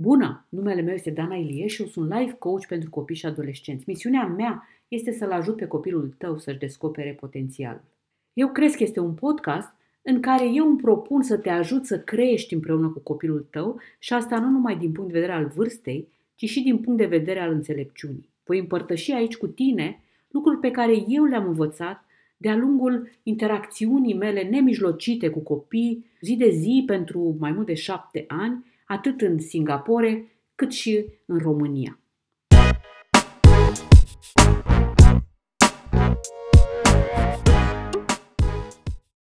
Bună! 0.00 0.46
Numele 0.48 0.80
meu 0.80 0.94
este 0.94 1.10
Dana 1.10 1.34
Ilie 1.34 1.66
și 1.66 1.82
eu 1.82 1.88
sunt 1.88 2.12
life 2.12 2.32
coach 2.32 2.66
pentru 2.66 2.90
copii 2.90 3.16
și 3.16 3.26
adolescenți. 3.26 3.84
Misiunea 3.86 4.26
mea 4.26 4.68
este 4.88 5.12
să-l 5.12 5.30
ajut 5.30 5.56
pe 5.56 5.66
copilul 5.66 6.14
tău 6.18 6.38
să-și 6.38 6.58
descopere 6.58 7.16
potențialul. 7.20 7.84
Eu 8.32 8.48
cred 8.48 8.74
că 8.74 8.82
este 8.82 9.00
un 9.00 9.14
podcast 9.14 9.68
în 10.02 10.20
care 10.20 10.50
eu 10.52 10.66
îmi 10.66 10.76
propun 10.76 11.22
să 11.22 11.36
te 11.36 11.50
ajut 11.50 11.86
să 11.86 12.00
crești 12.00 12.54
împreună 12.54 12.88
cu 12.88 12.98
copilul 12.98 13.46
tău 13.50 13.80
și 13.98 14.12
asta 14.12 14.38
nu 14.38 14.48
numai 14.48 14.76
din 14.76 14.92
punct 14.92 15.12
de 15.12 15.18
vedere 15.18 15.38
al 15.38 15.46
vârstei, 15.46 16.08
ci 16.34 16.44
și 16.44 16.62
din 16.62 16.78
punct 16.78 16.98
de 16.98 17.06
vedere 17.06 17.40
al 17.40 17.52
înțelepciunii. 17.52 18.28
Voi 18.44 18.58
împărtăși 18.58 19.12
aici 19.12 19.36
cu 19.36 19.46
tine 19.46 20.00
lucruri 20.28 20.58
pe 20.58 20.70
care 20.70 21.04
eu 21.08 21.24
le-am 21.24 21.46
învățat 21.46 22.04
de-a 22.36 22.56
lungul 22.56 23.10
interacțiunii 23.22 24.14
mele 24.14 24.42
nemijlocite 24.42 25.28
cu 25.28 25.38
copii, 25.38 26.04
zi 26.20 26.36
de 26.36 26.50
zi 26.50 26.82
pentru 26.86 27.36
mai 27.38 27.52
mult 27.52 27.66
de 27.66 27.74
șapte 27.74 28.24
ani, 28.28 28.64
atât 28.88 29.20
în 29.20 29.38
Singapore 29.38 30.32
cât 30.54 30.72
și 30.72 31.04
în 31.26 31.38
România. 31.38 32.00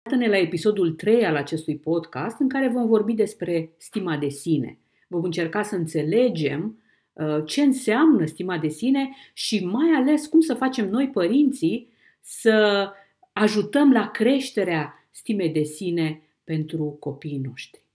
Iată-ne 0.04 0.28
la 0.28 0.38
episodul 0.38 0.92
3 0.92 1.26
al 1.26 1.36
acestui 1.36 1.78
podcast 1.78 2.40
în 2.40 2.50
care 2.50 2.68
vom 2.68 2.88
vorbi 2.88 3.14
despre 3.14 3.74
stima 3.78 4.18
de 4.18 4.30
sine. 4.30 4.80
Vom 5.08 5.24
încerca 5.24 5.64
să 5.64 5.76
înțelegem 5.76 6.82
uh, 7.14 7.46
ce 7.46 7.62
înseamnă 7.62 8.26
stima 8.26 8.58
de 8.58 8.68
sine 8.68 9.10
și 9.34 9.66
mai 9.66 9.90
ales 9.96 10.28
cum 10.28 10.40
să 10.40 10.54
facem 10.54 10.90
noi 10.90 11.10
părinții 11.10 11.90
să 12.22 12.90
ajutăm 13.34 13.92
la 13.92 14.12
creșterea 14.12 15.08
stimei 15.12 15.50
de 15.50 15.64
sine 15.64 16.22
pentru 16.44 16.98
copiii 17.00 17.42
noștri. 17.44 17.91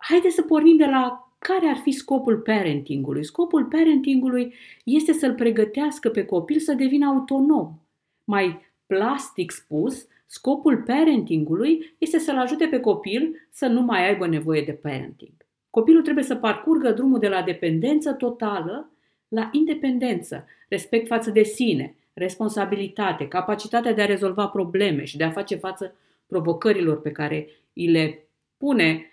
Haideți 0.00 0.34
să 0.34 0.42
pornim 0.42 0.76
de 0.76 0.84
la 0.84 1.32
care 1.38 1.66
ar 1.66 1.76
fi 1.76 1.90
scopul 1.90 2.38
parentingului. 2.38 3.24
Scopul 3.24 3.64
parentingului 3.64 4.54
este 4.84 5.12
să-l 5.12 5.34
pregătească 5.34 6.08
pe 6.08 6.24
copil 6.24 6.58
să 6.58 6.72
devină 6.72 7.06
autonom. 7.06 7.78
Mai 8.24 8.60
plastic 8.86 9.50
spus, 9.50 10.06
scopul 10.26 10.82
parentingului 10.86 11.94
este 11.98 12.18
să-l 12.18 12.38
ajute 12.38 12.66
pe 12.66 12.80
copil 12.80 13.48
să 13.50 13.66
nu 13.66 13.80
mai 13.80 14.08
aibă 14.08 14.26
nevoie 14.26 14.62
de 14.62 14.72
parenting. 14.72 15.32
Copilul 15.70 16.02
trebuie 16.02 16.24
să 16.24 16.34
parcurgă 16.34 16.90
drumul 16.90 17.18
de 17.18 17.28
la 17.28 17.42
dependență 17.42 18.12
totală 18.12 18.90
la 19.28 19.48
independență, 19.52 20.46
respect 20.68 21.06
față 21.06 21.30
de 21.30 21.42
sine, 21.42 21.94
responsabilitate, 22.12 23.28
capacitatea 23.28 23.92
de 23.92 24.02
a 24.02 24.06
rezolva 24.06 24.46
probleme 24.46 25.04
și 25.04 25.16
de 25.16 25.24
a 25.24 25.30
face 25.30 25.56
față 25.56 25.94
provocărilor 26.26 27.00
pe 27.00 27.12
care 27.12 27.48
îi 27.72 27.86
le 27.86 28.26
pune 28.56 29.04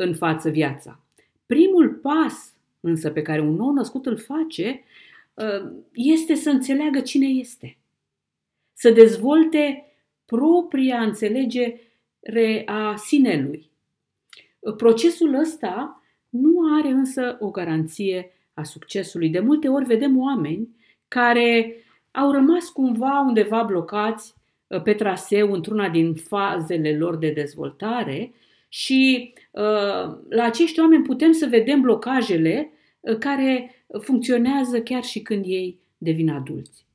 în 0.00 0.14
față 0.14 0.48
viața. 0.48 1.00
Primul 1.46 1.90
pas 2.02 2.54
însă 2.80 3.10
pe 3.10 3.22
care 3.22 3.40
un 3.40 3.54
nou 3.54 3.72
născut 3.72 4.06
îl 4.06 4.16
face 4.16 4.82
uh, 5.34 5.72
este 5.92 6.34
să 6.34 6.50
înțeleagă 6.50 7.00
cine 7.00 7.26
este. 7.26 7.78
Să 8.72 8.90
dezvolte 8.90 9.84
propria 10.24 11.00
înțelegere 11.00 12.62
a 12.66 12.96
sinelui. 12.96 13.70
Procesul 14.76 15.34
ăsta 15.34 16.02
nu 16.28 16.76
are 16.78 16.88
însă 16.88 17.36
o 17.40 17.50
garanție 17.50 18.30
a 18.54 18.62
succesului. 18.62 19.28
De 19.28 19.40
multe 19.40 19.68
ori 19.68 19.84
vedem 19.84 20.18
oameni 20.18 20.76
care 21.08 21.76
au 22.10 22.30
rămas 22.30 22.68
cumva 22.68 23.20
undeva 23.26 23.62
blocați 23.62 24.34
uh, 24.66 24.82
pe 24.82 24.94
traseu 24.94 25.52
într-una 25.52 25.88
din 25.88 26.14
fazele 26.14 26.96
lor 26.96 27.16
de 27.16 27.30
dezvoltare 27.30 28.32
și 28.72 29.32
uh, 29.50 29.62
la 30.28 30.42
acești 30.44 30.80
oameni 30.80 31.04
putem 31.04 31.32
să 31.32 31.46
vedem 31.46 31.80
blocajele 31.80 32.72
uh, 33.00 33.16
care 33.18 33.84
funcționează 34.00 34.80
chiar 34.82 35.02
și 35.02 35.20
când 35.20 35.44
ei 35.46 35.78
devin 35.98 36.30
adulți. 36.30 36.86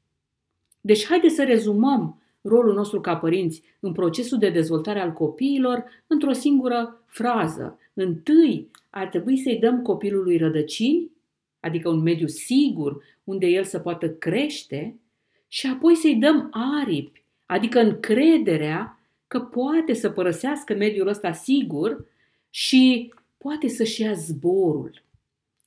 Deci 0.82 1.06
haideți 1.06 1.36
să 1.36 1.44
rezumăm 1.44 2.22
rolul 2.42 2.74
nostru 2.74 3.02
ca 3.02 3.16
părinți 3.16 3.64
în 3.80 3.92
procesul 3.92 4.38
de 4.38 4.50
dezvoltare 4.50 5.00
al 5.00 5.12
copiilor 5.14 5.84
într-o 6.08 6.32
singură 6.32 7.04
frază. 7.06 7.80
Întâi 7.94 8.72
ar 8.90 9.08
trebui 9.08 9.38
să-i 9.38 9.60
dăm 9.60 9.82
copilului 9.82 10.38
rădăcini, 10.38 11.12
adică 11.60 11.90
un 11.90 12.02
mediu 12.02 12.28
sigur 12.28 13.04
unde 13.24 13.46
el 13.46 13.64
să 13.64 13.80
poată 13.80 14.10
crește, 14.10 15.00
și 15.48 15.68
apoi 15.68 15.96
să-i 15.96 16.16
dăm 16.16 16.50
aripi, 16.52 17.24
adică 17.46 17.80
încrederea 17.80 18.95
că 19.28 19.40
poate 19.40 19.94
să 19.94 20.10
părăsească 20.10 20.74
mediul 20.74 21.08
ăsta 21.08 21.32
sigur 21.32 22.06
și 22.50 23.14
poate 23.38 23.68
să-și 23.68 24.02
ia 24.02 24.14
zborul 24.14 25.04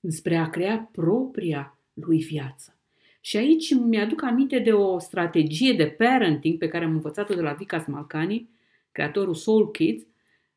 spre 0.08 0.36
a 0.36 0.50
crea 0.50 0.88
propria 0.92 1.78
lui 1.94 2.18
viață. 2.18 2.72
Și 3.20 3.36
aici 3.36 3.74
mi-aduc 3.74 4.22
aminte 4.22 4.58
de 4.58 4.72
o 4.72 4.98
strategie 4.98 5.72
de 5.72 5.86
parenting 5.86 6.58
pe 6.58 6.68
care 6.68 6.84
am 6.84 6.90
învățat-o 6.90 7.34
de 7.34 7.40
la 7.40 7.52
Vika 7.52 7.78
Smalcani, 7.78 8.48
creatorul 8.92 9.34
Soul 9.34 9.70
Kids, 9.70 10.02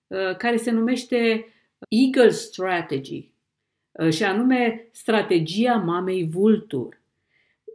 uh, 0.08 0.36
care 0.38 0.58
se 0.58 0.72
numește 0.72 1.46
Eagle 1.90 2.30
Strategy, 2.30 3.32
uh, 3.92 4.10
și 4.10 4.24
anume 4.24 4.88
strategia 4.92 5.76
mamei 5.76 6.28
vultur. 6.28 7.02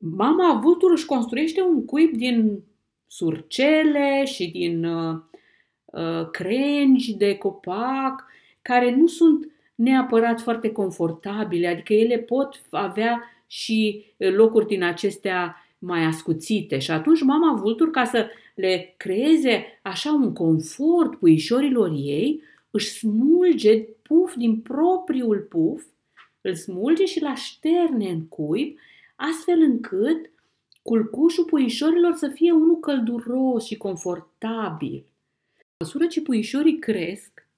Mama 0.00 0.60
vultur 0.60 0.90
își 0.90 1.06
construiește 1.06 1.62
un 1.62 1.84
cuib 1.84 2.16
din 2.16 2.62
surcele 3.06 4.24
și 4.24 4.50
din 4.50 4.84
uh, 4.84 5.16
uh, 5.84 6.30
crengi 6.30 7.14
de 7.14 7.34
copac, 7.34 8.24
care 8.62 8.94
nu 8.94 9.06
sunt 9.06 9.50
neapărat 9.74 10.40
foarte 10.40 10.72
confortabile, 10.72 11.66
adică 11.66 11.92
ele 11.92 12.18
pot 12.18 12.60
avea 12.70 13.22
și 13.46 14.04
locuri 14.16 14.66
din 14.66 14.82
acestea 14.82 15.56
mai 15.78 16.04
ascuțite. 16.04 16.78
Și 16.78 16.90
atunci 16.90 17.22
mama 17.22 17.60
vultur, 17.60 17.90
ca 17.90 18.04
să 18.04 18.26
le 18.54 18.94
creeze 18.96 19.80
așa 19.82 20.12
un 20.12 20.32
confort 20.32 21.14
puișorilor 21.18 21.90
ei, 21.94 22.42
își 22.70 22.88
smulge 22.88 23.82
puf 24.02 24.34
din 24.34 24.60
propriul 24.60 25.46
puf, 25.50 25.84
îl 26.40 26.54
smulge 26.54 27.04
și 27.04 27.22
la 27.22 27.34
șterne 27.34 28.08
în 28.08 28.28
cuib 28.28 28.76
astfel 29.16 29.60
încât 29.60 30.30
culcușul 30.86 31.44
puișorilor 31.44 32.14
să 32.14 32.28
fie 32.28 32.52
unul 32.52 32.78
călduros 32.78 33.64
și 33.64 33.76
confortabil. 33.76 35.06
În 35.56 35.76
măsură 35.78 36.06
ce 36.06 36.22
puișorii 36.22 36.78
cresc, 36.78 37.48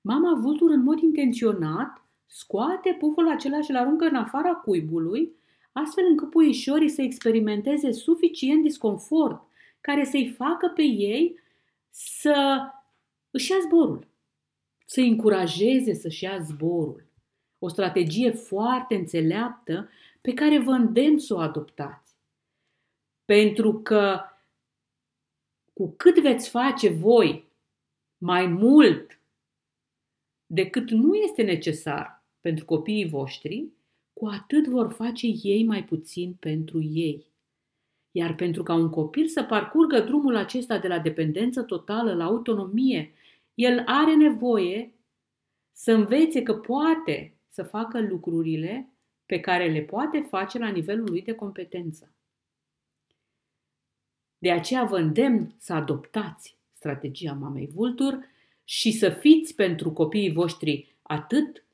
mama 0.00 0.40
vultur 0.40 0.70
în 0.70 0.82
mod 0.82 0.98
intenționat 0.98 2.04
scoate 2.26 2.96
puful 2.98 3.28
acela 3.28 3.60
și 3.60 3.70
îl 3.70 3.76
aruncă 3.76 4.04
în 4.04 4.14
afara 4.14 4.52
cuibului, 4.54 5.32
astfel 5.72 6.04
încât 6.08 6.30
puișorii 6.30 6.88
să 6.88 7.02
experimenteze 7.02 7.92
suficient 7.92 8.62
disconfort 8.62 9.42
care 9.80 10.04
să-i 10.04 10.34
facă 10.36 10.72
pe 10.74 10.82
ei 10.82 11.40
să 11.90 12.58
își 13.30 13.50
ia 13.50 13.56
zborul, 13.66 14.06
să-i 14.86 15.08
încurajeze 15.08 15.94
să-și 15.94 16.24
ia 16.24 16.38
zborul. 16.38 17.06
O 17.58 17.68
strategie 17.68 18.30
foarte 18.30 18.94
înțeleaptă 18.94 19.88
pe 20.20 20.32
care 20.32 20.58
vă 20.58 20.70
îndemn 20.70 21.18
să 21.18 21.34
o 21.34 21.38
adoptați. 21.38 22.05
Pentru 23.26 23.72
că 23.72 24.20
cu 25.72 25.94
cât 25.96 26.20
veți 26.20 26.48
face 26.48 26.88
voi 26.88 27.52
mai 28.18 28.46
mult 28.46 29.20
decât 30.46 30.90
nu 30.90 31.14
este 31.14 31.42
necesar 31.42 32.24
pentru 32.40 32.64
copiii 32.64 33.08
voștri, 33.08 33.68
cu 34.12 34.26
atât 34.26 34.66
vor 34.66 34.92
face 34.92 35.26
ei 35.42 35.64
mai 35.64 35.84
puțin 35.84 36.34
pentru 36.34 36.82
ei. 36.82 37.26
Iar 38.10 38.34
pentru 38.34 38.62
ca 38.62 38.74
un 38.74 38.90
copil 38.90 39.26
să 39.26 39.42
parcurgă 39.42 40.00
drumul 40.00 40.36
acesta 40.36 40.78
de 40.78 40.88
la 40.88 40.98
dependență 40.98 41.62
totală 41.62 42.14
la 42.14 42.24
autonomie, 42.24 43.12
el 43.54 43.82
are 43.86 44.14
nevoie 44.14 44.94
să 45.72 45.92
învețe 45.92 46.42
că 46.42 46.54
poate 46.54 47.36
să 47.48 47.62
facă 47.62 48.00
lucrurile 48.00 48.92
pe 49.26 49.40
care 49.40 49.72
le 49.72 49.80
poate 49.80 50.20
face 50.20 50.58
la 50.58 50.68
nivelul 50.68 51.08
lui 51.08 51.22
de 51.22 51.32
competență. 51.32 52.15
De 54.46 54.52
aceea 54.52 54.84
vă 54.84 54.96
îndemn 54.96 55.54
să 55.58 55.72
adoptați 55.72 56.56
strategia 56.72 57.32
mamei 57.32 57.68
vultur 57.74 58.18
și 58.64 58.92
să 58.92 59.10
fiți 59.10 59.54
pentru 59.54 59.92
copiii 59.92 60.32
voștri 60.32 60.96
atât 61.02 61.64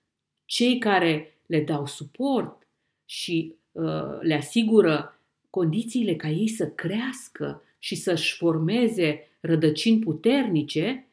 cei 0.44 0.78
care 0.78 1.38
le 1.46 1.60
dau 1.60 1.86
suport 1.86 2.66
și 3.04 3.54
uh, 3.72 4.18
le 4.20 4.34
asigură 4.34 5.20
condițiile 5.50 6.16
ca 6.16 6.28
ei 6.28 6.48
să 6.48 6.68
crească 6.68 7.62
și 7.78 7.94
să-și 7.94 8.36
formeze 8.36 9.28
rădăcini 9.40 9.98
puternice, 9.98 11.06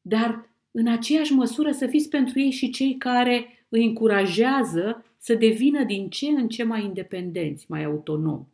dar 0.00 0.50
în 0.70 0.86
aceeași 0.88 1.32
măsură 1.32 1.72
să 1.72 1.86
fiți 1.86 2.08
pentru 2.08 2.40
ei 2.40 2.50
și 2.50 2.70
cei 2.70 2.96
care 2.96 3.66
îi 3.68 3.84
încurajează 3.84 5.04
să 5.18 5.34
devină 5.34 5.84
din 5.84 6.08
ce 6.08 6.26
în 6.26 6.48
ce 6.48 6.62
mai 6.62 6.84
independenți, 6.84 7.64
mai 7.68 7.84
autonomi. 7.84 8.50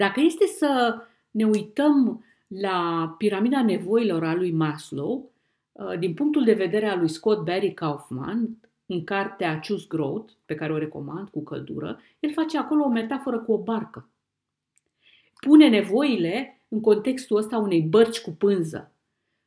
Dacă 0.00 0.20
este 0.20 0.46
să 0.46 1.02
ne 1.30 1.44
uităm 1.44 2.24
la 2.46 3.14
piramida 3.18 3.62
nevoilor 3.62 4.24
a 4.24 4.34
lui 4.34 4.50
Maslow, 4.50 5.30
uh, 5.72 5.98
din 5.98 6.14
punctul 6.14 6.44
de 6.44 6.52
vedere 6.52 6.88
al 6.88 6.98
lui 6.98 7.08
Scott 7.08 7.44
Barry 7.44 7.74
Kaufman, 7.74 8.58
în 8.86 9.04
cartea 9.04 9.60
Choose 9.68 9.84
Growth, 9.88 10.32
pe 10.44 10.54
care 10.54 10.72
o 10.72 10.78
recomand 10.78 11.28
cu 11.28 11.42
căldură, 11.42 12.00
el 12.20 12.32
face 12.32 12.58
acolo 12.58 12.84
o 12.84 12.88
metaforă 12.88 13.38
cu 13.38 13.52
o 13.52 13.58
barcă. 13.58 14.08
Pune 15.40 15.68
nevoile 15.68 16.60
în 16.68 16.80
contextul 16.80 17.36
ăsta 17.36 17.56
unei 17.58 17.80
bărci 17.80 18.20
cu 18.20 18.30
pânză. 18.30 18.92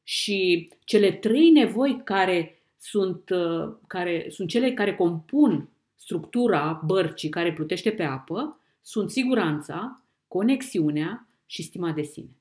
Și 0.03 0.69
cele 0.83 1.11
trei 1.11 1.49
nevoi 1.49 2.01
care 2.03 2.61
sunt, 2.77 3.29
uh, 3.29 3.73
care 3.87 4.27
sunt 4.29 4.49
cele 4.49 4.73
care 4.73 4.95
compun 4.95 5.69
structura 5.95 6.81
bărcii 6.85 7.29
care 7.29 7.53
plutește 7.53 7.91
pe 7.91 8.03
apă 8.03 8.59
sunt 8.81 9.09
siguranța, 9.09 10.02
conexiunea 10.33 11.27
și 11.45 11.63
stima 11.63 11.91
de 11.91 12.01
sine. 12.01 12.37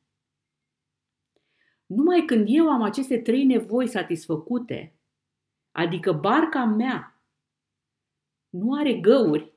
Numai 1.87 2.25
când 2.27 2.47
eu 2.49 2.71
am 2.71 2.83
aceste 2.83 3.19
trei 3.19 3.44
nevoi 3.44 3.89
satisfăcute, 3.89 4.94
adică 5.71 6.12
barca 6.12 6.65
mea 6.65 7.23
nu 8.49 8.75
are 8.75 8.94
găuri 8.94 9.53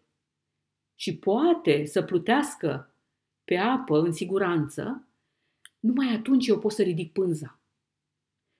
și 0.96 1.18
poate 1.18 1.86
să 1.86 2.02
plutească 2.02 2.94
pe 3.44 3.58
apă 3.58 4.00
în 4.00 4.12
siguranță, 4.12 5.08
numai 5.80 6.14
atunci 6.14 6.48
eu 6.48 6.60
pot 6.60 6.72
să 6.72 6.82
ridic 6.82 7.12
pânza. 7.12 7.60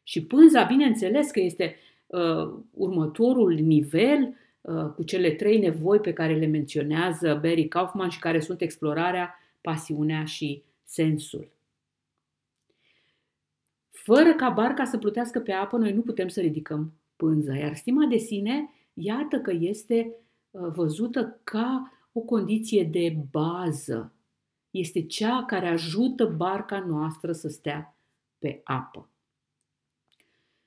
Și 0.04 0.26
pânza, 0.26 0.64
bineînțeles 0.64 1.32
că 1.32 1.40
este 1.40 1.76
uh, 2.06 2.54
următorul 2.72 3.54
nivel 3.54 4.36
uh, 4.62 4.86
cu 4.86 5.04
cele 5.04 5.32
trei 5.32 5.60
nevoi 5.60 6.00
pe 6.00 6.14
care 6.14 6.36
le 6.36 6.46
menționează 6.46 7.34
Barry 7.34 7.68
Kaufman 7.68 8.10
și 8.10 8.20
care 8.20 8.40
sunt 8.40 8.62
explorarea, 8.62 9.40
pasiunea 9.66 10.26
și 10.26 10.64
sensul. 10.84 11.50
Fără 13.92 14.34
ca 14.34 14.50
barca 14.50 14.86
să 14.86 14.98
plutească 14.98 15.40
pe 15.40 15.52
apă, 15.52 15.78
noi 15.78 15.94
nu 15.94 16.02
putem 16.02 16.28
să 16.28 16.42
ridicăm 16.42 16.94
pânza. 17.16 17.56
Iar 17.56 17.76
stima 17.76 18.06
de 18.06 18.18
sine, 18.18 18.70
iată 18.94 19.40
că 19.40 19.52
este 19.60 20.16
uh, 20.52 20.68
văzută 20.74 21.40
ca 21.44 21.92
o 22.12 22.20
condiție 22.20 22.84
de 22.84 23.18
bază. 23.32 24.14
Este 24.72 25.06
cea 25.06 25.44
care 25.46 25.68
ajută 25.68 26.26
barca 26.26 26.80
noastră 26.80 27.32
să 27.32 27.48
stea 27.48 27.98
pe 28.38 28.62
apă. 28.64 29.10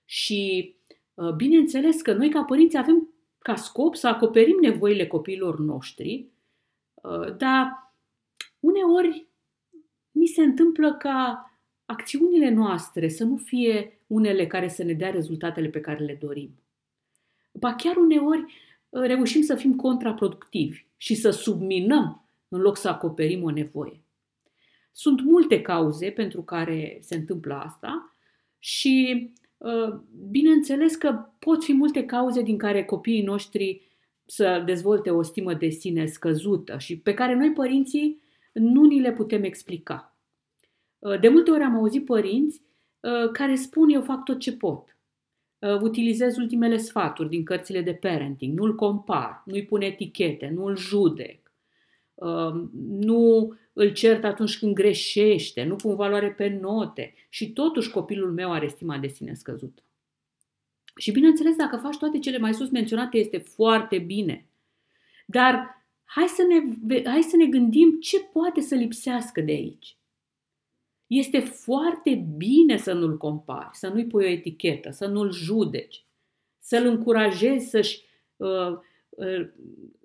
Și 0.05 0.75
uh, 1.15 1.33
bineînțeles 1.33 2.03
că 2.03 2.13
noi 2.13 2.31
ca 2.31 2.43
părinți 2.43 2.77
avem 2.77 3.09
ca 3.39 3.57
scop 3.57 3.95
să 3.95 4.09
acoperim 4.09 4.59
nevoile 4.61 5.07
copiilor 5.07 5.59
noștri, 5.59 6.27
uh, 6.95 7.37
dar 7.37 7.88
uneori 8.61 9.29
mi 10.11 10.27
se 10.27 10.43
întâmplă 10.43 10.95
ca 10.95 11.49
acțiunile 11.85 12.51
noastre 12.51 13.09
să 13.09 13.25
nu 13.25 13.37
fie 13.37 14.01
unele 14.07 14.47
care 14.47 14.69
să 14.69 14.83
ne 14.83 14.93
dea 14.93 15.11
rezultatele 15.11 15.69
pe 15.69 15.81
care 15.81 16.05
le 16.05 16.19
dorim. 16.21 16.51
Ba 17.53 17.75
chiar 17.75 17.97
uneori 17.97 18.41
uh, 18.89 19.03
reușim 19.03 19.43
să 19.43 19.55
fim 19.55 19.77
contraproductivi 19.77 20.87
și 20.97 21.15
să 21.15 21.31
subminăm 21.31 22.29
în 22.49 22.61
loc 22.61 22.77
să 22.77 22.89
acoperim 22.89 23.43
o 23.43 23.51
nevoie. 23.51 24.01
Sunt 24.93 25.21
multe 25.21 25.61
cauze 25.61 26.11
pentru 26.11 26.43
care 26.43 26.99
se 27.01 27.15
întâmplă 27.15 27.55
asta 27.55 28.17
și 28.59 29.31
uh, 29.57 30.01
bineînțeles 30.31 30.97
că 30.97 31.27
pot 31.39 31.65
fi 31.65 31.73
multe 31.73 32.05
cauze 32.05 32.43
din 32.43 32.59
care 32.59 32.85
copiii 32.85 33.23
noștri 33.23 33.83
să 34.25 34.63
dezvolte 34.67 35.11
o 35.11 35.23
stimă 35.23 35.55
de 35.55 35.69
sine 35.69 36.07
scăzută 36.07 36.79
și 36.79 36.99
pe 36.99 37.15
care 37.15 37.35
noi 37.35 37.53
părinții 37.53 38.21
nu 38.59 38.85
ni 38.85 39.01
le 39.01 39.13
putem 39.13 39.43
explica. 39.43 40.17
Uh, 40.99 41.21
de 41.21 41.29
multe 41.29 41.51
ori 41.51 41.63
am 41.63 41.75
auzit 41.75 42.05
părinți 42.05 42.63
uh, 43.01 43.31
care 43.33 43.55
spun 43.55 43.89
eu 43.89 44.03
fac 44.03 44.25
tot 44.25 44.39
ce 44.39 44.53
pot. 44.53 44.97
Uh, 45.59 45.81
utilizez 45.81 46.37
ultimele 46.37 46.77
sfaturi 46.77 47.29
din 47.29 47.45
cărțile 47.45 47.81
de 47.81 47.95
parenting, 47.95 48.59
nu-l 48.59 48.75
compar, 48.75 49.43
nu-i 49.45 49.65
pun 49.65 49.81
etichete, 49.81 50.49
nu-l 50.49 50.77
judec, 50.77 51.53
nu 52.89 53.55
îl 53.73 53.93
cert 53.93 54.25
atunci 54.25 54.59
când 54.59 54.75
greșește, 54.75 55.65
nu 55.65 55.77
pun 55.77 55.95
valoare 55.95 56.31
pe 56.31 56.49
note 56.49 57.15
și 57.29 57.53
totuși 57.53 57.91
copilul 57.91 58.33
meu 58.33 58.53
are 58.53 58.69
stima 58.69 58.99
de 58.99 59.07
sine 59.07 59.35
scăzută. 59.35 59.83
Și 60.97 61.11
bineînțeles, 61.11 61.57
dacă 61.57 61.77
faci 61.77 61.97
toate 61.97 62.19
cele 62.19 62.39
mai 62.39 62.55
sus 62.55 62.71
menționate, 62.71 63.19
este 63.19 63.39
foarte 63.39 63.99
bine. 63.99 64.47
Dar 65.27 65.78
hai 66.09 66.27
să 66.27 66.43
ne, 66.43 67.03
hai 67.11 67.23
să 67.23 67.37
ne 67.37 67.47
gândim 67.47 67.99
ce 68.01 68.21
poate 68.21 68.61
să 68.61 68.75
lipsească 68.75 69.41
de 69.41 69.53
aici. 69.53 69.97
Este 71.07 71.39
foarte 71.39 72.27
bine 72.37 72.77
să 72.77 72.93
nu-l 72.93 73.17
compari, 73.17 73.77
să 73.77 73.89
nu-i 73.89 74.07
pui 74.07 74.25
o 74.25 74.29
etichetă, 74.29 74.91
să 74.91 75.07
nu-l 75.07 75.33
judeci, 75.33 76.05
să-l 76.59 76.87
încurajezi 76.87 77.69
să-și 77.69 78.03
uh, 78.37 78.79
uh, 79.09 79.49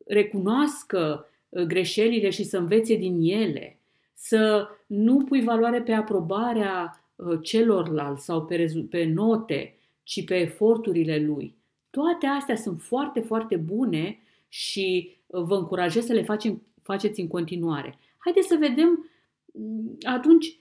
recunoască 0.06 1.30
uh, 1.50 1.64
greșelile 1.64 2.30
și 2.30 2.44
să 2.44 2.58
învețe 2.58 2.96
din 2.96 3.18
ele, 3.22 3.80
să 4.14 4.68
nu 4.86 5.18
pui 5.18 5.44
valoare 5.44 5.82
pe 5.82 5.92
aprobarea 5.92 7.06
uh, 7.16 7.40
celorlalți 7.42 8.26
sau 8.26 8.46
pe, 8.46 8.56
rezu- 8.56 8.88
pe 8.90 9.04
note, 9.04 9.78
ci 10.04 10.26
pe 10.26 10.36
eforturile 10.36 11.26
lui. 11.26 11.56
Toate 11.90 12.26
astea 12.26 12.56
sunt 12.56 12.82
foarte, 12.82 13.20
foarte 13.20 13.56
bune 13.56 14.20
și 14.48 15.10
uh, 15.10 15.23
vă 15.42 15.56
încurajez 15.56 16.06
să 16.06 16.14
le 16.14 16.24
facem, 16.24 16.62
faceți 16.82 17.20
în 17.20 17.28
continuare. 17.28 17.98
Haideți 18.18 18.48
să 18.48 18.56
vedem 18.60 19.10
mm, 19.54 19.98
atunci 20.02 20.60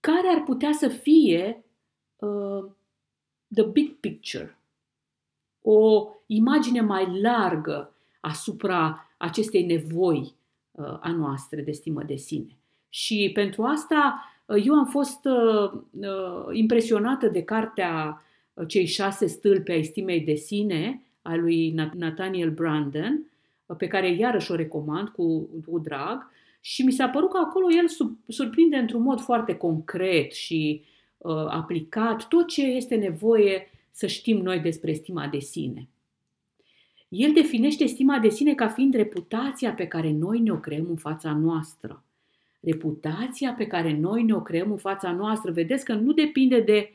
care 0.00 0.28
ar 0.28 0.42
putea 0.42 0.72
să 0.72 0.88
fie 0.88 1.64
uh, 2.16 2.64
the 3.54 3.64
big 3.64 3.94
picture, 4.00 4.58
o 5.62 6.08
imagine 6.26 6.80
mai 6.80 7.20
largă 7.20 7.94
asupra 8.20 9.10
acestei 9.16 9.64
nevoi 9.64 10.34
uh, 10.70 10.98
a 11.00 11.10
noastre 11.10 11.62
de 11.62 11.70
stimă 11.72 12.02
de 12.02 12.16
sine. 12.16 12.56
Și 12.88 13.30
pentru 13.34 13.62
asta 13.62 14.24
uh, 14.46 14.62
eu 14.66 14.74
am 14.74 14.86
fost 14.86 15.24
uh, 15.24 15.72
uh, 16.00 16.46
impresionată 16.52 17.28
de 17.28 17.42
cartea 17.42 18.22
uh, 18.54 18.66
Cei 18.66 18.86
șase 18.86 19.26
stâlpi 19.26 19.70
ai 19.70 19.84
stimei 19.84 20.20
de 20.20 20.34
sine 20.34 21.02
a 21.22 21.34
lui 21.34 21.70
Nathaniel 21.94 22.50
Brandon, 22.50 23.12
uh, 23.12 23.35
pe 23.74 23.86
care 23.86 24.10
iarăși 24.10 24.50
o 24.50 24.54
recomand 24.54 25.08
cu, 25.08 25.48
cu 25.66 25.78
drag, 25.78 26.30
și 26.60 26.82
mi 26.82 26.92
s-a 26.92 27.08
părut 27.08 27.30
că 27.30 27.38
acolo 27.38 27.66
el 27.70 27.86
surprinde 28.28 28.76
într-un 28.76 29.02
mod 29.02 29.20
foarte 29.20 29.54
concret 29.54 30.32
și 30.32 30.84
uh, 31.18 31.46
aplicat 31.48 32.28
tot 32.28 32.46
ce 32.46 32.62
este 32.62 32.94
nevoie 32.94 33.70
să 33.90 34.06
știm 34.06 34.36
noi 34.36 34.58
despre 34.58 34.92
stima 34.92 35.26
de 35.26 35.38
sine. 35.38 35.88
El 37.08 37.32
definește 37.32 37.86
stima 37.86 38.18
de 38.18 38.28
sine 38.28 38.54
ca 38.54 38.68
fiind 38.68 38.94
reputația 38.94 39.72
pe 39.72 39.86
care 39.86 40.12
noi 40.12 40.40
ne-o 40.40 40.56
creăm 40.56 40.86
în 40.88 40.96
fața 40.96 41.32
noastră. 41.32 42.04
Reputația 42.60 43.52
pe 43.52 43.66
care 43.66 43.92
noi 43.92 44.22
ne-o 44.22 44.42
creăm 44.42 44.70
în 44.70 44.76
fața 44.76 45.12
noastră, 45.12 45.52
vedeți 45.52 45.84
că 45.84 45.94
nu 45.94 46.12
depinde 46.12 46.60
de 46.60 46.90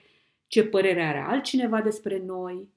ce 0.47 0.63
părere 0.63 1.03
are 1.03 1.19
altcineva 1.27 1.81
despre 1.81 2.23
noi, 2.25 2.67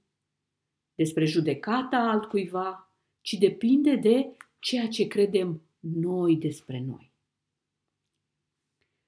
despre 0.94 1.24
judecata 1.24 1.96
altcuiva, 1.96 2.93
ci 3.24 3.32
depinde 3.32 3.94
de 3.94 4.36
ceea 4.58 4.88
ce 4.88 5.06
credem 5.06 5.62
noi 5.80 6.36
despre 6.36 6.80
noi. 6.80 7.12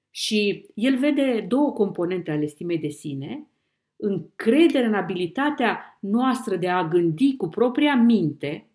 Și 0.09 0.65
el 0.73 0.97
vede 0.97 1.45
două 1.47 1.71
componente 1.73 2.31
ale 2.31 2.45
stimei 2.45 2.79
de 2.79 2.87
sine, 2.87 3.47
încredere 3.95 4.85
în 4.85 4.93
abilitatea 4.93 5.97
noastră 6.01 6.55
de 6.55 6.69
a 6.69 6.87
gândi 6.87 7.35
cu 7.35 7.47
propria 7.47 7.95
minte 7.95 8.69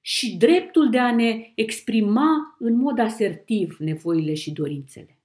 și 0.00 0.36
dreptul 0.36 0.90
de 0.90 0.98
a 0.98 1.14
ne 1.14 1.52
exprima 1.54 2.56
în 2.58 2.74
mod 2.74 2.98
asertiv 2.98 3.76
nevoile 3.78 4.34
și 4.34 4.52
dorințele. 4.52 5.18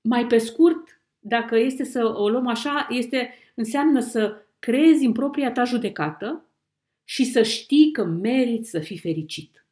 Mai 0.00 0.26
pe 0.26 0.38
scurt, 0.38 1.02
dacă 1.18 1.56
este 1.56 1.84
să 1.84 2.04
o 2.04 2.28
luăm 2.28 2.46
așa, 2.46 2.86
este, 2.90 3.34
înseamnă 3.54 4.00
să 4.00 4.42
creezi 4.58 5.04
în 5.04 5.12
propria 5.12 5.52
ta 5.52 5.64
judecată 5.64 6.44
și 7.04 7.24
să 7.24 7.42
știi 7.42 7.92
că 7.92 8.04
meriți 8.04 8.70
să 8.70 8.80
fii 8.80 8.98
fericit. 8.98 9.66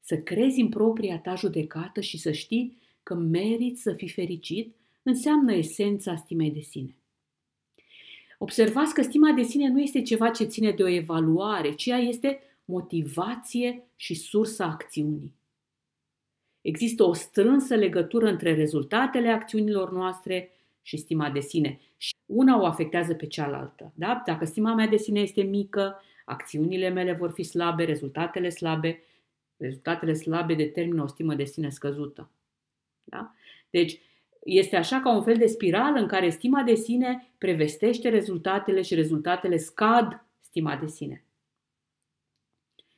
Să 0.00 0.16
crezi 0.16 0.60
în 0.60 0.68
propria 0.68 1.18
ta 1.18 1.34
judecată 1.34 2.00
și 2.00 2.18
să 2.18 2.32
știi 2.32 2.78
că 3.02 3.14
meriți 3.14 3.82
să 3.82 3.92
fii 3.92 4.08
fericit 4.08 4.76
înseamnă 5.02 5.52
esența 5.52 6.16
stimei 6.16 6.50
de 6.50 6.60
sine. 6.60 6.96
Observați 8.38 8.94
că 8.94 9.02
stima 9.02 9.32
de 9.32 9.42
sine 9.42 9.68
nu 9.68 9.80
este 9.80 10.02
ceva 10.02 10.30
ce 10.30 10.44
ține 10.44 10.70
de 10.70 10.82
o 10.82 10.88
evaluare, 10.88 11.74
ci 11.74 11.86
ea 11.86 11.98
este 11.98 12.40
motivație 12.64 13.86
și 13.96 14.14
sursa 14.14 14.64
acțiunii. 14.64 15.34
Există 16.60 17.02
o 17.02 17.12
strânsă 17.12 17.74
legătură 17.74 18.30
între 18.30 18.54
rezultatele 18.54 19.28
acțiunilor 19.28 19.92
noastre 19.92 20.50
și 20.84 20.96
stima 20.96 21.30
de 21.30 21.40
sine. 21.40 21.80
Și 21.96 22.14
una 22.26 22.60
o 22.60 22.66
afectează 22.66 23.14
pe 23.14 23.26
cealaltă. 23.26 23.92
Da? 23.94 24.22
Dacă 24.26 24.44
stima 24.44 24.74
mea 24.74 24.86
de 24.86 24.96
sine 24.96 25.20
este 25.20 25.42
mică, 25.42 26.00
acțiunile 26.24 26.88
mele 26.88 27.12
vor 27.12 27.30
fi 27.30 27.42
slabe, 27.42 27.84
rezultatele 27.84 28.48
slabe, 28.48 29.02
rezultatele 29.56 30.12
slabe 30.12 30.54
determină 30.54 31.02
o 31.02 31.06
stimă 31.06 31.34
de 31.34 31.44
sine 31.44 31.68
scăzută. 31.68 32.30
Da? 33.04 33.34
Deci, 33.70 34.00
este 34.44 34.76
așa 34.76 35.00
ca 35.00 35.14
un 35.14 35.22
fel 35.22 35.36
de 35.36 35.46
spirală 35.46 35.98
în 35.98 36.06
care 36.06 36.30
stima 36.30 36.62
de 36.62 36.74
sine 36.74 37.34
prevestește 37.38 38.08
rezultatele 38.08 38.82
și 38.82 38.94
rezultatele 38.94 39.56
scad 39.56 40.24
stima 40.40 40.76
de 40.76 40.86
sine. 40.86 41.24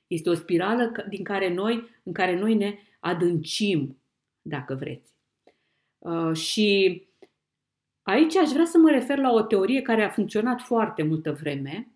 Este 0.07 0.31
o 0.31 0.35
spirală 0.35 1.07
din 1.09 1.25
care 1.25 1.55
noi, 1.55 1.89
în 2.03 2.13
care 2.13 2.39
noi 2.39 2.55
ne 2.55 2.79
adâncim, 3.01 3.99
dacă 4.43 4.75
vreți. 4.75 5.15
Uh, 5.99 6.37
și 6.37 7.03
aici 8.07 8.37
aș 8.37 8.51
vrea 8.51 8.65
să 8.65 8.79
mă 8.79 8.91
refer 8.91 9.19
la 9.19 9.33
o 9.33 9.43
teorie 9.43 9.83
care 9.83 10.03
a 10.03 10.09
funcționat 10.09 10.61
foarte 10.61 11.03
multă 11.03 11.33
vreme 11.41 11.89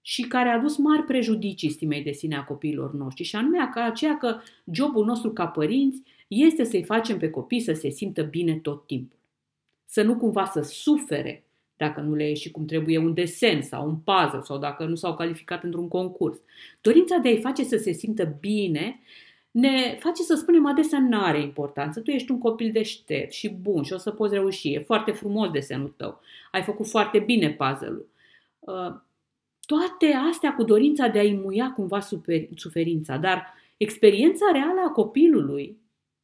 și 0.00 0.22
care 0.22 0.48
a 0.48 0.54
adus 0.54 0.76
mari 0.76 1.02
prejudicii 1.02 1.70
stimei 1.70 2.02
de 2.02 2.12
sine 2.12 2.36
a 2.36 2.44
copiilor 2.44 2.92
noștri, 2.92 3.24
și 3.24 3.36
anume 3.36 3.58
aceea 3.74 4.16
că 4.16 4.40
jobul 4.72 5.04
nostru 5.04 5.32
ca 5.32 5.46
părinți 5.46 6.02
este 6.28 6.64
să-i 6.64 6.84
facem 6.84 7.18
pe 7.18 7.30
copii 7.30 7.60
să 7.60 7.72
se 7.72 7.88
simtă 7.88 8.22
bine 8.22 8.54
tot 8.54 8.86
timpul. 8.86 9.18
Să 9.84 10.02
nu 10.02 10.16
cumva 10.16 10.44
să 10.44 10.60
sufere 10.60 11.44
dacă 11.76 12.00
nu 12.00 12.14
le 12.14 12.28
ieși 12.28 12.50
cum 12.50 12.64
trebuie 12.64 12.98
un 12.98 13.14
desen 13.14 13.62
sau 13.62 13.86
un 13.86 13.96
puzzle 13.96 14.40
sau 14.42 14.58
dacă 14.58 14.84
nu 14.84 14.94
s-au 14.94 15.14
calificat 15.14 15.62
într-un 15.62 15.88
concurs. 15.88 16.38
Dorința 16.80 17.16
de 17.16 17.28
a-i 17.28 17.40
face 17.40 17.64
să 17.64 17.76
se 17.76 17.92
simtă 17.92 18.36
bine 18.40 19.00
ne 19.60 19.96
face 20.00 20.22
să 20.22 20.34
spunem 20.34 20.66
adesea 20.66 21.00
nu 21.00 21.20
are 21.20 21.40
importanță. 21.40 22.00
Tu 22.00 22.10
ești 22.10 22.30
un 22.30 22.38
copil 22.38 22.72
deștept 22.72 23.32
și 23.32 23.48
bun 23.48 23.82
și 23.82 23.92
o 23.92 23.96
să 23.96 24.10
poți 24.10 24.34
reuși. 24.34 24.72
E 24.72 24.78
foarte 24.78 25.10
frumos 25.10 25.50
desenul 25.50 25.94
tău. 25.96 26.20
Ai 26.52 26.62
făcut 26.62 26.88
foarte 26.88 27.18
bine 27.18 27.50
puzzle-ul. 27.50 28.08
Uh, 28.58 28.94
toate 29.66 30.12
astea 30.28 30.54
cu 30.54 30.62
dorința 30.62 31.08
de 31.08 31.18
a-i 31.18 31.34
muia 31.42 31.72
cumva 31.72 32.00
suferința, 32.54 33.16
dar 33.16 33.54
experiența 33.76 34.50
reală 34.52 34.80
a 34.86 34.90
copilului 34.90 35.78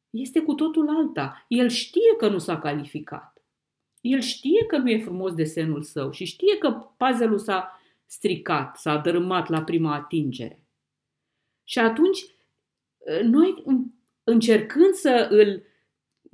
este 0.09 0.39
cu 0.41 0.53
totul 0.53 0.89
alta. 0.89 1.45
El 1.47 1.69
știe 1.69 2.15
că 2.17 2.27
nu 2.29 2.37
s-a 2.37 2.59
calificat. 2.59 3.43
El 4.01 4.19
știe 4.19 4.65
că 4.65 4.77
nu 4.77 4.89
e 4.89 5.03
frumos 5.03 5.33
desenul 5.33 5.83
său 5.83 6.11
și 6.11 6.25
știe 6.25 6.57
că 6.57 6.71
puzzle-ul 6.97 7.39
s-a 7.39 7.81
stricat, 8.05 8.77
s-a 8.77 8.97
dărâmat 8.97 9.49
la 9.49 9.63
prima 9.63 9.93
atingere. 9.93 10.59
Și 11.63 11.79
atunci, 11.79 12.34
noi 13.23 13.63
încercând 14.23 14.93
să 14.93 15.27
îl, 15.29 15.63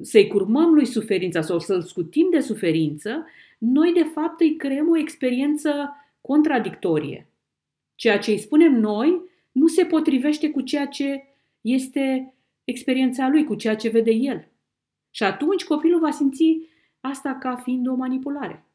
să-i 0.01 0.27
curmăm 0.27 0.73
lui 0.73 0.85
suferința 0.85 1.41
sau 1.41 1.59
să-l 1.59 1.81
scutim 1.81 2.29
de 2.29 2.39
suferință, 2.39 3.25
noi 3.57 3.93
de 3.93 4.03
fapt 4.03 4.41
îi 4.41 4.55
creăm 4.55 4.89
o 4.89 4.97
experiență 4.97 5.95
contradictorie. 6.21 7.27
Ceea 7.95 8.19
ce 8.19 8.31
îi 8.31 8.37
spunem 8.37 8.73
noi 8.73 9.21
nu 9.51 9.67
se 9.67 9.85
potrivește 9.85 10.51
cu 10.51 10.61
ceea 10.61 10.87
ce 10.87 11.23
este 11.61 12.33
experiența 12.63 13.29
lui, 13.29 13.43
cu 13.43 13.55
ceea 13.55 13.75
ce 13.75 13.89
vede 13.89 14.11
el. 14.11 14.47
Și 15.09 15.23
atunci 15.23 15.63
copilul 15.63 15.99
va 15.99 16.11
simți 16.11 16.57
asta 16.99 17.35
ca 17.35 17.55
fiind 17.55 17.87
o 17.87 17.95
manipulare. 17.95 18.65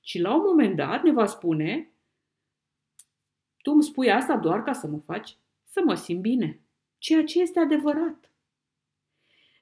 Și 0.00 0.20
la 0.20 0.34
un 0.34 0.42
moment 0.44 0.76
dat 0.76 1.02
ne 1.02 1.12
va 1.12 1.26
spune, 1.26 1.90
tu 3.62 3.72
îmi 3.72 3.82
spui 3.82 4.10
asta 4.10 4.36
doar 4.36 4.62
ca 4.62 4.72
să 4.72 4.86
mă 4.86 4.98
faci 4.98 5.36
să 5.70 5.82
mă 5.84 5.94
simt 5.94 6.20
bine, 6.20 6.60
ceea 6.98 7.24
ce 7.24 7.40
este 7.40 7.60
adevărat. 7.60 8.30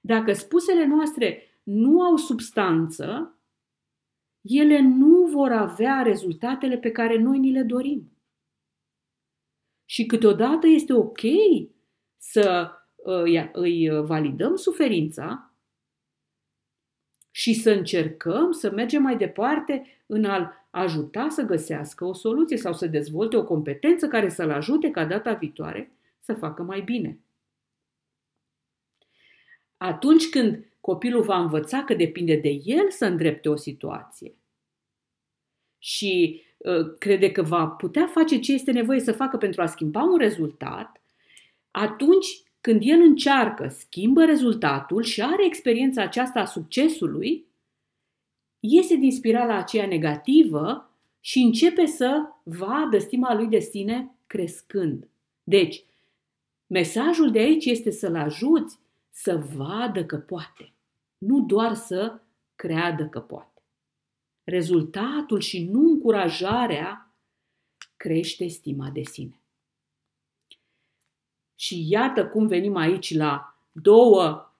Dacă 0.00 0.32
spusele 0.32 0.84
noastre 0.84 1.42
nu 1.62 2.02
au 2.02 2.16
substanță, 2.16 3.38
ele 4.40 4.80
nu 4.80 5.26
vor 5.26 5.52
avea 5.52 6.02
rezultatele 6.02 6.78
pe 6.78 6.90
care 6.90 7.18
noi 7.18 7.38
ni 7.38 7.52
le 7.52 7.62
dorim. 7.62 8.12
Și 9.84 10.06
câteodată 10.06 10.66
este 10.66 10.92
ok 10.92 11.20
să 12.16 12.72
îi, 12.96 13.50
îi 13.52 13.88
validăm 14.04 14.56
suferința 14.56 15.52
și 17.30 17.54
să 17.54 17.70
încercăm 17.70 18.50
să 18.50 18.70
mergem 18.70 19.02
mai 19.02 19.16
departe 19.16 20.02
în 20.06 20.24
a-l 20.24 20.66
ajuta 20.70 21.28
să 21.28 21.42
găsească 21.42 22.04
o 22.04 22.12
soluție 22.12 22.56
sau 22.56 22.72
să 22.72 22.86
dezvolte 22.86 23.36
o 23.36 23.44
competență 23.44 24.08
care 24.08 24.28
să-l 24.28 24.50
ajute 24.50 24.90
ca 24.90 25.04
data 25.04 25.32
viitoare 25.32 25.97
să 26.32 26.34
facă 26.34 26.62
mai 26.62 26.80
bine. 26.80 27.20
Atunci 29.76 30.28
când 30.28 30.66
copilul 30.80 31.22
va 31.22 31.38
învăța 31.38 31.84
că 31.84 31.94
depinde 31.94 32.36
de 32.36 32.60
el 32.64 32.90
să 32.90 33.04
îndrepte 33.04 33.48
o 33.48 33.56
situație 33.56 34.34
și 35.78 36.42
uh, 36.56 36.96
crede 36.98 37.32
că 37.32 37.42
va 37.42 37.66
putea 37.66 38.06
face 38.06 38.38
ce 38.38 38.52
este 38.52 38.72
nevoie 38.72 39.00
să 39.00 39.12
facă 39.12 39.36
pentru 39.36 39.62
a 39.62 39.66
schimba 39.66 40.02
un 40.02 40.18
rezultat, 40.18 41.02
atunci 41.70 42.26
când 42.60 42.80
el 42.84 43.00
încearcă, 43.00 43.68
schimbă 43.68 44.24
rezultatul 44.24 45.02
și 45.02 45.22
are 45.22 45.44
experiența 45.44 46.02
aceasta 46.02 46.40
a 46.40 46.44
succesului, 46.44 47.46
iese 48.60 48.94
din 48.94 49.12
spirala 49.12 49.56
aceea 49.56 49.86
negativă 49.86 50.92
și 51.20 51.38
începe 51.38 51.86
să 51.86 52.22
vadă 52.42 52.98
stima 52.98 53.34
lui 53.34 53.46
de 53.46 53.58
sine 53.58 54.14
crescând. 54.26 55.08
Deci, 55.42 55.84
mesajul 56.68 57.30
de 57.30 57.38
aici 57.38 57.64
este 57.64 57.90
să-l 57.90 58.16
ajuți 58.16 58.78
să 59.10 59.36
vadă 59.56 60.04
că 60.04 60.16
poate, 60.16 60.72
nu 61.18 61.40
doar 61.40 61.74
să 61.74 62.20
creadă 62.54 63.08
că 63.08 63.20
poate. 63.20 63.62
Rezultatul 64.44 65.40
și 65.40 65.64
nu 65.64 65.80
încurajarea 65.80 67.14
crește 67.96 68.46
stima 68.46 68.90
de 68.90 69.02
sine. 69.02 69.40
Și 71.54 71.86
iată 71.90 72.26
cum 72.26 72.46
venim 72.46 72.76
aici 72.76 73.14
la 73.14 73.58
două 73.72 74.52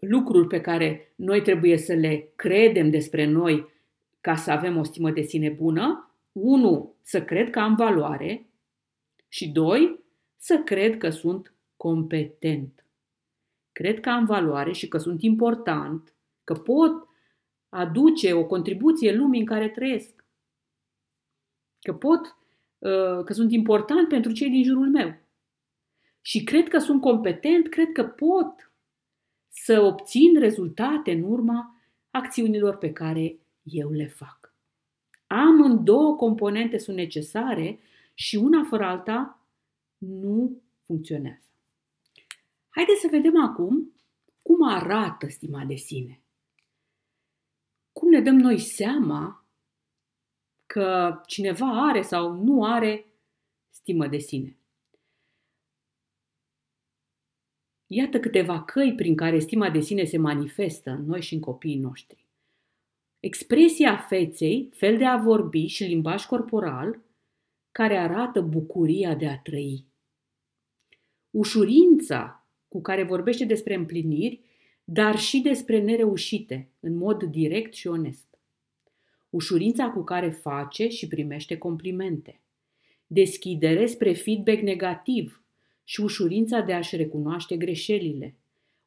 lucruri 0.00 0.46
pe 0.46 0.60
care 0.60 1.12
noi 1.16 1.42
trebuie 1.42 1.76
să 1.76 1.94
le 1.94 2.32
credem 2.36 2.90
despre 2.90 3.24
noi 3.24 3.68
ca 4.20 4.34
să 4.34 4.50
avem 4.50 4.76
o 4.76 4.82
stimă 4.82 5.10
de 5.10 5.22
sine 5.22 5.48
bună. 5.48 6.14
Unu, 6.32 6.94
să 7.02 7.24
cred 7.24 7.50
că 7.50 7.58
am 7.58 7.74
valoare 7.74 8.46
și 9.28 9.48
doi, 9.48 9.99
să 10.40 10.58
cred 10.58 10.98
că 10.98 11.10
sunt 11.10 11.54
competent. 11.76 12.84
Cred 13.72 14.00
că 14.00 14.08
am 14.08 14.24
valoare 14.24 14.72
și 14.72 14.88
că 14.88 14.98
sunt 14.98 15.22
important, 15.22 16.14
că 16.44 16.54
pot 16.54 17.08
aduce 17.68 18.32
o 18.32 18.46
contribuție 18.46 19.12
lumii 19.12 19.40
în 19.40 19.46
care 19.46 19.68
trăiesc. 19.68 20.24
Că 21.80 21.94
pot, 21.94 22.36
uh, 22.78 23.24
că 23.24 23.32
sunt 23.32 23.52
important 23.52 24.08
pentru 24.08 24.32
cei 24.32 24.50
din 24.50 24.64
jurul 24.64 24.90
meu 24.90 25.18
și 26.20 26.44
cred 26.44 26.68
că 26.68 26.78
sunt 26.78 27.00
competent, 27.00 27.68
cred 27.68 27.92
că 27.92 28.04
pot 28.04 28.72
să 29.48 29.80
obțin 29.80 30.38
rezultate 30.38 31.12
în 31.12 31.22
urma 31.22 31.80
acțiunilor 32.10 32.76
pe 32.76 32.92
care 32.92 33.38
eu 33.62 33.90
le 33.90 34.06
fac. 34.06 34.54
Am 35.26 35.62
în 35.62 35.84
două 35.84 36.16
componente 36.16 36.78
sunt 36.78 36.96
necesare 36.96 37.80
și 38.14 38.36
una 38.36 38.64
fără 38.68 38.84
alta 38.84 39.39
nu 40.00 40.62
funcționează. 40.80 41.48
Haideți 42.68 43.00
să 43.00 43.08
vedem 43.10 43.42
acum 43.42 43.94
cum 44.42 44.68
arată 44.68 45.28
stima 45.28 45.64
de 45.64 45.74
sine. 45.74 46.22
Cum 47.92 48.08
ne 48.08 48.20
dăm 48.20 48.36
noi 48.36 48.58
seama 48.58 49.44
că 50.66 51.20
cineva 51.26 51.88
are 51.88 52.02
sau 52.02 52.32
nu 52.32 52.64
are 52.64 53.04
stimă 53.68 54.06
de 54.06 54.18
sine. 54.18 54.58
Iată 57.86 58.20
câteva 58.20 58.62
căi 58.62 58.94
prin 58.94 59.16
care 59.16 59.38
stima 59.38 59.70
de 59.70 59.80
sine 59.80 60.04
se 60.04 60.18
manifestă 60.18 60.90
în 60.90 61.04
noi 61.04 61.22
și 61.22 61.34
în 61.34 61.40
copiii 61.40 61.78
noștri. 61.78 62.26
Expresia 63.20 63.96
feței, 63.96 64.70
fel 64.72 64.96
de 64.96 65.04
a 65.04 65.16
vorbi 65.16 65.66
și 65.66 65.84
limbaj 65.84 66.24
corporal, 66.24 67.00
care 67.72 67.96
arată 67.96 68.40
bucuria 68.40 69.14
de 69.14 69.28
a 69.28 69.38
trăi. 69.38 69.89
Ușurința 71.30 72.46
cu 72.68 72.80
care 72.80 73.02
vorbește 73.02 73.44
despre 73.44 73.74
împliniri, 73.74 74.40
dar 74.84 75.18
și 75.18 75.40
despre 75.40 75.80
nereușite, 75.80 76.68
în 76.80 76.96
mod 76.96 77.22
direct 77.22 77.74
și 77.74 77.86
onest. 77.86 78.38
Ușurința 79.30 79.90
cu 79.90 80.02
care 80.02 80.30
face 80.30 80.88
și 80.88 81.08
primește 81.08 81.58
complimente. 81.58 82.40
Deschidere 83.06 83.86
spre 83.86 84.12
feedback 84.12 84.60
negativ, 84.60 85.40
și 85.90 86.00
ușurința 86.00 86.60
de 86.60 86.72
a-și 86.72 86.96
recunoaște 86.96 87.56
greșelile. 87.56 88.34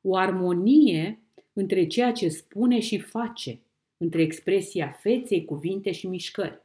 O 0.02 0.16
armonie 0.16 1.22
între 1.54 1.88
ceea 1.88 2.12
ce 2.12 2.30
spune 2.30 2.80
și 2.80 3.00
face, 3.00 3.60
între 3.98 4.22
expresia 4.22 4.98
feței, 5.02 5.46
cuvinte 5.46 5.92
și 5.92 6.08
mișcări. 6.08 6.62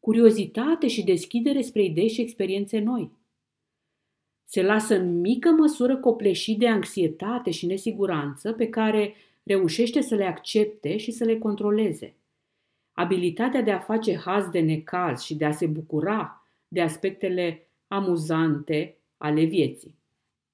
Curiozitate 0.00 0.88
și 0.88 1.02
deschidere 1.02 1.60
spre 1.60 1.84
idei 1.84 2.08
și 2.08 2.20
experiențe 2.20 2.78
noi. 2.78 3.10
Se 4.44 4.62
lasă 4.62 4.94
în 4.94 5.20
mică 5.20 5.50
măsură 5.50 5.96
copleșit 5.96 6.58
de 6.58 6.68
anxietate 6.68 7.50
și 7.50 7.66
nesiguranță 7.66 8.52
pe 8.52 8.68
care 8.68 9.14
reușește 9.42 10.00
să 10.00 10.14
le 10.14 10.24
accepte 10.24 10.96
și 10.96 11.10
să 11.10 11.24
le 11.24 11.38
controleze. 11.38 12.14
Abilitatea 12.92 13.62
de 13.62 13.70
a 13.70 13.78
face 13.78 14.16
haz 14.16 14.48
de 14.48 14.60
necaz 14.60 15.22
și 15.22 15.34
de 15.34 15.44
a 15.44 15.50
se 15.50 15.66
bucura 15.66 16.46
de 16.68 16.80
aspectele 16.80 17.68
amuzante 17.88 18.96
ale 19.16 19.44
vieții. 19.44 19.94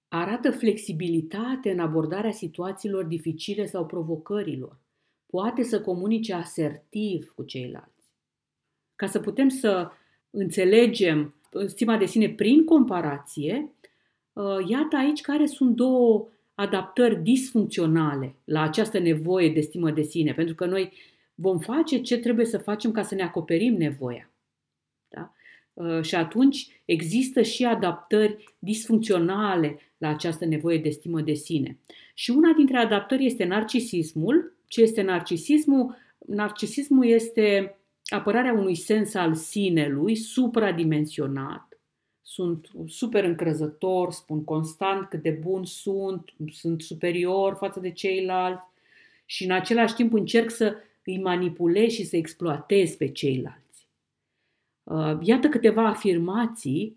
arată 0.09 0.51
flexibilitate 0.51 1.71
în 1.71 1.79
abordarea 1.79 2.33
situațiilor 2.33 3.05
dificile 3.05 3.67
sau 3.67 3.87
provocărilor. 3.87 4.79
Poate 5.27 5.63
să 5.63 5.81
comunice 5.81 6.35
asertiv 6.35 7.33
cu 7.35 7.43
ceilalți. 7.43 8.11
Ca 8.97 9.07
să 9.07 9.21
putem 9.21 9.49
să 9.49 9.91
înțelegem 10.31 11.35
stima 11.67 11.97
de 11.97 12.07
sine 12.07 12.29
prin 12.29 12.65
comparație, 12.65 13.73
uh, 14.33 14.69
iată 14.69 14.97
aici 14.97 15.21
care 15.21 15.47
sunt 15.47 15.77
două 15.77 16.29
adaptări 16.55 17.23
disfuncționale 17.23 18.35
la 18.45 18.63
această 18.63 18.99
nevoie 18.99 19.49
de 19.49 19.61
stimă 19.61 19.91
de 19.91 20.03
sine, 20.03 20.33
pentru 20.33 20.55
că 20.55 20.67
noi 20.67 20.93
vom 21.35 21.59
face 21.59 22.01
ce 22.01 22.19
trebuie 22.19 22.47
să 22.47 22.59
facem 22.59 22.91
ca 22.91 23.03
să 23.03 23.15
ne 23.15 23.23
acoperim 23.23 23.75
nevoia. 23.75 24.31
Da? 25.09 25.33
Uh, 25.73 26.03
și 26.03 26.15
atunci 26.15 26.83
există 26.85 27.43
și 27.43 27.65
adaptări 27.65 28.55
disfuncționale 28.59 29.79
la 29.99 30.09
această 30.09 30.45
nevoie 30.45 30.79
de 30.79 30.91
stimă 30.91 31.21
de 31.21 31.35
sine. 31.35 31.79
Și 32.15 32.31
una 32.31 32.53
dintre 32.53 32.77
adaptări 32.77 33.25
este 33.25 33.45
narcisismul. 33.45 34.57
Ce 34.67 34.83
este 34.83 35.03
narcisismul? 35.03 35.97
Narcisismul 36.27 37.07
este 37.07 37.75
apărarea 38.15 38.53
unui 38.53 38.75
sens 38.75 39.15
al 39.15 39.35
sinelui 39.35 40.15
supradimensionat. 40.15 41.81
Sunt 42.23 42.69
super 42.87 43.25
încrezător, 43.25 44.13
spun 44.13 44.45
constant 44.45 45.09
cât 45.09 45.23
de 45.23 45.31
bun 45.31 45.65
sunt, 45.65 46.33
sunt 46.53 46.83
superior 46.83 47.55
față 47.55 47.81
de 47.81 47.91
ceilalți 47.91 48.63
și 49.25 49.45
în 49.45 49.51
același 49.51 49.95
timp 49.95 50.13
încerc 50.13 50.51
să 50.51 50.77
îi 51.05 51.21
manipulez 51.21 51.91
și 51.91 52.05
să 52.05 52.17
exploatez 52.17 52.95
pe 52.95 53.11
ceilalți. 53.11 53.89
Uh, 54.83 55.19
iată 55.21 55.49
câteva 55.49 55.87
afirmații 55.87 56.97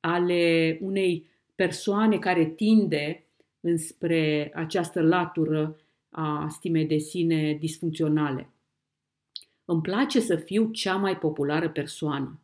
ale 0.00 0.78
unei 0.80 1.26
persoane 1.54 2.18
care 2.18 2.44
tinde 2.46 3.24
înspre 3.60 4.52
această 4.54 5.00
latură 5.00 5.76
a 6.10 6.48
stimei 6.50 6.86
de 6.86 6.98
sine 6.98 7.56
disfuncționale. 7.60 8.51
Îmi 9.72 9.82
place 9.82 10.20
să 10.20 10.36
fiu 10.36 10.70
cea 10.70 10.96
mai 10.96 11.18
populară 11.18 11.70
persoană. 11.70 12.40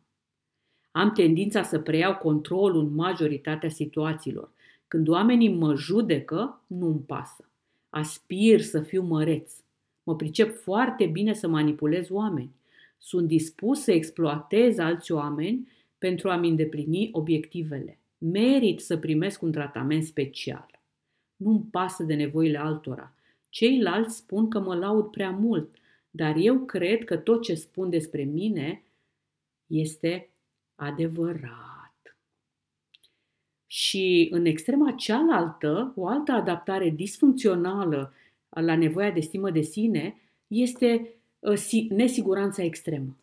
Am 0.91 1.11
tendința 1.11 1.63
să 1.63 1.79
preiau 1.79 2.15
controlul 2.15 2.81
în 2.81 2.95
majoritatea 2.95 3.69
situațiilor. 3.69 4.51
Când 4.87 5.07
oamenii 5.07 5.53
mă 5.53 5.75
judecă, 5.75 6.61
nu-mi 6.67 6.99
pasă. 6.99 7.49
Aspir 7.89 8.61
să 8.61 8.81
fiu 8.81 9.01
măreț. 9.01 9.53
Mă 10.03 10.15
pricep 10.15 10.55
foarte 10.55 11.05
bine 11.05 11.33
să 11.33 11.47
manipulez 11.47 12.09
oameni. 12.09 12.55
Sunt 12.97 13.27
dispus 13.27 13.81
să 13.81 13.91
exploatez 13.91 14.77
alți 14.77 15.11
oameni 15.11 15.71
pentru 15.97 16.29
a-mi 16.29 16.49
îndeplini 16.49 17.09
obiectivele. 17.11 17.99
Merit 18.17 18.79
să 18.79 18.97
primesc 18.97 19.41
un 19.41 19.51
tratament 19.51 20.03
special. 20.03 20.81
Nu-mi 21.35 21.67
pasă 21.71 22.03
de 22.03 22.13
nevoile 22.13 22.57
altora. 22.57 23.13
Ceilalți 23.49 24.15
spun 24.15 24.49
că 24.49 24.59
mă 24.59 24.75
laud 24.75 25.05
prea 25.05 25.31
mult, 25.31 25.77
dar 26.09 26.35
eu 26.35 26.59
cred 26.59 27.03
că 27.03 27.17
tot 27.17 27.41
ce 27.41 27.53
spun 27.53 27.89
despre 27.89 28.23
mine 28.23 28.83
este 29.67 30.29
adevărat. 30.75 32.17
Și 33.67 34.27
în 34.31 34.45
extrema 34.45 34.91
cealaltă, 34.91 35.93
o 35.95 36.07
altă 36.07 36.31
adaptare 36.31 36.89
disfuncțională 36.89 38.13
la 38.49 38.75
nevoia 38.75 39.11
de 39.11 39.19
stimă 39.19 39.51
de 39.51 39.61
sine 39.61 40.21
este 40.47 41.13
uh, 41.39 41.87
nesiguranța 41.89 42.63
extremă. 42.63 43.17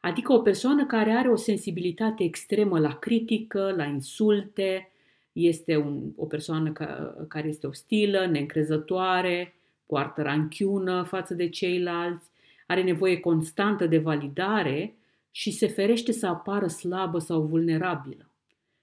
Adică 0.00 0.32
o 0.32 0.40
persoană 0.40 0.86
care 0.86 1.10
are 1.10 1.30
o 1.30 1.36
sensibilitate 1.36 2.24
extremă 2.24 2.78
la 2.78 2.98
critică, 2.98 3.72
la 3.76 3.84
insulte, 3.84 4.92
este 5.32 5.76
un, 5.76 6.12
o 6.16 6.26
persoană 6.26 6.72
ca, 6.72 7.16
care 7.28 7.48
este 7.48 7.66
ostilă, 7.66 8.26
neîncrezătoare, 8.26 9.57
poartă 9.88 10.22
ranchiună 10.22 11.02
față 11.02 11.34
de 11.34 11.48
ceilalți, 11.48 12.30
are 12.66 12.82
nevoie 12.82 13.20
constantă 13.20 13.86
de 13.86 13.98
validare 13.98 14.96
și 15.30 15.50
se 15.50 15.66
ferește 15.66 16.12
să 16.12 16.26
apară 16.26 16.66
slabă 16.66 17.18
sau 17.18 17.42
vulnerabilă. 17.42 18.30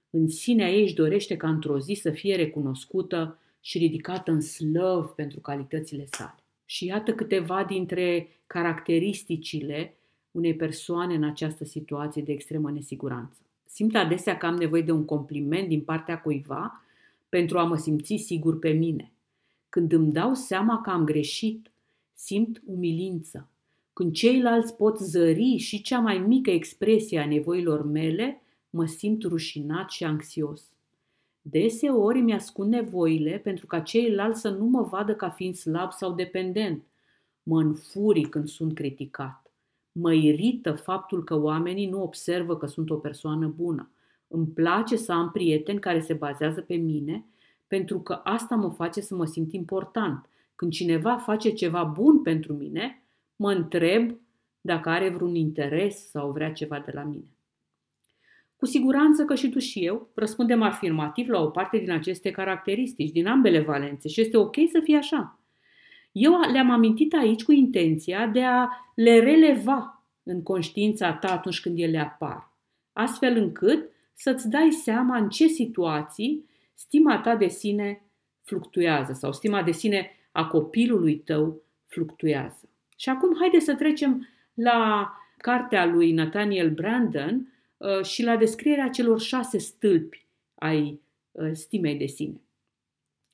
În 0.10 0.28
sinea 0.28 0.70
ei 0.70 0.82
își 0.82 0.94
dorește 0.94 1.38
ca 1.38 1.50
într-o 1.50 1.80
zi 1.80 1.94
să 1.94 2.12
fie 2.12 2.36
recunoscută 2.36 3.40
și 3.62 3.78
ridicată 3.78 4.32
în 4.32 4.42
slăv 4.42 5.06
pentru 5.06 5.40
calitățile 5.40 6.06
sale. 6.06 6.44
Și 6.66 6.86
iată 6.86 7.14
câteva 7.14 7.64
dintre 7.64 8.28
caracteristicile 8.48 9.98
unei 10.32 10.56
persoane 10.56 11.16
în 11.16 11.24
această 11.24 11.66
situație 11.66 12.22
de 12.22 12.32
extremă 12.32 12.72
nesiguranță. 12.72 13.40
Simt 13.66 13.96
adesea 13.96 14.38
că 14.38 14.46
am 14.46 14.56
nevoie 14.56 14.82
de 14.82 14.92
un 14.92 15.06
compliment 15.06 15.68
din 15.68 15.82
partea 15.82 16.22
cuiva 16.22 16.84
pentru 17.30 17.58
a 17.58 17.64
mă 17.64 17.78
simți 17.78 18.16
sigur 18.16 18.60
pe 18.60 18.70
mine. 18.70 19.15
Când 19.76 19.92
îmi 19.92 20.12
dau 20.12 20.34
seama 20.34 20.82
că 20.82 20.90
am 20.90 21.04
greșit, 21.04 21.72
simt 22.14 22.62
umilință. 22.66 23.50
Când 23.94 24.14
ceilalți 24.14 24.76
pot 24.76 24.98
zări 24.98 25.58
și 25.58 25.82
cea 25.82 26.00
mai 26.00 26.18
mică 26.18 26.52
expresie 26.52 27.20
a 27.20 27.26
nevoilor 27.26 27.86
mele, 27.86 28.42
mă 28.70 28.86
simt 28.86 29.24
rușinat 29.24 29.90
și 29.90 30.04
anxios. 30.04 30.72
Deseori 31.42 32.22
mi 32.22 32.34
ascund 32.34 32.72
nevoile 32.72 33.38
pentru 33.38 33.66
ca 33.66 33.80
ceilalți 33.80 34.42
să 34.42 34.50
nu 34.50 34.66
mă 34.66 34.82
vadă 34.82 35.16
ca 35.16 35.30
fiind 35.30 35.56
slab 35.56 35.92
sau 35.92 36.14
dependent. 36.14 36.84
Mă 37.44 37.62
înfuri 37.62 38.22
când 38.22 38.48
sunt 38.48 38.74
criticat. 38.74 39.52
Mă 39.92 40.14
irită 40.14 40.72
faptul 40.72 41.24
că 41.24 41.42
oamenii 41.42 41.90
nu 41.90 42.02
observă 42.02 42.58
că 42.58 42.66
sunt 42.66 42.90
o 42.90 42.96
persoană 42.96 43.48
bună. 43.48 43.92
Îmi 44.28 44.48
place 44.48 44.96
să 44.96 45.12
am 45.12 45.32
prieteni 45.32 45.80
care 45.80 46.00
se 46.00 46.14
bazează 46.14 46.62
pe 46.62 46.76
mine 46.76 47.26
pentru 47.68 48.00
că 48.00 48.14
asta 48.24 48.56
mă 48.56 48.70
face 48.70 49.02
să 49.02 49.16
mă 49.16 49.26
simt 49.26 49.54
important. 49.54 50.30
Când 50.56 50.72
cineva 50.72 51.18
face 51.18 51.50
ceva 51.50 51.84
bun 51.84 52.22
pentru 52.22 52.54
mine, 52.54 53.04
mă 53.36 53.52
întreb 53.52 54.20
dacă 54.62 54.90
are 54.90 55.10
vreun 55.10 55.36
interes 55.36 56.10
sau 56.10 56.32
vrea 56.32 56.52
ceva 56.52 56.80
de 56.86 56.92
la 56.94 57.04
mine. 57.04 57.36
Cu 58.56 58.66
siguranță 58.66 59.26
că 59.26 59.36
și 59.36 59.50
tu 59.50 59.60
și 59.60 59.86
eu 59.86 60.10
răspundem 60.14 60.62
afirmativ 60.62 61.28
la 61.28 61.42
o 61.42 61.48
parte 61.48 61.78
din 61.78 61.92
aceste 61.92 62.32
caracteristici, 62.32 63.12
din 63.12 63.28
ambele 63.28 63.60
valențe 63.60 64.08
și 64.08 64.22
este 64.22 64.38
ok 64.38 64.56
să 64.72 64.80
fie 64.84 64.98
așa. 64.98 65.40
Eu 66.12 66.34
le-am 66.52 66.70
amintit 66.70 67.14
aici 67.14 67.44
cu 67.44 67.52
intenția 67.52 68.28
de 68.28 68.44
a 68.44 68.68
le 68.96 69.20
releva 69.20 70.04
în 70.24 70.44
conștiința 70.44 71.14
ta 71.14 71.32
atunci 71.32 71.62
când 71.62 71.80
ele 71.80 72.00
apar, 72.00 72.52
astfel 72.94 73.38
încât 73.38 73.90
să-ți 74.14 74.50
dai 74.50 74.72
seama 74.72 75.18
în 75.18 75.30
ce 75.30 75.48
situații 75.48 76.46
stima 76.76 77.22
ta 77.22 77.36
de 77.36 77.48
sine 77.48 78.06
fluctuează 78.44 79.14
sau 79.14 79.32
stima 79.32 79.64
de 79.64 79.72
sine 79.72 80.12
a 80.32 80.48
copilului 80.48 81.18
tău 81.18 81.62
fluctuează. 81.88 82.70
Și 82.98 83.10
acum 83.10 83.36
haide 83.40 83.60
să 83.60 83.76
trecem 83.76 84.28
la 84.54 85.12
cartea 85.38 85.86
lui 85.86 86.12
Nathaniel 86.12 86.70
Brandon 86.70 87.54
uh, 87.78 88.04
și 88.04 88.24
la 88.24 88.38
descrierea 88.38 88.90
celor 88.90 89.20
șase 89.20 89.58
stâlpi 89.58 90.26
ai 90.56 91.02
uh, 91.32 91.50
stimei 91.54 91.96
de 91.96 92.06
sine. 92.06 92.42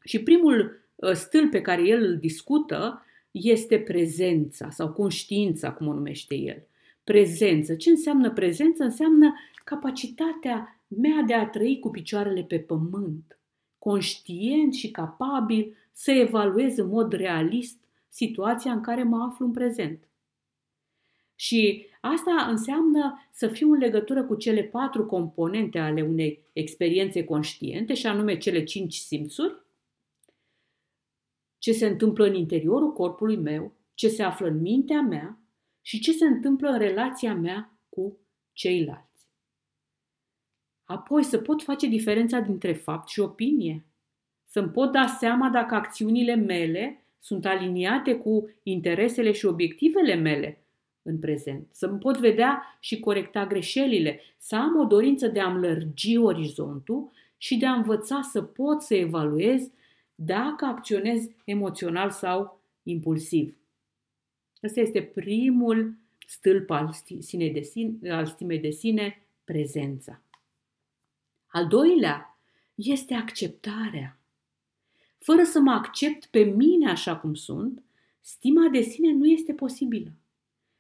Și 0.04 0.24
primul 0.24 0.86
uh, 0.96 1.12
stâlp 1.12 1.52
pe 1.52 1.62
care 1.62 1.82
el 1.82 2.04
îl 2.04 2.18
discută 2.18 3.06
este 3.32 3.80
prezența 3.80 4.70
sau 4.70 4.92
conștiința, 4.92 5.72
cum 5.72 5.88
o 5.88 5.94
numește 5.94 6.36
el. 6.36 6.64
Prezență. 7.04 7.76
Ce 7.76 7.90
înseamnă 7.90 8.32
prezență? 8.32 8.84
Înseamnă 8.84 9.34
capacitatea 9.64 10.81
mea 10.98 11.22
de 11.22 11.34
a 11.34 11.50
trăi 11.50 11.80
cu 11.80 11.90
picioarele 11.90 12.44
pe 12.44 12.60
pământ, 12.60 13.40
conștient 13.78 14.74
și 14.74 14.92
capabil 14.92 15.76
să 15.92 16.12
evaluez 16.12 16.78
în 16.78 16.88
mod 16.88 17.14
realist 17.14 17.80
situația 18.10 18.72
în 18.72 18.82
care 18.82 19.04
mă 19.04 19.24
aflu 19.24 19.46
în 19.46 19.52
prezent. 19.52 20.10
Și 21.36 21.86
asta 22.02 22.46
înseamnă 22.50 23.28
să 23.32 23.48
fiu 23.48 23.72
în 23.72 23.80
legătură 23.80 24.24
cu 24.24 24.36
cele 24.36 24.64
patru 24.64 25.06
componente 25.06 25.80
ale 25.80 26.02
unei 26.02 26.44
experiențe 26.54 27.24
conștiente, 27.24 27.94
și 27.94 28.08
anume 28.08 28.38
cele 28.38 28.64
cinci 28.64 28.96
simțuri, 28.96 29.62
ce 31.58 31.72
se 31.72 31.88
întâmplă 31.88 32.26
în 32.26 32.36
interiorul 32.36 32.94
corpului 32.94 33.38
meu, 33.38 33.74
ce 33.94 34.08
se 34.08 34.24
află 34.24 34.48
în 34.48 34.62
mintea 34.62 35.02
mea 35.02 35.40
și 35.82 36.00
ce 36.00 36.12
se 36.12 36.26
întâmplă 36.26 36.70
în 36.70 36.78
relația 36.78 37.36
mea 37.36 37.80
cu 37.90 38.18
ceilalți. 38.54 39.11
Apoi 40.92 41.24
să 41.24 41.38
pot 41.38 41.62
face 41.62 41.88
diferența 41.88 42.40
dintre 42.40 42.74
fapt 42.74 43.10
și 43.10 43.20
opinie. 43.20 43.86
Să-mi 44.46 44.70
pot 44.70 44.92
da 44.92 45.08
seama 45.08 45.50
dacă 45.50 45.76
acțiunile 45.76 46.36
mele 46.36 47.06
sunt 47.20 47.46
aliniate 47.46 48.16
cu 48.16 48.50
interesele 48.64 49.32
și 49.32 49.46
obiectivele 49.46 50.16
mele 50.16 50.64
în 51.02 51.20
prezent. 51.20 51.68
Să-mi 51.72 52.00
pot 52.00 52.18
vedea 52.18 52.78
și 52.80 53.00
corecta 53.00 53.46
greșelile. 53.46 54.20
Să 54.38 54.56
am 54.56 54.80
o 54.80 54.84
dorință 54.84 55.28
de 55.28 55.40
a-mi 55.40 55.62
lărgi 55.62 56.18
orizontul 56.18 57.12
și 57.38 57.58
de 57.58 57.66
a 57.66 57.74
învăța 57.74 58.22
să 58.22 58.42
pot 58.42 58.82
să 58.82 58.96
evaluez 58.96 59.70
dacă 60.16 60.66
acționez 60.66 61.28
emoțional 61.46 62.10
sau 62.10 62.62
impulsiv. 62.84 63.58
Ăsta 64.64 64.80
este 64.80 65.02
primul 65.02 65.96
stâlp 66.28 66.70
al, 66.70 66.92
sine 67.20 67.50
de 67.50 67.62
sine, 67.62 68.12
al 68.12 68.26
stimei 68.26 68.60
de 68.60 68.70
sine, 68.70 69.26
prezența. 69.44 70.22
Al 71.52 71.68
doilea 71.68 72.38
este 72.76 73.14
acceptarea. 73.14 74.20
Fără 75.18 75.44
să 75.44 75.60
mă 75.60 75.72
accept 75.72 76.26
pe 76.26 76.44
mine 76.44 76.90
așa 76.90 77.18
cum 77.18 77.34
sunt, 77.34 77.84
stima 78.22 78.68
de 78.68 78.82
sine 78.82 79.14
nu 79.14 79.26
este 79.26 79.54
posibilă. 79.54 80.12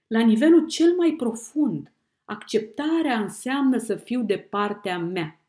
La 0.08 0.20
nivelul 0.20 0.68
cel 0.68 0.96
mai 0.96 1.12
profund, 1.12 1.92
acceptarea 2.26 3.20
înseamnă 3.20 3.78
să 3.78 3.96
fiu 3.96 4.24
de 4.24 4.38
partea 4.38 5.00
mea, 5.00 5.40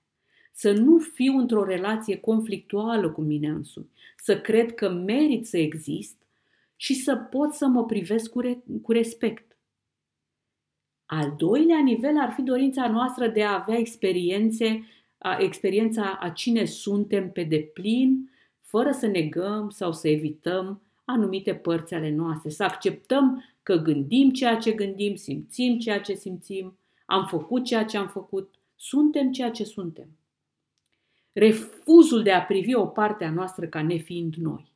să 0.53 0.73
nu 0.73 0.99
fiu 0.99 1.37
într-o 1.37 1.65
relație 1.65 2.17
conflictuală 2.17 3.11
cu 3.11 3.21
mine 3.21 3.49
însumi, 3.49 3.91
să 4.17 4.41
cred 4.41 4.75
că 4.75 4.89
merit 4.89 5.47
să 5.47 5.59
exist 5.59 6.17
și 6.77 6.95
să 6.95 7.17
pot 7.17 7.53
să 7.53 7.67
mă 7.67 7.85
privesc 7.85 8.31
cu, 8.31 8.41
re- 8.41 8.63
cu 8.83 8.93
respect. 8.93 9.57
Al 11.07 11.35
doilea 11.37 11.81
nivel 11.81 12.19
ar 12.19 12.33
fi 12.33 12.43
dorința 12.43 12.89
noastră 12.89 13.29
de 13.29 13.45
a 13.45 13.55
avea 13.55 13.79
experiențe, 13.79 14.67
a, 14.67 14.81
experiența 15.39 16.19
a 16.21 16.29
cine 16.29 16.65
suntem 16.65 17.31
pe 17.31 17.43
deplin, 17.43 18.31
fără 18.61 18.91
să 18.91 19.07
negăm 19.07 19.71
sau 19.71 19.93
să 19.93 20.09
evităm 20.09 20.83
anumite 21.05 21.55
părți 21.55 21.95
ale 21.95 22.11
noastre, 22.11 22.51
să 22.51 22.65
acceptăm 22.65 23.45
că 23.63 23.77
gândim 23.77 24.31
ceea 24.31 24.57
ce 24.57 24.73
gândim, 24.73 25.15
simțim 25.15 25.79
ceea 25.79 26.01
ce 26.01 26.15
simțim, 26.15 26.77
am 27.07 27.27
făcut 27.27 27.65
ceea 27.65 27.85
ce 27.85 27.97
am 27.97 28.09
făcut, 28.09 28.55
suntem 28.77 29.33
ceea 29.33 29.51
ce 29.51 29.65
suntem. 29.65 30.09
Refuzul 31.33 32.23
de 32.23 32.33
a 32.33 32.43
privi 32.43 32.75
o 32.75 32.87
parte 32.87 33.25
a 33.25 33.31
noastră 33.31 33.67
ca 33.67 33.83
nefiind 33.83 34.35
noi. 34.35 34.73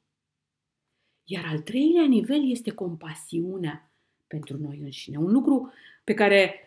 Iar 1.24 1.44
al 1.48 1.58
treilea 1.58 2.04
nivel 2.04 2.50
este 2.50 2.70
compasiunea 2.70 3.90
pentru 4.26 4.56
noi 4.60 4.80
înșine. 4.82 5.16
Un 5.16 5.32
lucru 5.32 5.72
pe 6.04 6.14
care 6.14 6.65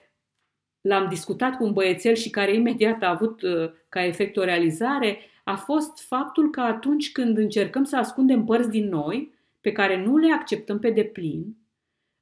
l-am 0.82 1.10
discutat 1.10 1.58
cu 1.58 1.64
un 1.64 1.74
băiețel 1.74 2.16
și 2.16 2.30
care 2.30 2.54
imediat 2.54 3.04
a 3.04 3.10
avut 3.10 3.42
uh, 3.42 3.72
ca 3.90 4.04
efect 4.04 4.38
o 4.38 4.44
realizare, 4.44 5.20
a 5.44 5.56
fost 5.56 6.00
faptul 6.00 6.50
că 6.50 6.62
atunci 6.62 7.12
când 7.12 7.38
încercăm 7.38 7.84
să 7.84 7.98
ascundem 7.98 8.46
părți 8.46 8.70
din 8.70 8.90
noi, 8.90 9.34
pe 9.62 9.72
care 9.72 10.04
nu 10.04 10.18
le 10.18 10.32
acceptăm 10.32 10.80
pe 10.80 10.90
deplin, 10.90 11.58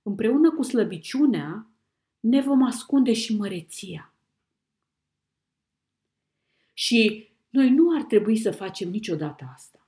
împreună 0.01 0.51
cu 0.51 0.61
slăbiciunea, 0.61 1.67
ne 2.19 2.41
vom 2.41 2.63
ascunde 2.63 3.13
și 3.13 3.35
măreția. 3.35 4.13
Și 6.73 7.29
noi 7.49 7.69
nu 7.69 7.95
ar 7.95 8.03
trebui 8.03 8.37
să 8.37 8.51
facem 8.51 8.89
niciodată 8.89 9.49
asta. 9.53 9.87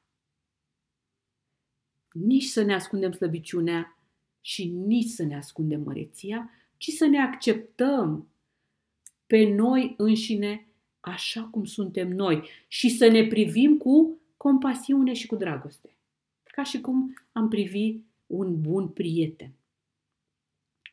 Nici 2.12 2.44
să 2.44 2.64
ne 2.64 2.74
ascundem 2.74 3.12
slăbiciunea 3.12 3.98
și 4.42 4.68
nici 4.68 5.10
să 5.10 5.24
ne 5.24 5.36
ascundem 5.36 5.82
măreția, 5.82 6.52
ci 6.78 6.90
să 6.90 7.06
ne 7.06 7.20
acceptăm 7.20 8.28
pe 9.30 9.44
noi 9.44 9.94
înșine 9.98 10.68
așa 11.00 11.42
cum 11.52 11.66
suntem 11.66 12.08
noi 12.08 12.50
și 12.68 12.90
să 12.90 13.08
ne 13.08 13.28
privim 13.28 13.78
cu 13.78 14.20
compasiune 14.38 15.14
și 15.14 15.28
cu 15.28 15.36
dragoste, 15.36 15.96
ca 16.44 16.64
și 16.64 16.82
cum 16.82 17.14
am 17.32 17.48
privi 17.48 17.96
un 18.28 18.62
bun 18.62 18.88
prieten. 18.88 19.52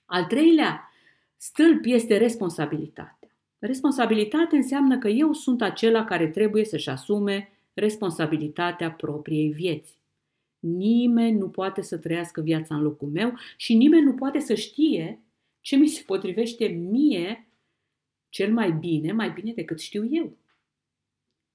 Al 0.05 0.25
treilea 0.25 0.91
stâlp 1.37 1.85
este 1.85 2.17
responsabilitatea. 2.17 3.37
Responsabilitatea 3.59 4.59
înseamnă 4.59 4.99
că 4.99 5.09
eu 5.09 5.33
sunt 5.33 5.63
acela 5.63 6.05
care 6.05 6.29
trebuie 6.29 6.65
să-și 6.65 6.89
asume 6.89 7.49
responsabilitatea 7.75 8.93
propriei 8.93 9.53
vieți. 9.53 9.99
Nimeni 10.59 11.39
nu 11.39 11.49
poate 11.49 11.83
să 11.83 11.99
trăiască 11.99 12.41
viața 12.41 12.75
în 12.75 12.83
locul 12.83 13.09
meu 13.09 13.35
și 13.57 13.75
nimeni 13.75 14.05
nu 14.05 14.15
poate 14.15 14.39
să 14.39 14.55
știe 14.55 15.21
ce 15.61 15.77
mi 15.77 15.89
se 15.89 16.03
potrivește 16.07 16.67
mie 16.67 17.46
cel 18.37 18.53
mai 18.53 18.73
bine, 18.73 19.13
mai 19.13 19.31
bine 19.31 19.53
decât 19.53 19.81
știu 19.81 20.07
eu. 20.11 20.37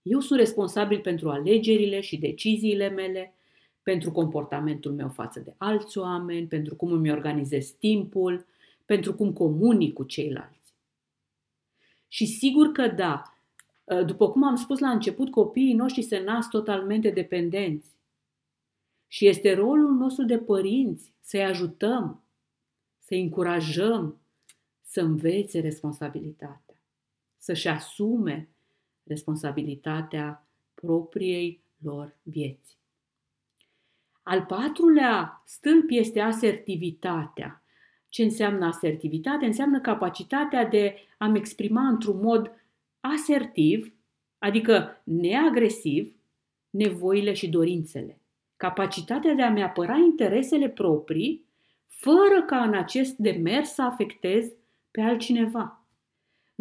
Eu 0.02 0.20
sunt 0.20 0.40
responsabil 0.40 1.00
pentru 1.00 1.30
alegerile 1.30 2.00
și 2.00 2.18
deciziile 2.18 2.90
mele, 2.90 3.34
pentru 3.84 4.12
comportamentul 4.12 4.92
meu 4.92 5.10
față 5.10 5.40
de 5.40 5.54
alți 5.58 5.98
oameni, 5.98 6.48
pentru 6.48 6.76
cum 6.76 6.92
îmi 6.92 7.12
organizez 7.12 7.70
timpul, 7.70 8.46
pentru 8.86 9.14
cum 9.14 9.34
comunic 9.34 9.94
cu 9.94 10.04
ceilalți. 10.04 10.74
Și 12.08 12.26
sigur 12.26 12.72
că 12.72 12.88
da, 12.88 13.38
după 14.06 14.30
cum 14.30 14.44
am 14.44 14.56
spus 14.56 14.80
la 14.80 14.90
început, 14.90 15.32
copiii 15.32 15.74
noștri 15.74 16.02
se 16.02 16.20
nasc 16.20 16.50
totalmente 16.50 17.10
dependenți. 17.10 17.90
Și 19.08 19.28
este 19.28 19.54
rolul 19.54 19.92
nostru 19.92 20.26
de 20.26 20.38
părinți 20.38 21.14
să-i 21.20 21.44
ajutăm, 21.44 22.24
să-i 23.00 23.22
încurajăm 23.22 24.20
să 24.82 25.02
învețe 25.02 25.60
responsabilitatea, 25.60 26.71
să-și 27.42 27.68
asume 27.68 28.50
responsabilitatea 29.04 30.48
propriei 30.74 31.64
lor 31.78 32.16
vieți. 32.24 32.78
Al 34.24 34.46
patrulea 34.46 35.42
stâlp 35.46 35.86
este 35.90 36.20
asertivitatea. 36.20 37.64
Ce 38.10 38.24
înseamnă 38.24 38.66
asertivitate? 38.66 39.46
Înseamnă 39.46 39.82
capacitatea 39.82 40.66
de 40.66 40.96
a-mi 41.18 41.38
exprima 41.38 41.88
într-un 41.88 42.20
mod 42.22 42.52
asertiv, 43.00 43.94
adică 44.38 45.02
neagresiv, 45.04 46.16
nevoile 46.70 47.34
și 47.34 47.50
dorințele. 47.50 48.20
Capacitatea 48.58 49.34
de 49.34 49.42
a-mi 49.42 49.64
apăra 49.64 49.96
interesele 49.96 50.70
proprii, 50.70 51.46
fără 51.88 52.44
ca 52.46 52.64
în 52.64 52.74
acest 52.74 53.16
demers 53.16 53.74
să 53.74 53.82
afectez 53.82 54.52
pe 54.92 55.02
altcineva. 55.02 55.81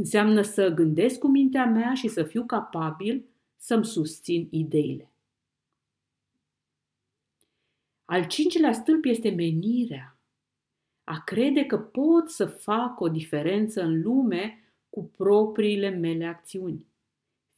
Înseamnă 0.01 0.43
să 0.43 0.69
gândesc 0.69 1.19
cu 1.19 1.29
mintea 1.29 1.67
mea 1.67 1.95
și 1.95 2.09
să 2.09 2.23
fiu 2.23 2.45
capabil 2.45 3.25
să-mi 3.57 3.85
susțin 3.85 4.49
ideile. 4.51 5.13
Al 8.05 8.27
cincilea 8.27 8.73
stâlp 8.73 9.05
este 9.05 9.31
menirea. 9.31 10.19
A 11.05 11.23
crede 11.25 11.65
că 11.65 11.79
pot 11.79 12.31
să 12.31 12.47
fac 12.47 13.01
o 13.01 13.09
diferență 13.09 13.83
în 13.83 14.03
lume 14.03 14.59
cu 14.91 15.05
propriile 15.05 15.89
mele 15.89 16.25
acțiuni. 16.25 16.87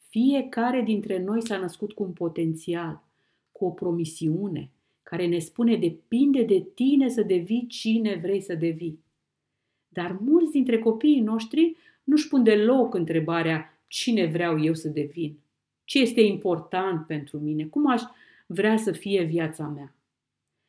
Fiecare 0.09 0.83
dintre 0.83 1.23
noi 1.23 1.47
s-a 1.47 1.59
născut 1.59 1.93
cu 1.93 2.03
un 2.03 2.13
potențial, 2.13 3.03
cu 3.53 3.65
o 3.65 3.71
promisiune, 3.71 4.71
care 5.03 5.27
ne 5.27 5.39
spune 5.39 5.77
depinde 5.77 6.43
de 6.43 6.61
tine 6.75 7.09
să 7.09 7.23
devii 7.23 7.67
cine 7.67 8.15
vrei 8.15 8.41
să 8.41 8.55
devii. 8.55 9.05
Dar 9.89 10.19
mulți 10.21 10.53
dintre 10.53 10.79
copiii 10.79 11.21
noștri 11.21 11.77
nu-și 12.05 12.29
pun 12.29 12.43
deloc 12.43 12.95
întrebarea 12.95 13.83
cine 13.87 14.27
vreau 14.27 14.63
eu 14.63 14.75
să 14.75 14.89
devin, 14.89 15.39
ce 15.85 15.99
este 15.99 16.21
important 16.21 17.07
pentru 17.07 17.39
mine, 17.39 17.65
cum 17.65 17.91
aș 17.91 18.03
vrea 18.47 18.77
să 18.77 18.93
fie 18.93 19.23
viața 19.23 19.67
mea. 19.67 19.95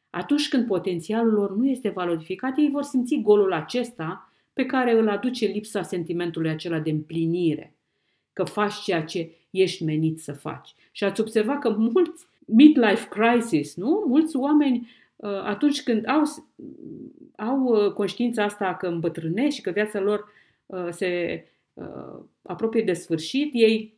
Atunci 0.10 0.50
când 0.50 0.68
potențialul 0.68 1.34
lor 1.34 1.56
nu 1.56 1.68
este 1.68 1.90
valorificat, 1.90 2.58
ei 2.58 2.70
vor 2.70 2.84
simți 2.84 3.16
golul 3.16 3.54
acesta 3.54 4.34
pe 4.54 4.66
care 4.66 4.92
îl 4.92 5.10
aduce 5.10 5.46
lipsa 5.46 5.82
sentimentului 5.82 6.50
acela 6.50 6.80
de 6.80 6.90
împlinire, 6.90 7.76
că 8.34 8.44
faci 8.44 8.74
ceea 8.74 9.04
ce 9.04 9.32
ești 9.50 9.84
menit 9.84 10.20
să 10.20 10.34
faci. 10.34 10.76
Și 10.92 11.04
ați 11.04 11.22
observat 11.22 11.60
că 11.60 11.70
mulți 11.70 12.26
midlife 12.46 13.08
crisis, 13.10 13.76
nu? 13.76 14.04
Mulți 14.08 14.36
oameni 14.36 14.90
uh, 15.16 15.30
atunci 15.44 15.84
când 15.84 16.08
au, 16.08 16.24
au 17.36 17.64
uh, 17.64 17.92
conștiința 17.92 18.44
asta 18.44 18.76
că 18.76 18.88
îmbătrânesc 18.88 19.56
și 19.56 19.62
că 19.62 19.72
viața 19.72 20.00
lor 20.00 20.20
uh, 20.20 20.43
se 20.90 21.44
apropie 22.42 22.82
de 22.82 22.94
sfârșit, 22.94 23.54
ei 23.54 23.98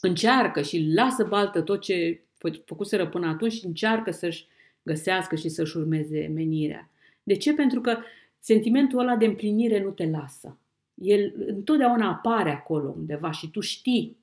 încearcă 0.00 0.62
și 0.62 0.90
lasă 0.94 1.24
baltă 1.24 1.60
tot 1.60 1.80
ce 1.80 2.20
făcuseră 2.64 3.08
până 3.08 3.26
atunci 3.26 3.52
și 3.52 3.66
încearcă 3.66 4.10
să-și 4.10 4.46
găsească 4.82 5.36
și 5.36 5.48
să-și 5.48 5.76
urmeze 5.76 6.26
menirea. 6.26 6.90
De 7.22 7.36
ce? 7.36 7.54
Pentru 7.54 7.80
că 7.80 7.98
sentimentul 8.38 8.98
ăla 8.98 9.16
de 9.16 9.26
împlinire 9.26 9.82
nu 9.82 9.90
te 9.90 10.06
lasă. 10.10 10.58
El 10.94 11.34
întotdeauna 11.46 12.08
apare 12.08 12.50
acolo 12.50 12.94
undeva 12.96 13.30
și 13.30 13.50
tu 13.50 13.60
știi 13.60 14.16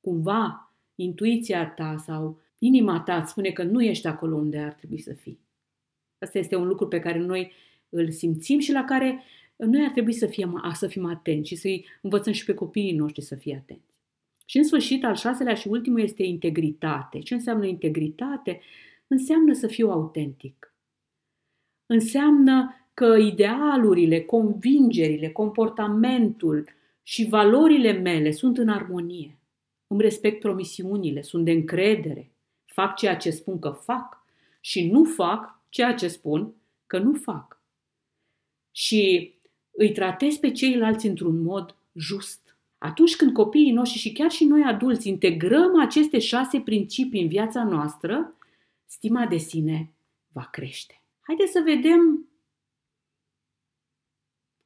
cumva 0.00 0.72
intuiția 0.94 1.70
ta 1.70 1.96
sau 1.96 2.40
inima 2.58 3.00
ta 3.00 3.16
îți 3.16 3.30
spune 3.30 3.50
că 3.50 3.62
nu 3.62 3.82
ești 3.82 4.06
acolo 4.06 4.36
unde 4.36 4.58
ar 4.58 4.72
trebui 4.72 4.98
să 4.98 5.12
fii. 5.12 5.38
Asta 6.18 6.38
este 6.38 6.56
un 6.56 6.66
lucru 6.66 6.88
pe 6.88 7.00
care 7.00 7.18
noi 7.18 7.52
îl 7.88 8.10
simțim 8.10 8.58
și 8.58 8.72
la 8.72 8.84
care 8.84 9.22
noi 9.56 9.84
ar 9.84 9.90
trebui 9.90 10.12
să 10.12 10.26
fim, 10.26 10.62
să 10.72 10.86
fim 10.86 11.04
atenți 11.04 11.48
și 11.48 11.56
să-i 11.56 11.86
învățăm 12.02 12.32
și 12.32 12.44
pe 12.44 12.54
copiii 12.54 12.96
noștri 12.96 13.22
să 13.22 13.34
fie 13.34 13.54
atenți. 13.54 13.94
Și 14.46 14.56
în 14.56 14.64
sfârșit, 14.64 15.04
al 15.04 15.14
șaselea 15.14 15.54
și 15.54 15.68
ultimul 15.68 16.00
este 16.00 16.22
integritate. 16.22 17.18
Ce 17.18 17.34
înseamnă 17.34 17.66
integritate? 17.66 18.60
înseamnă 19.06 19.52
să 19.52 19.66
fiu 19.66 19.90
autentic. 19.90 20.74
Înseamnă 21.86 22.74
că 22.94 23.16
idealurile, 23.20 24.20
convingerile, 24.20 25.30
comportamentul 25.30 26.68
și 27.02 27.28
valorile 27.28 27.92
mele 27.92 28.30
sunt 28.30 28.58
în 28.58 28.68
armonie. 28.68 29.38
Îmi 29.86 30.00
respect 30.00 30.40
promisiunile, 30.40 31.22
sunt 31.22 31.44
de 31.44 31.50
încredere, 31.50 32.32
fac 32.64 32.96
ceea 32.96 33.16
ce 33.16 33.30
spun 33.30 33.58
că 33.58 33.70
fac 33.70 34.26
și 34.60 34.90
nu 34.90 35.04
fac 35.04 35.62
ceea 35.68 35.94
ce 35.94 36.08
spun 36.08 36.54
că 36.86 36.98
nu 36.98 37.12
fac. 37.12 37.62
Și 38.70 39.33
îi 39.76 39.92
tratez 39.92 40.36
pe 40.36 40.50
ceilalți 40.50 41.06
într-un 41.06 41.42
mod 41.42 41.76
just. 41.92 42.56
Atunci 42.78 43.16
când 43.16 43.32
copiii 43.32 43.72
noștri 43.72 43.98
și 43.98 44.12
chiar 44.12 44.30
și 44.30 44.44
noi 44.44 44.62
adulți 44.62 45.08
integrăm 45.08 45.80
aceste 45.80 46.18
șase 46.18 46.60
principii 46.60 47.22
în 47.22 47.28
viața 47.28 47.64
noastră, 47.64 48.36
stima 48.86 49.26
de 49.26 49.36
sine 49.36 49.92
va 50.32 50.48
crește. 50.52 51.02
Haideți 51.20 51.52
să 51.52 51.62
vedem 51.64 52.28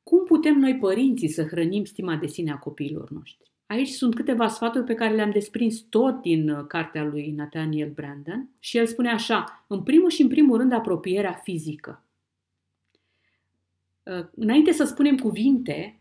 cum 0.02 0.24
putem 0.24 0.58
noi 0.58 0.76
părinții 0.76 1.28
să 1.28 1.42
hrănim 1.42 1.84
stima 1.84 2.16
de 2.16 2.26
sine 2.26 2.50
a 2.50 2.58
copiilor 2.58 3.10
noștri. 3.10 3.52
Aici 3.66 3.88
sunt 3.88 4.14
câteva 4.14 4.48
sfaturi 4.48 4.84
pe 4.84 4.94
care 4.94 5.14
le-am 5.14 5.30
desprins 5.30 5.80
tot 5.80 6.20
din 6.20 6.50
uh, 6.50 6.66
cartea 6.66 7.04
lui 7.04 7.30
Nathaniel 7.30 7.90
Brandon 7.90 8.48
și 8.58 8.76
el 8.76 8.86
spune 8.86 9.10
așa, 9.10 9.64
în 9.68 9.82
primul 9.82 10.10
și 10.10 10.22
în 10.22 10.28
primul 10.28 10.56
rând 10.56 10.72
apropierea 10.72 11.32
fizică. 11.32 12.02
Uh, 14.08 14.26
înainte 14.34 14.72
să 14.72 14.84
spunem 14.84 15.16
cuvinte, 15.16 15.98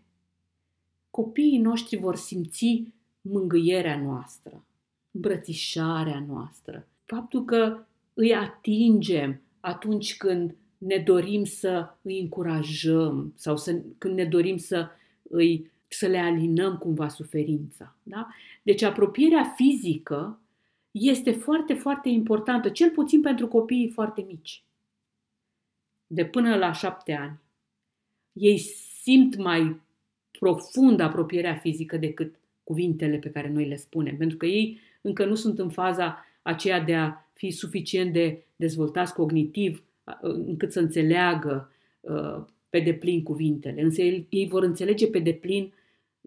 copiii 1.09 1.57
noștri 1.57 1.97
vor 1.97 2.15
simți 2.15 2.83
mângâierea 3.21 4.01
noastră, 4.01 4.65
îmbrățișarea 5.11 6.25
noastră, 6.27 6.87
faptul 7.05 7.45
că 7.45 7.85
îi 8.13 8.35
atingem 8.35 9.41
atunci 9.59 10.17
când 10.17 10.55
ne 10.77 10.97
dorim 10.97 11.43
să 11.43 11.95
îi 12.01 12.19
încurajăm 12.19 13.33
sau 13.35 13.57
să, 13.57 13.81
când 13.97 14.15
ne 14.15 14.25
dorim 14.25 14.57
să 14.57 14.89
îi 15.29 15.71
să 15.87 16.07
le 16.07 16.17
alinăm 16.17 16.77
cumva 16.77 17.07
suferința. 17.07 17.95
Da? 18.03 18.27
Deci 18.63 18.81
apropierea 18.81 19.43
fizică 19.43 20.39
este 20.91 21.31
foarte, 21.31 21.73
foarte 21.73 22.09
importantă, 22.09 22.69
cel 22.69 22.89
puțin 22.89 23.21
pentru 23.21 23.47
copiii 23.47 23.89
foarte 23.89 24.21
mici, 24.21 24.63
de 26.07 26.25
până 26.25 26.55
la 26.55 26.71
șapte 26.71 27.13
ani. 27.13 27.39
Ei 28.39 28.57
simt 29.01 29.35
mai 29.35 29.81
profund 30.31 30.99
apropierea 30.99 31.55
fizică 31.55 31.97
decât 31.97 32.35
cuvintele 32.63 33.17
pe 33.17 33.29
care 33.29 33.49
noi 33.49 33.67
le 33.67 33.75
spunem, 33.75 34.17
pentru 34.17 34.37
că 34.37 34.45
ei 34.45 34.79
încă 35.01 35.25
nu 35.25 35.35
sunt 35.35 35.59
în 35.59 35.69
faza 35.69 36.25
aceea 36.41 36.79
de 36.79 36.95
a 36.95 37.13
fi 37.33 37.51
suficient 37.51 38.13
de 38.13 38.45
dezvoltați 38.55 39.13
cognitiv 39.13 39.83
încât 40.21 40.71
să 40.71 40.79
înțeleagă 40.79 41.71
uh, 41.99 42.45
pe 42.69 42.79
deplin 42.79 43.23
cuvintele, 43.23 43.81
însă 43.81 44.01
ei 44.01 44.47
vor 44.49 44.63
înțelege 44.63 45.07
pe 45.07 45.19
deplin 45.19 45.73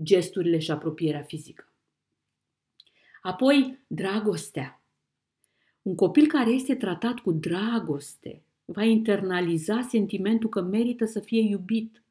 gesturile 0.03 0.59
și 0.59 0.70
apropierea 0.70 1.23
fizică. 1.23 1.68
Apoi, 3.23 3.79
dragostea. 3.87 4.83
Un 5.83 5.94
copil 5.94 6.27
care 6.27 6.51
este 6.51 6.75
tratat 6.75 7.18
cu 7.18 7.33
dragoste 7.33 8.42
va 8.72 8.83
internaliza 8.83 9.80
sentimentul 9.88 10.48
că 10.48 10.61
merită 10.61 11.04
să 11.04 11.20
fie 11.20 11.40
iubit. 11.40 12.02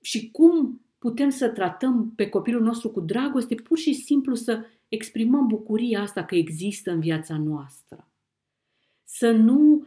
Și 0.00 0.30
cum 0.30 0.80
putem 0.98 1.30
să 1.30 1.48
tratăm 1.48 2.12
pe 2.16 2.28
copilul 2.28 2.62
nostru 2.62 2.90
cu 2.90 3.00
dragoste? 3.00 3.54
Pur 3.54 3.78
și 3.78 3.94
simplu 3.94 4.34
să 4.34 4.64
exprimăm 4.88 5.46
bucuria 5.46 6.00
asta 6.00 6.24
că 6.24 6.34
există 6.34 6.90
în 6.90 7.00
viața 7.00 7.38
noastră. 7.38 8.08
Să 9.04 9.30
nu 9.30 9.86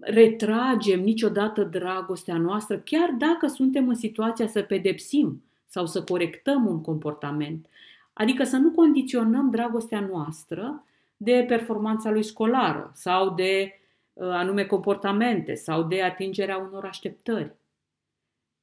retragem 0.00 1.00
niciodată 1.00 1.64
dragostea 1.64 2.38
noastră, 2.38 2.78
chiar 2.78 3.10
dacă 3.10 3.46
suntem 3.46 3.88
în 3.88 3.94
situația 3.94 4.46
să 4.46 4.62
pedepsim 4.62 5.42
sau 5.66 5.86
să 5.86 6.02
corectăm 6.02 6.66
un 6.66 6.80
comportament. 6.80 7.66
Adică 8.12 8.44
să 8.44 8.56
nu 8.56 8.70
condiționăm 8.70 9.50
dragostea 9.50 10.00
noastră 10.00 10.84
de 11.16 11.44
performanța 11.48 12.10
lui 12.10 12.22
scolară 12.22 12.90
sau 12.94 13.34
de 13.34 13.72
uh, 13.74 13.81
anume 14.20 14.64
comportamente 14.64 15.54
sau 15.54 15.82
de 15.82 16.02
atingerea 16.02 16.56
unor 16.56 16.84
așteptări. 16.84 17.52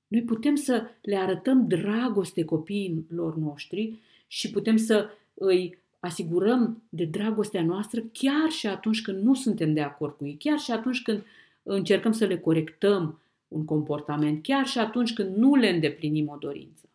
Noi 0.07 0.23
putem 0.23 0.55
să 0.55 0.87
le 1.01 1.15
arătăm 1.15 1.67
dragoste 1.67 2.45
copiilor 2.45 3.35
noștri 3.35 3.99
și 4.27 4.51
putem 4.51 4.77
să 4.77 5.09
îi 5.33 5.77
asigurăm 5.99 6.83
de 6.89 7.05
dragostea 7.05 7.63
noastră 7.63 8.01
chiar 8.01 8.49
și 8.49 8.67
atunci 8.67 9.01
când 9.01 9.23
nu 9.23 9.33
suntem 9.33 9.73
de 9.73 9.81
acord 9.81 10.15
cu 10.15 10.25
ei, 10.25 10.37
chiar 10.37 10.59
și 10.59 10.71
atunci 10.71 11.01
când 11.01 11.23
încercăm 11.63 12.11
să 12.11 12.25
le 12.25 12.39
corectăm 12.39 13.21
un 13.47 13.65
comportament, 13.65 14.43
chiar 14.43 14.65
și 14.65 14.77
atunci 14.79 15.13
când 15.13 15.35
nu 15.35 15.55
le 15.55 15.69
îndeplinim 15.69 16.27
o 16.27 16.35
dorință. 16.35 16.89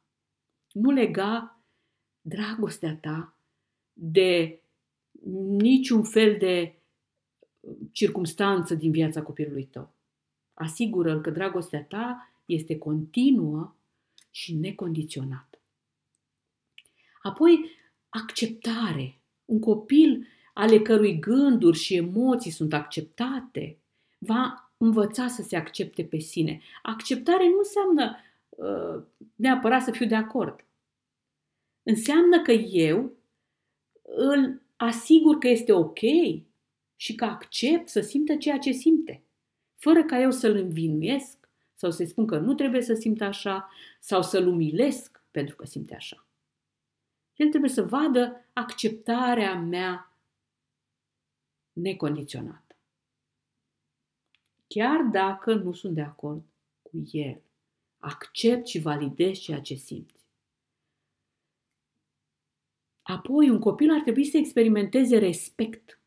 Nu 0.72 0.90
lega 0.90 1.58
dragostea 2.20 2.98
ta 3.00 3.36
de 3.92 4.60
niciun 5.48 6.02
fel 6.02 6.36
de 6.38 6.74
circumstanță 7.92 8.74
din 8.74 8.90
viața 8.90 9.22
copilului 9.22 9.64
tău. 9.64 9.92
Asigură-l 10.54 11.20
că 11.20 11.30
dragostea 11.30 11.84
ta 11.84 12.32
este 12.44 12.78
continuă 12.78 13.74
și 14.30 14.54
necondiționată. 14.54 15.58
Apoi, 17.22 17.70
acceptare. 18.08 19.18
Un 19.44 19.60
copil 19.60 20.26
ale 20.54 20.78
cărui 20.78 21.18
gânduri 21.18 21.78
și 21.78 21.94
emoții 21.94 22.50
sunt 22.50 22.72
acceptate 22.72 23.78
va 24.18 24.72
învăța 24.76 25.28
să 25.28 25.42
se 25.42 25.56
accepte 25.56 26.04
pe 26.04 26.18
sine. 26.18 26.60
Acceptare 26.82 27.48
nu 27.48 27.58
înseamnă 27.58 28.16
uh, 28.48 29.02
neapărat 29.34 29.82
să 29.82 29.90
fiu 29.90 30.06
de 30.06 30.14
acord. 30.14 30.64
Înseamnă 31.82 32.42
că 32.42 32.52
eu 32.52 33.12
îl 34.02 34.62
asigur 34.76 35.38
că 35.38 35.48
este 35.48 35.72
ok 35.72 36.00
și 37.04 37.14
că 37.14 37.24
accept 37.24 37.88
să 37.88 38.00
simtă 38.00 38.36
ceea 38.36 38.58
ce 38.58 38.72
simte, 38.72 39.24
fără 39.76 40.04
ca 40.04 40.20
eu 40.20 40.30
să-l 40.30 40.56
învinuiesc 40.56 41.48
sau 41.74 41.90
să-i 41.90 42.06
spun 42.06 42.26
că 42.26 42.38
nu 42.38 42.54
trebuie 42.54 42.82
să 42.82 42.94
simt 42.94 43.20
așa 43.20 43.68
sau 44.00 44.22
să-l 44.22 44.46
umilesc 44.46 45.22
pentru 45.30 45.56
că 45.56 45.66
simte 45.66 45.94
așa. 45.94 46.26
El 47.34 47.48
trebuie 47.48 47.70
să 47.70 47.82
vadă 47.82 48.44
acceptarea 48.52 49.54
mea 49.54 50.18
necondiționată. 51.72 52.76
Chiar 54.66 55.02
dacă 55.02 55.54
nu 55.54 55.72
sunt 55.72 55.94
de 55.94 56.02
acord 56.02 56.44
cu 56.82 57.02
el, 57.12 57.42
accept 57.98 58.66
și 58.66 58.80
validez 58.80 59.38
ceea 59.38 59.60
ce 59.60 59.74
simți. 59.74 60.26
Apoi, 63.02 63.50
un 63.50 63.58
copil 63.58 63.90
ar 63.90 64.00
trebui 64.00 64.24
să 64.24 64.36
experimenteze 64.36 65.18
respect. 65.18 65.98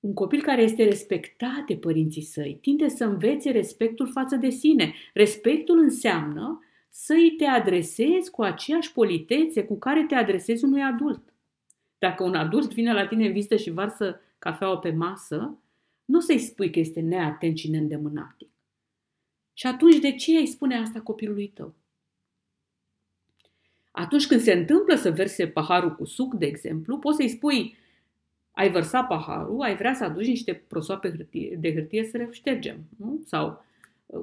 Un 0.00 0.14
copil 0.14 0.42
care 0.42 0.62
este 0.62 0.84
respectat 0.84 1.64
de 1.66 1.76
părinții 1.76 2.22
săi 2.22 2.58
tinde 2.60 2.88
să 2.88 3.04
învețe 3.04 3.50
respectul 3.50 4.10
față 4.10 4.36
de 4.36 4.48
sine. 4.48 4.94
Respectul 5.14 5.78
înseamnă 5.78 6.64
să-i 6.88 7.34
te 7.36 7.44
adresezi 7.44 8.30
cu 8.30 8.42
aceeași 8.42 8.92
politețe 8.92 9.64
cu 9.64 9.78
care 9.78 10.04
te 10.04 10.14
adresezi 10.14 10.64
unui 10.64 10.82
adult. 10.82 11.34
Dacă 11.98 12.24
un 12.24 12.34
adult 12.34 12.72
vine 12.72 12.92
la 12.92 13.06
tine 13.06 13.26
în 13.26 13.32
vizită 13.32 13.56
și 13.56 13.70
varsă 13.70 14.20
cafeaua 14.38 14.78
pe 14.78 14.90
masă, 14.90 15.58
nu 16.04 16.18
o 16.18 16.20
să-i 16.20 16.38
spui 16.38 16.70
că 16.70 16.78
este 16.78 17.00
neatent 17.00 17.58
și 17.58 17.70
neîndemânatic. 17.70 18.48
Și 19.52 19.66
atunci 19.66 19.98
de 19.98 20.14
ce 20.14 20.38
îi 20.38 20.46
spune 20.46 20.76
asta 20.76 21.00
copilului 21.00 21.48
tău? 21.48 21.74
Atunci 23.90 24.26
când 24.26 24.40
se 24.40 24.52
întâmplă 24.52 24.94
să 24.94 25.10
verse 25.10 25.46
paharul 25.46 25.94
cu 25.94 26.04
suc, 26.04 26.34
de 26.34 26.46
exemplu, 26.46 26.98
poți 26.98 27.16
să-i 27.16 27.28
spui 27.28 27.76
ai 28.60 28.70
vărsat 28.70 29.06
paharul, 29.06 29.62
ai 29.62 29.76
vrea 29.76 29.94
să 29.94 30.04
aduci 30.04 30.26
niște 30.26 30.54
prosoape 30.54 31.28
de 31.58 31.72
hârtie 31.74 32.04
să 32.04 32.16
le 32.16 32.28
ștergem. 32.30 32.84
Nu? 32.96 33.22
Sau 33.26 33.64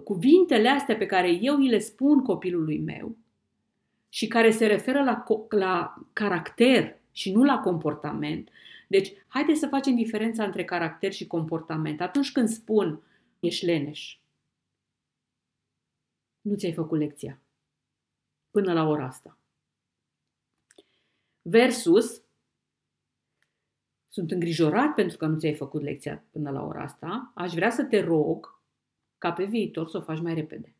cuvintele 0.03 0.69
astea 0.69 0.95
pe 0.95 1.05
care 1.05 1.29
eu 1.31 1.55
îi 1.55 1.69
le 1.69 1.79
spun 1.79 2.23
copilului 2.23 2.79
meu 2.79 3.15
și 4.09 4.27
care 4.27 4.51
se 4.51 4.65
referă 4.65 5.03
la, 5.03 5.23
la 5.49 6.03
caracter 6.13 6.99
și 7.11 7.31
nu 7.31 7.43
la 7.43 7.59
comportament. 7.59 8.49
Deci, 8.87 9.13
haideți 9.27 9.59
să 9.59 9.67
facem 9.67 9.95
diferența 9.95 10.43
între 10.43 10.63
caracter 10.63 11.11
și 11.11 11.27
comportament. 11.27 12.01
Atunci 12.01 12.31
când 12.31 12.47
spun, 12.47 13.01
ești 13.39 13.65
leneș, 13.65 14.17
nu 16.41 16.55
ți-ai 16.55 16.73
făcut 16.73 16.99
lecția 16.99 17.39
până 18.51 18.73
la 18.73 18.87
ora 18.87 19.05
asta. 19.05 19.37
Versus, 21.41 22.21
sunt 24.17 24.31
îngrijorat 24.31 24.93
pentru 24.93 25.17
că 25.17 25.25
nu 25.25 25.37
ți-ai 25.37 25.53
făcut 25.53 25.81
lecția 25.81 26.23
până 26.31 26.49
la 26.49 26.65
ora 26.65 26.81
asta, 26.81 27.31
aș 27.35 27.53
vrea 27.53 27.69
să 27.69 27.83
te 27.83 28.03
rog 28.03 28.61
ca 29.17 29.31
pe 29.31 29.43
viitor 29.45 29.87
să 29.87 29.97
o 29.97 30.01
faci 30.01 30.19
mai 30.19 30.33
repede. 30.33 30.75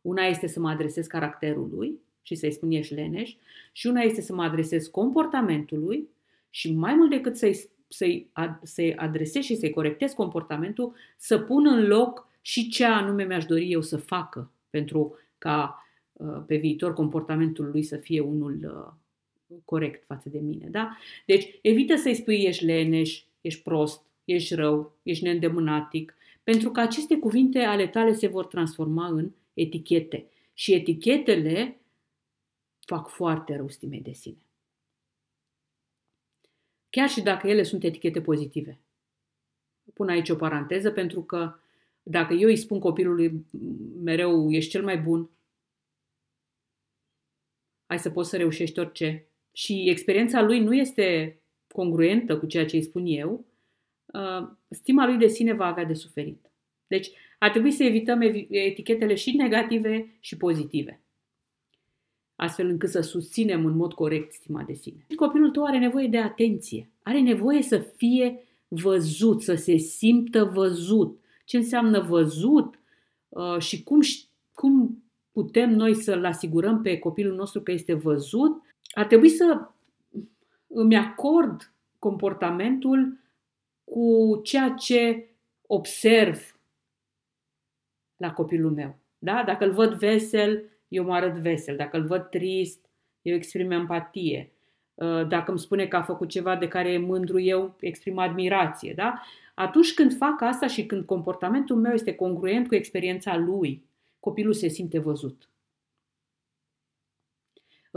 Una 0.00 0.22
este 0.22 0.46
să 0.46 0.60
mă 0.60 0.68
adresez 0.68 1.06
caracterului 1.06 2.00
și 2.22 2.34
să-i 2.34 2.52
spun 2.52 2.70
ești 2.70 2.94
leneș 2.94 3.36
și 3.72 3.86
una 3.86 4.00
este 4.00 4.20
să 4.20 4.34
mă 4.34 4.42
adresez 4.42 4.86
comportamentului 4.86 6.08
și 6.50 6.72
mai 6.74 6.94
mult 6.94 7.10
decât 7.10 7.36
să-i, 7.36 7.68
să-i, 7.88 8.28
ad, 8.32 8.58
să-i 8.62 8.94
adresez 8.94 9.42
și 9.42 9.56
să-i 9.56 9.70
corectez 9.70 10.12
comportamentul, 10.12 10.94
să 11.16 11.38
pun 11.38 11.66
în 11.66 11.86
loc 11.86 12.28
și 12.40 12.68
ce 12.68 12.84
anume 12.84 13.24
mi-aș 13.24 13.44
dori 13.44 13.72
eu 13.72 13.80
să 13.80 13.96
facă 13.96 14.50
pentru 14.70 15.16
ca 15.38 15.84
uh, 16.12 16.42
pe 16.46 16.56
viitor 16.56 16.92
comportamentul 16.92 17.70
lui 17.70 17.82
să 17.82 17.96
fie 17.96 18.20
unul 18.20 18.58
uh, 18.64 18.92
corect 19.64 20.04
față 20.04 20.28
de 20.28 20.38
mine. 20.38 20.66
Da? 20.66 20.96
Deci 21.26 21.58
evită 21.62 21.96
să-i 21.96 22.14
spui 22.14 22.42
ești 22.42 22.64
leneș, 22.64 23.22
ești 23.40 23.62
prost, 23.62 24.02
ești 24.24 24.54
rău, 24.54 24.96
ești 25.02 25.24
neîndemânatic, 25.24 26.14
pentru 26.42 26.70
că 26.70 26.80
aceste 26.80 27.18
cuvinte 27.18 27.58
ale 27.58 27.86
tale 27.86 28.12
se 28.12 28.26
vor 28.26 28.46
transforma 28.46 29.06
în 29.06 29.30
etichete. 29.54 30.26
Și 30.54 30.72
etichetele 30.72 31.80
fac 32.86 33.08
foarte 33.08 33.56
rău 33.56 33.68
stimei 33.68 34.00
de 34.00 34.12
sine. 34.12 34.36
Chiar 36.90 37.08
și 37.08 37.20
dacă 37.20 37.48
ele 37.48 37.62
sunt 37.62 37.84
etichete 37.84 38.20
pozitive. 38.20 38.78
Pun 39.94 40.08
aici 40.08 40.28
o 40.28 40.36
paranteză 40.36 40.90
pentru 40.90 41.22
că 41.22 41.54
dacă 42.02 42.34
eu 42.34 42.48
îi 42.48 42.56
spun 42.56 42.78
copilului 42.78 43.46
mereu 44.02 44.50
ești 44.50 44.70
cel 44.70 44.82
mai 44.82 44.98
bun, 44.98 45.30
ai 47.86 47.98
să 47.98 48.10
poți 48.10 48.28
să 48.28 48.36
reușești 48.36 48.78
orice 48.78 49.27
și 49.58 49.88
experiența 49.88 50.42
lui 50.42 50.60
nu 50.60 50.74
este 50.74 51.38
congruentă 51.72 52.38
cu 52.38 52.46
ceea 52.46 52.66
ce 52.66 52.76
îi 52.76 52.82
spun 52.82 53.02
eu, 53.06 53.46
uh, 54.06 54.48
stima 54.68 55.06
lui 55.06 55.16
de 55.16 55.26
sine 55.26 55.52
va 55.52 55.66
avea 55.66 55.84
de 55.84 55.94
suferit. 55.94 56.50
Deci 56.86 57.10
ar 57.38 57.50
trebui 57.50 57.70
să 57.70 57.84
evităm 57.84 58.20
etichetele 58.48 59.14
și 59.14 59.36
negative 59.36 60.16
și 60.20 60.36
pozitive 60.36 61.02
astfel 62.36 62.68
încât 62.68 62.88
să 62.88 63.00
susținem 63.00 63.64
în 63.64 63.76
mod 63.76 63.92
corect 63.92 64.32
stima 64.32 64.62
de 64.62 64.72
sine. 64.72 65.06
Copilul 65.16 65.50
tău 65.50 65.64
are 65.64 65.78
nevoie 65.78 66.06
de 66.06 66.18
atenție, 66.18 66.90
are 67.02 67.20
nevoie 67.20 67.62
să 67.62 67.78
fie 67.78 68.44
văzut, 68.68 69.42
să 69.42 69.54
se 69.54 69.76
simtă 69.76 70.44
văzut. 70.44 71.20
Ce 71.44 71.56
înseamnă 71.56 72.00
văzut 72.00 72.78
uh, 73.28 73.58
și 73.58 73.82
cum, 73.82 74.00
cum 74.54 75.02
putem 75.32 75.70
noi 75.70 75.94
să-l 75.94 76.24
asigurăm 76.24 76.82
pe 76.82 76.98
copilul 76.98 77.34
nostru 77.34 77.60
că 77.60 77.72
este 77.72 77.94
văzut, 77.94 78.62
ar 78.88 79.06
trebui 79.06 79.28
să 79.28 79.68
îmi 80.66 80.96
acord 80.96 81.72
comportamentul 81.98 83.18
cu 83.84 84.40
ceea 84.42 84.70
ce 84.70 85.28
observ 85.66 86.58
la 88.16 88.32
copilul 88.32 88.70
meu. 88.70 88.96
Da? 89.18 89.42
Dacă 89.46 89.64
îl 89.64 89.72
văd 89.72 89.92
vesel, 89.92 90.64
eu 90.88 91.04
mă 91.04 91.14
arăt 91.14 91.34
vesel. 91.34 91.76
Dacă 91.76 91.96
îl 91.96 92.06
văd 92.06 92.28
trist, 92.28 92.86
eu 93.22 93.34
exprim 93.34 93.70
empatie. 93.70 94.52
Uh, 94.94 95.26
dacă 95.28 95.50
îmi 95.50 95.58
spune 95.58 95.86
că 95.86 95.96
a 95.96 96.02
făcut 96.02 96.28
ceva 96.28 96.56
de 96.56 96.68
care 96.68 96.92
e 96.92 96.98
mândru, 96.98 97.40
eu 97.40 97.76
exprim 97.80 98.18
admirație. 98.18 98.92
Da? 98.92 99.22
Atunci 99.54 99.94
când 99.94 100.16
fac 100.16 100.40
asta 100.42 100.66
și 100.66 100.86
când 100.86 101.04
comportamentul 101.04 101.76
meu 101.76 101.92
este 101.92 102.14
congruent 102.14 102.68
cu 102.68 102.74
experiența 102.74 103.36
lui, 103.36 103.84
copilul 104.20 104.52
se 104.52 104.68
simte 104.68 104.98
văzut. 104.98 105.48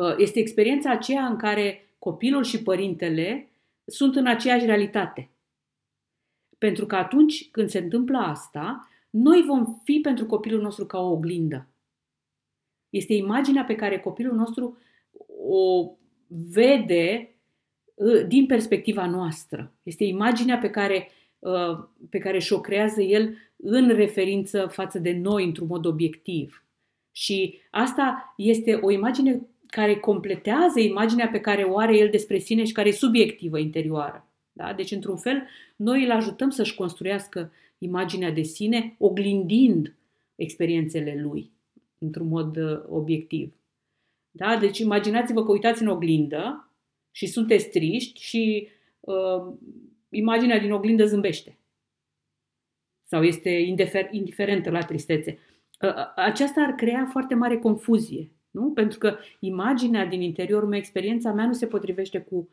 Uh, 0.02 0.14
este 0.18 0.40
experiența 0.40 0.92
aceea 0.92 1.26
în 1.26 1.38
care 1.38 1.96
copilul 2.00 2.44
și 2.44 2.64
părintele 2.64 3.52
sunt 3.86 4.16
în 4.16 4.28
aceeași 4.28 4.66
realitate. 4.66 5.30
Pentru 6.58 6.86
că 6.86 6.96
atunci 6.96 7.50
când 7.52 7.70
se 7.70 7.80
întâmplă 7.80 8.18
asta, 8.18 8.90
noi 9.10 9.44
vom 9.48 9.80
fi 9.84 10.00
pentru 10.02 10.26
copilul 10.26 10.62
nostru 10.62 10.86
ca 10.86 11.00
o 11.00 11.12
oglindă. 11.12 11.68
Este 12.90 13.14
imaginea 13.14 13.64
pe 13.64 13.76
care 13.76 14.00
copilul 14.00 14.36
nostru 14.36 14.78
o 15.48 15.92
vede 16.28 17.36
ă, 18.00 18.22
din 18.22 18.46
perspectiva 18.46 19.06
noastră. 19.06 19.74
Este 19.84 20.04
imaginea 20.04 20.58
pe 20.58 20.70
care, 20.70 21.12
ă, 21.44 21.90
pe 22.10 22.18
care 22.18 22.40
și-o 22.40 22.62
creează 22.62 23.02
el 23.02 23.38
în 23.56 23.88
referință 23.88 24.68
față 24.68 25.00
de 25.00 25.12
noi 25.12 25.46
într-un 25.46 25.68
mod 25.68 25.86
obiectiv. 25.86 26.66
Și 27.12 27.60
asta 27.72 28.34
este 28.38 28.74
o 28.76 28.92
imagine 28.92 29.46
care 29.72 29.96
completează 29.96 30.80
imaginea 30.80 31.28
pe 31.28 31.40
care 31.40 31.64
o 31.64 31.78
are 31.78 31.98
el 31.98 32.10
despre 32.10 32.38
sine 32.38 32.64
și 32.64 32.72
care 32.72 32.88
e 32.88 32.92
subiectivă 32.92 33.58
interioară. 33.58 34.28
Da? 34.52 34.74
Deci, 34.74 34.92
într-un 34.92 35.18
fel, 35.18 35.48
noi 35.76 36.04
îl 36.04 36.12
ajutăm 36.12 36.50
să-și 36.50 36.76
construiască 36.76 37.52
imaginea 37.78 38.32
de 38.32 38.42
sine, 38.42 38.96
oglindind 38.98 39.96
experiențele 40.36 41.22
lui 41.22 41.52
într-un 41.98 42.28
mod 42.28 42.58
uh, 42.58 42.82
obiectiv. 42.90 43.54
Da? 44.32 44.58
Deci 44.58 44.80
imaginați-vă 44.80 45.44
că 45.44 45.52
uitați 45.52 45.82
în 45.82 45.88
oglindă 45.88 46.72
și 47.12 47.26
sunteți 47.26 47.70
triști 47.70 48.22
și 48.22 48.68
uh, 49.00 49.54
imaginea 50.10 50.60
din 50.60 50.72
oglindă 50.72 51.06
zâmbește. 51.06 51.58
Sau 53.04 53.24
este 53.24 53.66
indifer- 53.66 54.12
indiferentă 54.12 54.70
la 54.70 54.86
tristețe. 54.86 55.40
Uh, 55.82 55.94
aceasta 56.16 56.62
ar 56.62 56.74
crea 56.74 57.08
foarte 57.12 57.36
mare 57.36 57.58
confuzie. 57.58 58.32
Nu? 58.52 58.72
Pentru 58.72 58.98
că 58.98 59.18
imaginea 59.40 60.06
din 60.06 60.22
interiorul 60.22 60.70
meu, 60.70 60.80
experiența 60.80 61.34
mea 61.34 61.46
nu 61.46 61.54
se 61.54 61.68
potrivește 61.68 62.22
cu 62.22 62.50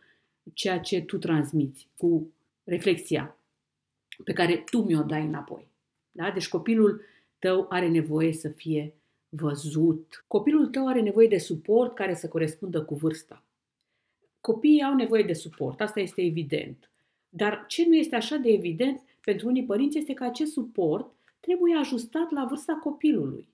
ceea 0.53 0.81
ce 0.81 1.01
tu 1.01 1.19
transmiți, 1.19 1.89
cu 1.97 2.33
reflexia 2.65 3.39
pe 4.25 4.33
care 4.33 4.57
tu 4.71 4.83
mi-o 4.83 5.03
dai 5.03 5.25
înapoi. 5.25 5.69
Da? 6.11 6.31
Deci 6.31 6.49
copilul 6.49 7.03
tău 7.39 7.67
are 7.69 7.89
nevoie 7.89 8.33
să 8.33 8.49
fie 8.49 8.95
văzut. 9.29 10.25
Copilul 10.27 10.67
tău 10.67 10.87
are 10.87 11.01
nevoie 11.01 11.29
de 11.29 11.39
suport 11.39 11.95
care 11.95 12.15
să 12.15 12.29
corespundă 12.29 12.83
cu 12.85 12.95
vârsta. 12.95 13.43
Copiii 14.41 14.83
au 14.83 14.95
nevoie 14.95 15.23
de 15.23 15.33
suport, 15.33 15.81
asta 15.81 16.01
este 16.01 16.23
evident. 16.23 16.91
Dar 17.29 17.65
ce 17.69 17.87
nu 17.87 17.95
este 17.95 18.17
așa 18.17 18.37
de 18.37 18.49
evident 18.49 19.03
pentru 19.21 19.49
unii 19.49 19.65
părinți 19.65 19.99
este 19.99 20.15
că 20.15 20.25
acest 20.25 20.53
suport 20.53 21.13
trebuie 21.41 21.77
ajustat 21.77 22.31
la 22.31 22.45
vârsta 22.45 22.73
copilului. 22.73 23.49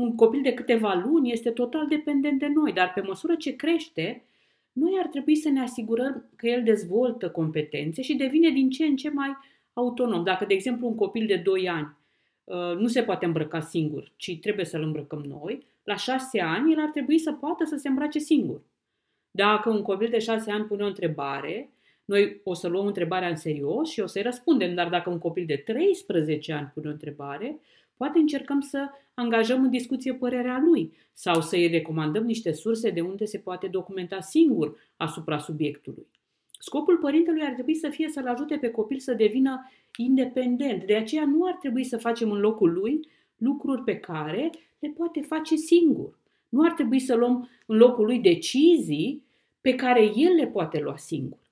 Un 0.00 0.14
copil 0.14 0.42
de 0.42 0.54
câteva 0.54 1.02
luni 1.04 1.32
este 1.32 1.50
total 1.50 1.86
dependent 1.86 2.38
de 2.38 2.46
noi, 2.46 2.72
dar 2.72 2.92
pe 2.92 3.00
măsură 3.00 3.34
ce 3.34 3.56
crește, 3.56 4.24
noi 4.72 4.92
ar 5.02 5.06
trebui 5.06 5.36
să 5.36 5.48
ne 5.48 5.60
asigurăm 5.60 6.30
că 6.36 6.46
el 6.46 6.62
dezvoltă 6.62 7.30
competențe 7.30 8.02
și 8.02 8.14
devine 8.14 8.50
din 8.50 8.70
ce 8.70 8.84
în 8.84 8.96
ce 8.96 9.10
mai 9.10 9.36
autonom. 9.72 10.24
Dacă, 10.24 10.44
de 10.44 10.54
exemplu, 10.54 10.86
un 10.86 10.94
copil 10.94 11.26
de 11.26 11.36
2 11.36 11.68
ani 11.68 11.98
Uh, 12.50 12.76
nu 12.76 12.86
se 12.86 13.02
poate 13.02 13.24
îmbrăca 13.24 13.60
singur, 13.60 14.12
ci 14.16 14.38
trebuie 14.40 14.64
să-l 14.64 14.82
îmbrăcăm 14.82 15.24
noi, 15.28 15.66
la 15.84 15.96
șase 15.96 16.40
ani 16.40 16.72
el 16.72 16.78
ar 16.80 16.88
trebui 16.88 17.18
să 17.18 17.32
poată 17.32 17.64
să 17.64 17.76
se 17.76 17.88
îmbrace 17.88 18.18
singur. 18.18 18.62
Dacă 19.30 19.70
un 19.70 19.82
copil 19.82 20.08
de 20.08 20.18
șase 20.18 20.50
ani 20.50 20.64
pune 20.64 20.82
o 20.82 20.86
întrebare, 20.86 21.70
noi 22.04 22.40
o 22.44 22.54
să 22.54 22.68
luăm 22.68 22.86
întrebarea 22.86 23.28
în 23.28 23.36
serios 23.36 23.90
și 23.90 24.00
o 24.00 24.06
să-i 24.06 24.22
răspundem, 24.22 24.74
dar 24.74 24.88
dacă 24.88 25.10
un 25.10 25.18
copil 25.18 25.46
de 25.46 25.56
13 25.56 26.52
ani 26.52 26.70
pune 26.74 26.88
o 26.88 26.90
întrebare, 26.90 27.60
poate 28.00 28.18
încercăm 28.18 28.60
să 28.60 28.90
angajăm 29.14 29.62
în 29.62 29.70
discuție 29.70 30.14
părerea 30.14 30.62
lui 30.64 30.92
sau 31.12 31.40
să-i 31.40 31.66
recomandăm 31.66 32.24
niște 32.24 32.52
surse 32.52 32.90
de 32.90 33.00
unde 33.00 33.24
se 33.24 33.38
poate 33.38 33.66
documenta 33.66 34.20
singur 34.20 34.76
asupra 34.96 35.38
subiectului. 35.38 36.06
Scopul 36.58 36.98
părintelui 36.98 37.42
ar 37.42 37.52
trebui 37.52 37.74
să 37.74 37.88
fie 37.88 38.08
să-l 38.08 38.26
ajute 38.26 38.56
pe 38.56 38.70
copil 38.70 38.98
să 38.98 39.14
devină 39.14 39.70
independent. 39.96 40.84
De 40.84 40.96
aceea 40.96 41.24
nu 41.24 41.46
ar 41.46 41.54
trebui 41.54 41.84
să 41.84 41.98
facem 41.98 42.30
în 42.30 42.40
locul 42.40 42.72
lui 42.72 43.08
lucruri 43.36 43.82
pe 43.82 43.96
care 43.96 44.50
le 44.78 44.88
poate 44.88 45.20
face 45.20 45.56
singur. 45.56 46.18
Nu 46.48 46.64
ar 46.64 46.72
trebui 46.72 46.98
să 46.98 47.14
luăm 47.14 47.48
în 47.66 47.76
locul 47.76 48.04
lui 48.04 48.18
decizii 48.18 49.24
pe 49.60 49.74
care 49.74 50.02
el 50.02 50.34
le 50.34 50.46
poate 50.46 50.78
lua 50.78 50.96
singur. 50.96 51.49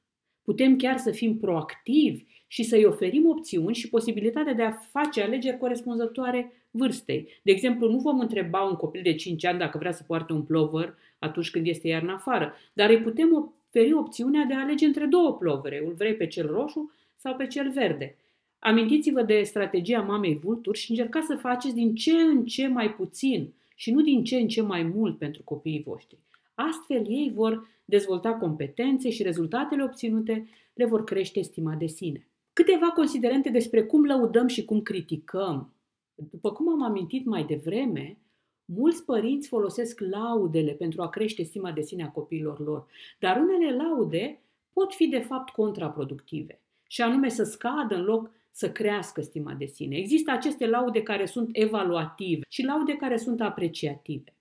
Putem 0.49 0.77
chiar 0.77 0.97
să 0.97 1.11
fim 1.11 1.39
proactivi 1.39 2.25
și 2.47 2.63
să-i 2.63 2.85
oferim 2.85 3.29
opțiuni 3.29 3.75
și 3.75 3.89
posibilitatea 3.89 4.53
de 4.53 4.63
a 4.63 4.71
face 4.71 5.23
alegeri 5.23 5.59
corespunzătoare 5.59 6.53
vârstei. 6.71 7.29
De 7.43 7.51
exemplu, 7.51 7.91
nu 7.91 7.99
vom 7.99 8.21
întreba 8.21 8.63
un 8.63 8.75
copil 8.75 9.03
de 9.03 9.15
5 9.15 9.45
ani 9.45 9.59
dacă 9.59 9.79
vrea 9.79 9.93
să 9.93 10.03
poarte 10.07 10.33
un 10.33 10.43
plover 10.43 10.95
atunci 11.19 11.51
când 11.51 11.67
este 11.67 11.89
iarna 11.89 12.15
afară, 12.15 12.55
dar 12.73 12.91
îi 12.91 13.01
putem 13.01 13.55
oferi 13.69 13.93
opțiunea 13.93 14.45
de 14.45 14.55
a 14.55 14.61
alege 14.61 14.87
între 14.87 15.05
două 15.05 15.37
plovere. 15.37 15.83
Îl 15.87 15.93
vrei 15.93 16.15
pe 16.15 16.27
cel 16.27 16.47
roșu 16.47 16.93
sau 17.17 17.35
pe 17.35 17.47
cel 17.47 17.71
verde. 17.71 18.17
Amintiți-vă 18.59 19.23
de 19.23 19.43
strategia 19.43 20.01
mamei 20.01 20.39
vulturi 20.43 20.79
și 20.79 20.91
încercați 20.91 21.27
să 21.27 21.35
faceți 21.35 21.75
din 21.75 21.95
ce 21.95 22.13
în 22.13 22.45
ce 22.45 22.67
mai 22.67 22.95
puțin 22.95 23.53
și 23.75 23.91
nu 23.91 24.03
din 24.03 24.25
ce 24.25 24.37
în 24.37 24.49
ce 24.49 24.63
mai 24.63 24.83
mult 24.83 25.19
pentru 25.19 25.43
copiii 25.45 25.83
voștri. 25.87 26.19
Astfel 26.61 27.07
ei 27.09 27.33
vor 27.35 27.69
dezvolta 27.85 28.35
competențe 28.35 29.11
și 29.11 29.23
rezultatele 29.23 29.83
obținute 29.83 30.49
le 30.75 30.85
vor 30.85 31.05
crește 31.05 31.43
stima 31.43 31.75
de 31.75 31.87
sine. 31.87 32.29
Câteva 32.53 32.87
considerente 32.87 33.51
despre 33.51 33.83
cum 33.83 34.05
lăudăm 34.05 34.47
și 34.47 34.65
cum 34.65 34.81
criticăm. 34.81 35.73
După 36.15 36.53
cum 36.53 36.69
am 36.69 36.83
amintit 36.83 37.25
mai 37.27 37.45
devreme, 37.45 38.19
mulți 38.65 39.05
părinți 39.05 39.49
folosesc 39.49 40.01
laudele 40.01 40.73
pentru 40.73 41.03
a 41.03 41.09
crește 41.09 41.43
stima 41.43 41.73
de 41.73 41.81
sine 41.81 42.03
a 42.03 42.11
copiilor 42.11 42.61
lor, 42.61 42.87
dar 43.19 43.37
unele 43.37 43.77
laude 43.77 44.41
pot 44.73 44.95
fi 44.95 45.07
de 45.07 45.19
fapt 45.19 45.53
contraproductive 45.53 46.61
și 46.89 47.03
anume 47.03 47.29
să 47.29 47.43
scadă 47.43 47.95
în 47.95 48.05
loc 48.05 48.31
să 48.51 48.73
crească 48.73 49.21
stima 49.21 49.53
de 49.53 49.67
sine. 49.67 49.97
Există 49.97 50.31
aceste 50.31 50.67
laude 50.67 51.03
care 51.03 51.27
sunt 51.27 51.49
evaluative 51.53 52.43
și 52.49 52.65
laude 52.65 52.97
care 52.97 53.17
sunt 53.17 53.41
apreciative. 53.41 54.33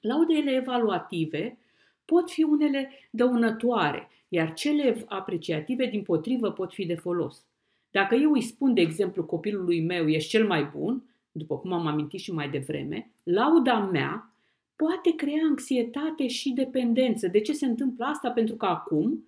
Laudele 0.00 0.50
evaluative 0.50 1.58
pot 2.04 2.30
fi 2.30 2.42
unele 2.42 2.90
dăunătoare, 3.10 4.08
iar 4.28 4.52
cele 4.52 5.04
apreciative, 5.08 5.86
din 5.86 6.02
potrivă, 6.02 6.50
pot 6.52 6.72
fi 6.72 6.86
de 6.86 6.94
folos. 6.94 7.46
Dacă 7.90 8.14
eu 8.14 8.32
îi 8.32 8.42
spun, 8.42 8.74
de 8.74 8.80
exemplu, 8.80 9.24
copilului 9.24 9.80
meu, 9.80 10.08
ești 10.08 10.30
cel 10.30 10.46
mai 10.46 10.64
bun, 10.64 11.02
după 11.32 11.58
cum 11.58 11.72
am 11.72 11.86
amintit 11.86 12.20
și 12.20 12.32
mai 12.32 12.50
devreme, 12.50 13.10
lauda 13.22 13.78
mea 13.78 14.32
poate 14.76 15.14
crea 15.16 15.42
anxietate 15.48 16.26
și 16.26 16.50
dependență. 16.50 17.26
De 17.26 17.40
ce 17.40 17.52
se 17.52 17.66
întâmplă 17.66 18.04
asta? 18.04 18.30
Pentru 18.30 18.54
că 18.54 18.66
acum 18.66 19.24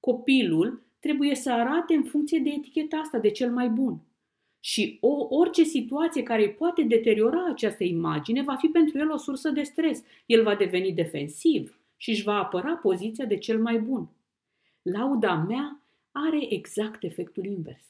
copilul 0.00 0.82
trebuie 1.00 1.34
să 1.34 1.52
arate 1.52 1.94
în 1.94 2.02
funcție 2.02 2.38
de 2.38 2.50
eticheta 2.50 2.96
asta, 2.96 3.18
de 3.18 3.30
cel 3.30 3.52
mai 3.52 3.68
bun. 3.68 4.00
Și 4.64 4.98
o, 5.00 5.26
orice 5.28 5.62
situație 5.62 6.22
care 6.22 6.42
îi 6.42 6.52
poate 6.52 6.82
deteriora 6.82 7.46
această 7.50 7.84
imagine 7.84 8.42
va 8.42 8.54
fi 8.54 8.66
pentru 8.66 8.98
el 8.98 9.10
o 9.10 9.16
sursă 9.16 9.50
de 9.50 9.62
stres. 9.62 10.02
El 10.26 10.42
va 10.42 10.54
deveni 10.54 10.92
defensiv 10.92 11.80
și 11.96 12.10
își 12.10 12.22
va 12.22 12.38
apăra 12.38 12.74
poziția 12.74 13.24
de 13.24 13.36
cel 13.36 13.62
mai 13.62 13.78
bun. 13.78 14.10
Lauda 14.82 15.34
mea 15.34 15.82
are 16.10 16.52
exact 16.52 17.02
efectul 17.02 17.44
invers. 17.44 17.84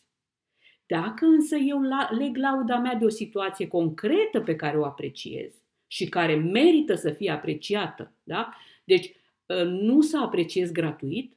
Dacă 0.87 1.25
însă 1.25 1.57
eu 1.57 1.81
leg 2.19 2.37
lauda 2.37 2.79
mea 2.79 2.95
de 2.95 3.05
o 3.05 3.09
situație 3.09 3.69
concretă 3.69 4.41
pe 4.41 4.57
care 4.57 4.79
o 4.79 4.85
apreciez 4.85 5.55
și 5.87 6.09
care 6.09 6.35
merită 6.35 6.95
să 6.95 7.11
fie 7.11 7.31
apreciată, 7.31 8.13
da? 8.23 8.55
deci 8.85 9.13
ă, 9.49 9.63
nu 9.65 10.01
să 10.01 10.19
apreciez 10.19 10.73
gratuit, 10.73 11.37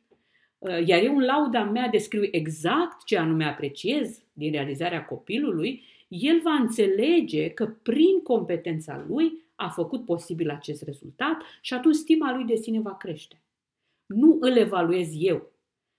ă, 0.61 0.81
iar 0.85 1.01
eu 1.03 1.17
în 1.17 1.23
lauda 1.23 1.63
mea 1.63 1.87
descriu 1.87 2.27
exact 2.31 3.03
ce 3.03 3.17
anume 3.17 3.45
apreciez 3.45 4.24
din 4.35 4.51
realizarea 4.51 5.05
copilului, 5.05 5.83
el 6.07 6.41
va 6.43 6.51
înțelege 6.53 7.49
că 7.49 7.65
prin 7.65 8.21
competența 8.23 9.05
lui 9.07 9.43
a 9.55 9.69
făcut 9.69 10.05
posibil 10.05 10.49
acest 10.49 10.83
rezultat 10.83 11.41
și 11.61 11.73
atunci 11.73 11.95
stima 11.95 12.35
lui 12.35 12.45
de 12.45 12.55
sine 12.55 12.79
va 12.79 12.95
crește. 12.95 13.41
Nu 14.05 14.37
îl 14.39 14.57
evaluez 14.57 15.07
eu, 15.17 15.51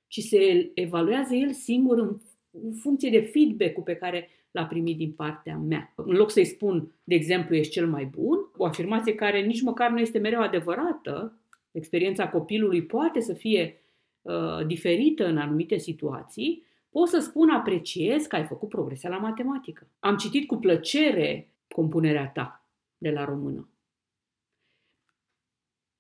ci 0.06 0.20
se 0.20 0.70
evaluează 0.74 1.34
el 1.34 1.52
singur 1.52 1.98
în 1.98 2.20
în 2.62 2.72
funcție 2.72 3.10
de 3.10 3.20
feedback-ul 3.20 3.82
pe 3.82 3.94
care 3.94 4.28
l-a 4.50 4.64
primit 4.64 4.96
din 4.96 5.12
partea 5.12 5.56
mea. 5.56 5.92
În 5.96 6.16
loc 6.16 6.30
să-i 6.30 6.44
spun, 6.44 6.92
de 7.04 7.14
exemplu, 7.14 7.54
ești 7.54 7.72
cel 7.72 7.86
mai 7.86 8.04
bun, 8.04 8.38
o 8.56 8.64
afirmație 8.64 9.14
care 9.14 9.40
nici 9.40 9.62
măcar 9.62 9.90
nu 9.90 9.98
este 9.98 10.18
mereu 10.18 10.40
adevărată, 10.40 11.38
experiența 11.70 12.28
copilului 12.28 12.82
poate 12.82 13.20
să 13.20 13.32
fie 13.32 13.80
uh, 14.22 14.66
diferită 14.66 15.26
în 15.26 15.38
anumite 15.38 15.78
situații, 15.78 16.65
pot 16.96 17.08
să 17.08 17.18
spun 17.18 17.50
apreciez 17.50 18.26
că 18.26 18.36
ai 18.36 18.44
făcut 18.44 18.68
progrese 18.68 19.08
la 19.08 19.16
matematică. 19.16 19.88
Am 19.98 20.16
citit 20.16 20.46
cu 20.46 20.56
plăcere 20.56 21.48
compunerea 21.68 22.28
ta 22.28 22.68
de 22.98 23.10
la 23.10 23.24
română. 23.24 23.68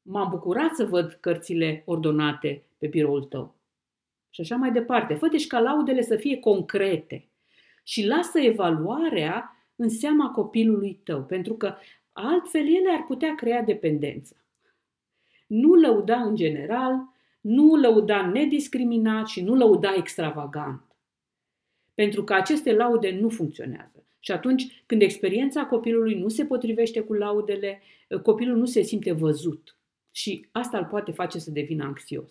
M-am 0.02 0.30
bucurat 0.30 0.74
să 0.74 0.84
văd 0.84 1.18
cărțile 1.20 1.82
ordonate 1.86 2.64
pe 2.78 2.86
biroul 2.86 3.24
tău 3.24 3.54
și 4.30 4.40
așa 4.40 4.56
mai 4.56 4.72
departe. 4.72 5.14
Fă 5.14 5.28
deci 5.28 5.46
ca 5.46 5.60
laudele 5.60 6.02
să 6.02 6.16
fie 6.16 6.38
concrete 6.38 7.28
și 7.82 8.06
lasă 8.06 8.38
evaluarea 8.38 9.56
în 9.76 9.88
seama 9.88 10.30
copilului 10.30 11.00
tău, 11.04 11.24
pentru 11.24 11.54
că 11.54 11.74
altfel 12.12 12.66
ele 12.66 12.90
ar 12.90 13.04
putea 13.06 13.34
crea 13.34 13.62
dependență. 13.62 14.36
Nu 15.46 15.74
lăuda 15.74 16.20
în 16.20 16.34
general, 16.34 17.14
nu 17.40 17.76
lăuda 17.76 18.26
nediscriminat 18.26 19.26
și 19.26 19.42
nu 19.42 19.54
lăuda 19.54 19.94
extravagant. 19.94 20.85
Pentru 21.96 22.24
că 22.24 22.34
aceste 22.34 22.72
laude 22.72 23.18
nu 23.20 23.28
funcționează. 23.28 24.04
Și 24.20 24.32
atunci, 24.32 24.82
când 24.86 25.02
experiența 25.02 25.64
copilului 25.64 26.14
nu 26.14 26.28
se 26.28 26.44
potrivește 26.44 27.00
cu 27.00 27.12
laudele, 27.12 27.80
copilul 28.22 28.56
nu 28.56 28.64
se 28.64 28.82
simte 28.82 29.12
văzut. 29.12 29.76
Și 30.10 30.46
asta 30.52 30.78
îl 30.78 30.84
poate 30.84 31.12
face 31.12 31.38
să 31.38 31.50
devină 31.50 31.84
anxios. 31.84 32.30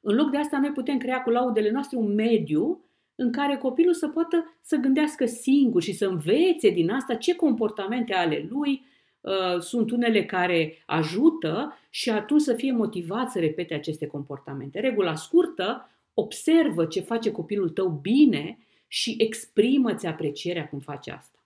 În 0.00 0.14
loc 0.14 0.30
de 0.30 0.36
asta, 0.36 0.58
noi 0.58 0.70
putem 0.70 0.98
crea 0.98 1.22
cu 1.22 1.30
laudele 1.30 1.70
noastre 1.70 1.96
un 1.96 2.14
mediu 2.14 2.84
în 3.14 3.32
care 3.32 3.56
copilul 3.56 3.94
să 3.94 4.08
poată 4.08 4.56
să 4.60 4.76
gândească 4.76 5.26
singur 5.26 5.82
și 5.82 5.92
să 5.92 6.06
învețe 6.06 6.70
din 6.70 6.90
asta 6.90 7.14
ce 7.14 7.36
comportamente 7.36 8.14
ale 8.14 8.46
lui 8.50 8.84
uh, 9.20 9.60
sunt 9.60 9.90
unele 9.90 10.24
care 10.24 10.82
ajută 10.86 11.78
și 11.90 12.10
atunci 12.10 12.40
să 12.40 12.54
fie 12.54 12.72
motivat 12.72 13.30
să 13.30 13.38
repete 13.38 13.74
aceste 13.74 14.06
comportamente. 14.06 14.80
Regula 14.80 15.14
scurtă, 15.14 15.90
observă 16.14 16.86
ce 16.86 17.00
face 17.00 17.30
copilul 17.30 17.68
tău 17.68 17.88
bine 17.88 18.58
și 18.88 19.14
exprimă-ți 19.18 20.06
aprecierea 20.06 20.68
cum 20.68 20.78
face 20.78 21.10
asta. 21.10 21.38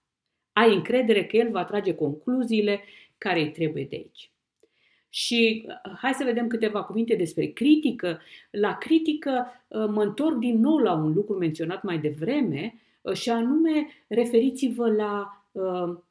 Ai 0.53 0.75
încredere 0.75 1.25
că 1.27 1.37
el 1.37 1.51
va 1.51 1.65
trage 1.65 1.95
concluziile 1.95 2.81
care 3.19 3.41
îi 3.41 3.51
trebuie 3.51 3.85
de 3.85 3.97
aici. 3.97 4.31
Și 5.09 5.65
uh, 5.67 5.93
hai 5.99 6.13
să 6.13 6.25
vedem 6.25 6.47
câteva 6.47 6.83
cuvinte 6.83 7.15
despre 7.15 7.47
critică. 7.47 8.21
La 8.51 8.77
critică 8.77 9.47
uh, 9.69 9.87
mă 9.89 10.03
întorc 10.03 10.37
din 10.37 10.61
nou 10.61 10.77
la 10.79 10.93
un 10.93 11.13
lucru 11.13 11.37
menționat 11.39 11.83
mai 11.83 11.99
devreme 11.99 12.75
uh, 13.01 13.15
și 13.15 13.31
anume 13.31 13.87
referiți-vă 14.07 14.91
la 14.91 15.31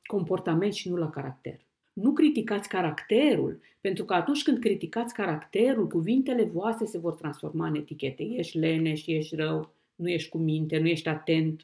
comportament 0.06 0.74
și 0.74 0.90
nu 0.90 0.96
la 0.96 1.10
caracter. 1.10 1.60
Nu 1.96 2.14
criticați 2.14 2.70
caracterul, 2.70 3.60
pentru 3.82 4.06
că 4.06 4.14
atunci 4.14 4.44
când 4.44 4.60
criticați 4.60 5.14
caracterul, 5.14 5.88
cuvintele 5.88 6.44
voastre 6.44 6.86
se 6.86 6.98
vor 6.98 7.14
transforma 7.14 7.68
în 7.68 7.76
etichete. 7.76 8.24
Ești 8.24 8.58
leneș, 8.58 9.06
ești 9.06 9.36
rău, 9.36 9.74
nu 9.96 10.10
ești 10.10 10.30
cu 10.30 10.38
minte, 10.38 10.78
nu 10.78 10.88
ești 10.88 11.08
atent 11.08 11.60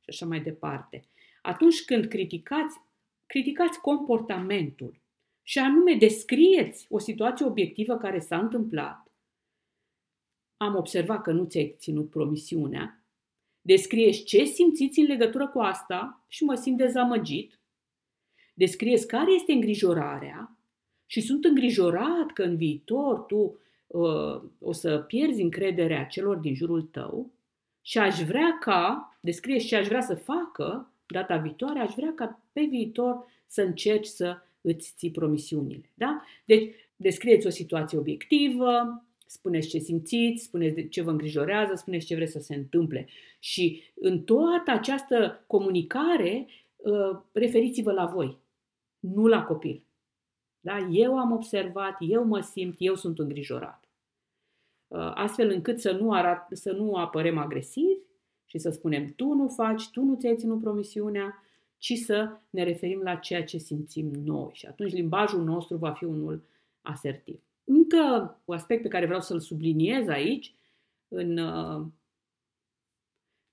și 0.00 0.08
așa 0.08 0.26
mai 0.26 0.40
departe. 0.40 1.04
Atunci 1.42 1.84
când 1.84 2.04
criticați, 2.04 2.80
criticați 3.26 3.80
comportamentul 3.80 5.00
și 5.42 5.58
anume 5.58 5.94
descrieți 5.94 6.86
o 6.88 6.98
situație 6.98 7.46
obiectivă 7.46 7.96
care 7.96 8.18
s-a 8.18 8.38
întâmplat. 8.38 9.12
Am 10.56 10.76
observat 10.76 11.22
că 11.22 11.32
nu 11.32 11.44
ți-ai 11.44 11.74
ținut 11.78 12.10
promisiunea. 12.10 13.04
Descrieți 13.60 14.24
ce 14.24 14.44
simțiți 14.44 15.00
în 15.00 15.06
legătură 15.06 15.48
cu 15.48 15.58
asta 15.58 16.24
și 16.28 16.44
mă 16.44 16.54
simt 16.54 16.76
dezamăgit. 16.76 17.60
Descrieți 18.54 19.06
care 19.06 19.32
este 19.34 19.52
îngrijorarea 19.52 20.56
și 21.06 21.20
sunt 21.20 21.44
îngrijorat 21.44 22.32
că 22.34 22.42
în 22.42 22.56
viitor 22.56 23.18
tu 23.18 23.58
uh, 23.86 24.42
o 24.60 24.72
să 24.72 24.98
pierzi 24.98 25.42
încrederea 25.42 26.04
celor 26.04 26.36
din 26.36 26.54
jurul 26.54 26.82
tău 26.82 27.30
și 27.80 27.98
aș 27.98 28.20
vrea 28.20 28.58
ca, 28.60 29.16
descrieți 29.20 29.66
ce 29.66 29.76
aș 29.76 29.86
vrea 29.86 30.00
să 30.00 30.14
facă 30.14 30.92
data 31.06 31.36
viitoare, 31.36 31.78
aș 31.78 31.94
vrea 31.94 32.12
ca 32.14 32.40
pe 32.52 32.66
viitor 32.70 33.26
să 33.46 33.62
încerci 33.62 34.06
să 34.06 34.36
îți 34.60 34.94
ții 34.96 35.10
promisiunile. 35.10 35.90
Da? 35.94 36.22
Deci, 36.44 36.74
descrieți 36.96 37.46
o 37.46 37.50
situație 37.50 37.98
obiectivă, 37.98 39.04
spuneți 39.26 39.68
ce 39.68 39.78
simțiți, 39.78 40.44
spuneți 40.44 40.88
ce 40.88 41.02
vă 41.02 41.10
îngrijorează, 41.10 41.74
spuneți 41.74 42.06
ce 42.06 42.14
vreți 42.14 42.32
să 42.32 42.38
se 42.38 42.54
întâmple. 42.54 43.08
Și 43.38 43.82
în 43.94 44.22
toată 44.22 44.70
această 44.70 45.44
comunicare, 45.46 46.46
uh, 46.76 47.20
referiți-vă 47.32 47.92
la 47.92 48.06
voi, 48.06 48.38
nu 49.02 49.26
la 49.26 49.44
copil. 49.44 49.84
Da? 50.60 50.78
Eu 50.78 51.18
am 51.18 51.32
observat, 51.32 51.96
eu 51.98 52.24
mă 52.24 52.40
simt, 52.40 52.74
eu 52.78 52.94
sunt 52.94 53.18
îngrijorat. 53.18 53.88
Uh, 54.88 55.12
astfel 55.14 55.50
încât 55.50 55.80
să 55.80 55.92
nu, 55.92 56.12
arat, 56.12 56.48
să 56.50 56.72
nu 56.72 56.94
apărem 56.94 57.38
agresivi 57.38 58.00
și 58.44 58.58
să 58.58 58.70
spunem 58.70 59.12
tu 59.16 59.32
nu 59.32 59.48
faci, 59.48 59.90
tu 59.90 60.00
nu 60.00 60.14
ți-ai 60.14 60.36
ținut 60.36 60.60
promisiunea, 60.60 61.42
ci 61.78 61.92
să 61.92 62.36
ne 62.50 62.62
referim 62.62 63.00
la 63.00 63.14
ceea 63.14 63.44
ce 63.44 63.58
simțim 63.58 64.10
noi 64.10 64.50
și 64.52 64.66
atunci 64.66 64.92
limbajul 64.92 65.44
nostru 65.44 65.76
va 65.76 65.92
fi 65.92 66.04
unul 66.04 66.42
asertiv. 66.82 67.40
Încă 67.64 68.36
un 68.44 68.54
aspect 68.54 68.82
pe 68.82 68.88
care 68.88 69.04
vreau 69.04 69.20
să-l 69.20 69.40
subliniez 69.40 70.08
aici, 70.08 70.54
în 71.08 71.38
uh, 71.38 71.86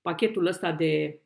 pachetul 0.00 0.46
ăsta 0.46 0.72
de 0.72 1.20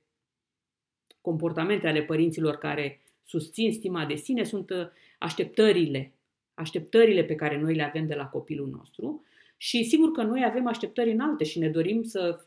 comportamente 1.21 1.89
ale 1.89 2.03
părinților 2.03 2.57
care 2.57 3.04
susțin 3.25 3.73
stima 3.73 4.07
de 4.07 4.15
sine, 4.15 4.45
sunt 4.45 4.71
uh, 4.71 4.87
așteptările, 5.19 6.13
așteptările 6.55 7.25
pe 7.25 7.35
care 7.35 7.61
noi 7.61 7.75
le 7.75 7.83
avem 7.83 8.07
de 8.07 8.15
la 8.15 8.27
copilul 8.27 8.69
nostru 8.69 9.25
și 9.57 9.85
sigur 9.85 10.11
că 10.11 10.23
noi 10.23 10.45
avem 10.45 10.67
așteptări 10.67 11.13
înalte 11.13 11.45
și 11.45 11.59
ne 11.59 11.69
dorim 11.69 12.03
să 12.03 12.47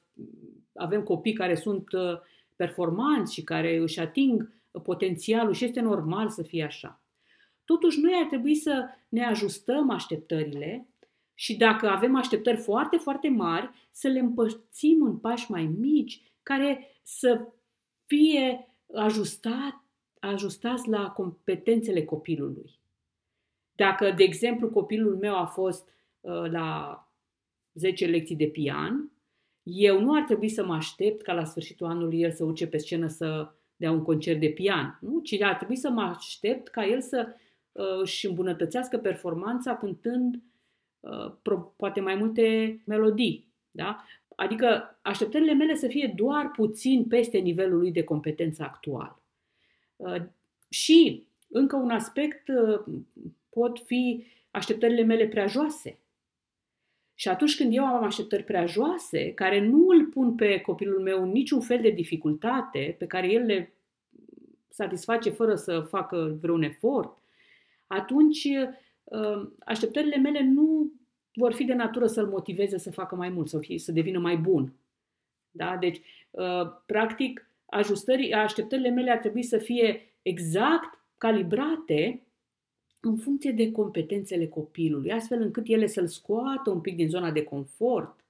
avem 0.74 1.04
copii 1.04 1.34
care 1.34 1.56
sunt 1.56 1.92
uh, 1.92 2.20
performanți 2.56 3.34
și 3.34 3.44
care 3.44 3.78
își 3.78 4.00
ating 4.00 4.56
potențialul 4.84 5.54
și 5.54 5.64
este 5.64 5.80
normal 5.80 6.30
să 6.30 6.44
fie 6.44 6.64
așa. 6.64 7.02
Totuși, 7.66 8.00
noi 8.00 8.12
ar 8.22 8.28
trebui 8.28 8.56
să 8.56 8.86
ne 9.10 9.26
ajustăm 9.26 9.90
așteptările 9.90 10.88
și 11.34 11.58
dacă 11.58 11.90
avem 11.90 12.16
așteptări 12.16 12.58
foarte, 12.58 12.98
foarte 12.98 13.30
mari, 13.30 13.70
să 13.92 14.08
le 14.08 14.20
împărțim 14.20 15.02
în 15.02 15.18
pași 15.18 15.52
mai 15.52 15.66
mici, 15.66 16.22
care 16.44 16.88
să 17.04 17.48
fie 18.06 18.74
ajustat, 18.94 19.84
ajustați 20.20 20.90
la 20.90 21.10
competențele 21.10 22.06
copilului. 22.06 22.80
Dacă, 23.76 24.12
de 24.12 24.24
exemplu, 24.24 24.70
copilul 24.70 25.18
meu 25.18 25.36
a 25.36 25.46
fost 25.46 25.90
uh, 26.20 26.52
la 26.52 27.02
10 27.74 28.06
lecții 28.06 28.36
de 28.36 28.48
pian, 28.48 29.12
eu 29.64 30.02
nu 30.02 30.16
ar 30.16 30.24
trebui 30.24 30.50
să 30.50 30.66
mă 30.66 30.74
aștept 30.74 31.22
ca 31.22 31.34
la 31.34 31.44
sfârșitul 31.44 31.88
anului 31.88 32.22
el 32.22 32.32
să 32.32 32.44
urce 32.44 32.68
pe 32.68 32.78
scenă 32.78 33.08
să 33.08 33.52
dea 33.76 33.92
un 33.92 34.04
concert 34.04 34.40
de 34.40 34.50
pian, 34.50 34.98
nu? 35.02 35.20
ci 35.20 35.42
ar 35.42 35.56
trebui 35.56 35.76
să 35.76 35.90
mă 35.90 36.02
aștept 36.02 36.68
ca 36.68 36.86
el 36.86 37.02
să 37.02 37.28
uh, 37.72 38.00
își 38.02 38.28
îmbunătățească 38.28 38.98
performanța 38.98 39.78
cântând 39.78 40.42
uh, 41.00 41.32
pro, 41.42 41.74
poate 41.78 42.00
mai 42.00 42.16
multe 42.16 42.78
melodii. 42.86 43.52
Da? 43.72 44.04
Adică 44.36 45.00
așteptările 45.02 45.54
mele 45.54 45.76
să 45.76 45.88
fie 45.88 46.14
doar 46.16 46.52
puțin 46.52 47.06
peste 47.06 47.38
nivelul 47.38 47.80
lui 47.80 47.92
de 47.92 48.04
competență 48.04 48.64
actual. 48.64 49.22
Uh, 49.98 50.22
și 50.70 51.28
încă 51.48 51.76
un 51.76 51.90
aspect 51.90 52.48
uh, 52.48 52.84
pot 53.50 53.80
fi 53.80 54.26
așteptările 54.52 55.04
mele 55.04 55.28
prea 55.28 55.48
joase 55.48 56.00
Și 57.16 57.28
atunci 57.28 57.56
când 57.56 57.76
eu 57.76 57.86
am 57.86 58.04
așteptări 58.04 58.44
prea 58.44 58.66
joase, 58.66 59.34
care 59.34 59.60
nu 59.60 59.88
îl 59.88 60.06
pun 60.06 60.36
pe 60.36 60.60
copilul 60.60 61.02
meu 61.02 61.22
în 61.22 61.30
niciun 61.30 61.62
fel 61.62 61.82
de 61.82 61.90
dificultate, 61.90 62.96
pe 63.00 63.08
care 63.08 63.32
el 63.32 63.46
le 63.46 63.74
satisface 64.70 65.30
fără 65.30 65.56
să 65.56 65.80
facă 65.80 66.38
vreun 66.42 66.64
efort, 66.64 67.18
atunci 67.88 68.48
uh, 69.04 69.50
așteptările 69.60 70.18
mele 70.18 70.42
nu 70.44 70.92
vor 71.34 71.54
fi 71.54 71.64
de 71.64 71.74
natură 71.74 72.08
să-l 72.08 72.28
motiveze 72.28 72.78
să 72.78 72.92
facă 72.92 73.16
mai 73.16 73.30
mult, 73.30 73.48
să, 73.48 73.60
fie, 73.60 73.80
să 73.80 73.92
devină 73.92 74.20
mai 74.20 74.38
bun. 74.38 74.74
Da? 75.52 75.78
Deci, 75.78 76.02
uh, 76.32 76.68
practic, 76.86 77.47
ajustări, 77.70 78.34
așteptările 78.34 78.90
mele 78.90 79.12
ar 79.12 79.18
trebui 79.18 79.44
să 79.44 79.58
fie 79.58 80.18
exact 80.22 81.00
calibrate 81.18 82.28
în 83.00 83.18
funcție 83.18 83.52
de 83.52 83.72
competențele 83.72 84.48
copilului, 84.48 85.12
astfel 85.12 85.42
încât 85.42 85.68
ele 85.68 85.88
să-l 85.88 86.08
scoată 86.08 86.70
un 86.70 86.82
pic 86.82 86.96
din 86.96 87.10
zona 87.10 87.32
de 87.32 87.44
confort, 87.44 88.26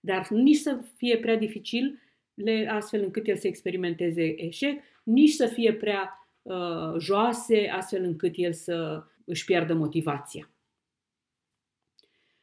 dar 0.00 0.28
nici 0.28 0.56
să 0.56 0.84
fie 0.96 1.18
prea 1.18 1.36
dificil, 1.36 2.00
astfel 2.68 3.02
încât 3.02 3.26
el 3.26 3.36
să 3.36 3.46
experimenteze 3.46 4.44
eșec, 4.44 4.82
nici 5.02 5.30
să 5.30 5.46
fie 5.46 5.74
prea 5.74 6.28
uh, 6.42 6.94
joase, 6.98 7.68
astfel 7.68 8.04
încât 8.04 8.32
el 8.36 8.52
să 8.52 9.04
își 9.24 9.44
piardă 9.44 9.74
motivația. 9.74 10.50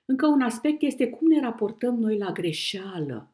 Încă 0.05 0.27
un 0.27 0.41
aspect 0.41 0.81
este 0.81 1.09
cum 1.09 1.27
ne 1.27 1.39
raportăm 1.39 1.99
noi 1.99 2.17
la 2.17 2.31
greșeală. 2.31 3.31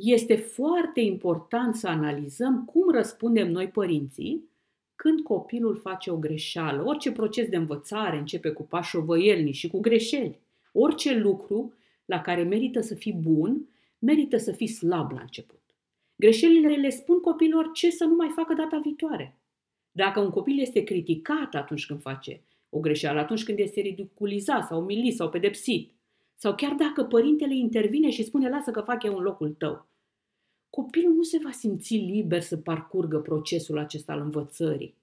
Este 0.00 0.36
foarte 0.36 1.00
important 1.00 1.74
să 1.74 1.88
analizăm 1.88 2.64
cum 2.64 2.90
răspundem 2.90 3.50
noi 3.50 3.68
părinții 3.68 4.48
când 4.94 5.20
copilul 5.20 5.76
face 5.76 6.10
o 6.10 6.16
greșeală. 6.16 6.84
Orice 6.86 7.12
proces 7.12 7.48
de 7.48 7.56
învățare 7.56 8.16
începe 8.16 8.50
cu 8.50 8.62
pașovăielni 8.62 9.52
și 9.52 9.68
cu 9.68 9.80
greșeli. 9.80 10.38
Orice 10.72 11.18
lucru 11.18 11.72
la 12.04 12.20
care 12.20 12.42
merită 12.42 12.80
să 12.80 12.94
fii 12.94 13.12
bun, 13.12 13.68
merită 13.98 14.36
să 14.36 14.52
fii 14.52 14.66
slab 14.66 15.12
la 15.12 15.20
început. 15.20 15.60
Greșelile 16.16 16.74
le 16.74 16.90
spun 16.90 17.20
copilor 17.20 17.70
ce 17.72 17.90
să 17.90 18.04
nu 18.04 18.14
mai 18.14 18.28
facă 18.34 18.54
data 18.54 18.78
viitoare. 18.82 19.38
Dacă 19.90 20.20
un 20.20 20.30
copil 20.30 20.60
este 20.60 20.82
criticat 20.82 21.54
atunci 21.54 21.86
când 21.86 22.00
face 22.00 22.40
o 22.68 22.78
greșeală, 22.80 23.20
atunci 23.20 23.44
când 23.44 23.58
este 23.58 23.80
ridiculizat 23.80 24.66
sau 24.66 24.80
umilit 24.80 25.14
sau 25.14 25.28
pedepsit, 25.28 25.92
sau 26.40 26.54
chiar 26.54 26.72
dacă 26.72 27.04
părintele 27.04 27.54
intervine 27.54 28.10
și 28.10 28.24
spune 28.24 28.48
lasă 28.48 28.70
că 28.70 28.80
fac 28.80 29.02
eu 29.02 29.16
în 29.16 29.22
locul 29.22 29.50
tău, 29.50 29.86
copilul 30.70 31.14
nu 31.14 31.22
se 31.22 31.38
va 31.42 31.50
simți 31.50 31.94
liber 31.94 32.40
să 32.40 32.56
parcurgă 32.56 33.18
procesul 33.18 33.78
acesta 33.78 34.12
al 34.12 34.20
învățării. 34.20 34.94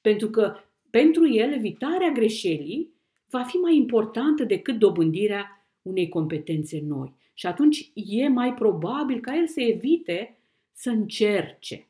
Pentru 0.00 0.30
că 0.30 0.54
pentru 0.90 1.32
el 1.32 1.52
evitarea 1.52 2.10
greșelii 2.10 2.92
va 3.30 3.42
fi 3.42 3.56
mai 3.56 3.76
importantă 3.76 4.44
decât 4.44 4.78
dobândirea 4.78 5.66
unei 5.82 6.08
competențe 6.08 6.80
noi. 6.86 7.12
Și 7.34 7.46
atunci 7.46 7.90
e 7.94 8.28
mai 8.28 8.54
probabil 8.54 9.20
ca 9.20 9.36
el 9.36 9.46
să 9.46 9.60
evite 9.60 10.36
să 10.72 10.90
încerce. 10.90 11.88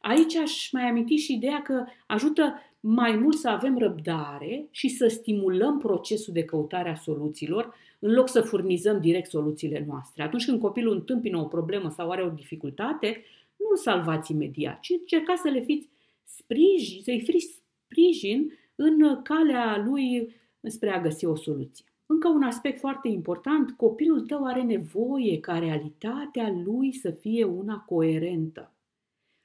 Aici 0.00 0.34
aș 0.34 0.70
mai 0.70 0.82
aminti 0.82 1.16
și 1.16 1.32
ideea 1.34 1.62
că 1.62 1.84
ajută 2.06 2.54
mai 2.90 3.16
mult 3.16 3.36
să 3.36 3.48
avem 3.48 3.78
răbdare 3.78 4.68
și 4.70 4.88
să 4.88 5.06
stimulăm 5.08 5.78
procesul 5.78 6.32
de 6.32 6.44
căutare 6.44 6.90
a 6.90 6.94
soluțiilor, 6.94 7.74
în 7.98 8.12
loc 8.12 8.28
să 8.28 8.40
furnizăm 8.40 9.00
direct 9.00 9.30
soluțiile 9.30 9.84
noastre. 9.88 10.22
Atunci 10.22 10.44
când 10.44 10.60
copilul 10.60 10.94
întâmpină 10.94 11.38
o 11.38 11.44
problemă 11.44 11.90
sau 11.90 12.10
are 12.10 12.22
o 12.22 12.28
dificultate, 12.28 13.24
nu 13.56 13.66
îl 13.70 13.76
salvați 13.76 14.32
imediat, 14.32 14.80
ci 14.80 14.90
încercați 14.90 15.40
să 15.40 15.48
le 15.48 15.60
fiți 15.60 15.88
sprijin, 16.24 17.02
să-i 17.02 17.20
fiți 17.20 17.62
sprijin 17.84 18.52
în 18.74 19.22
calea 19.22 19.84
lui 19.86 20.34
spre 20.62 20.90
a 20.90 21.00
găsi 21.00 21.24
o 21.24 21.34
soluție. 21.34 21.84
Încă 22.06 22.28
un 22.28 22.42
aspect 22.42 22.78
foarte 22.78 23.08
important, 23.08 23.70
copilul 23.70 24.20
tău 24.20 24.44
are 24.44 24.62
nevoie 24.62 25.40
ca 25.40 25.58
realitatea 25.58 26.50
lui 26.64 26.92
să 26.92 27.10
fie 27.10 27.44
una 27.44 27.78
coerentă. 27.78 28.72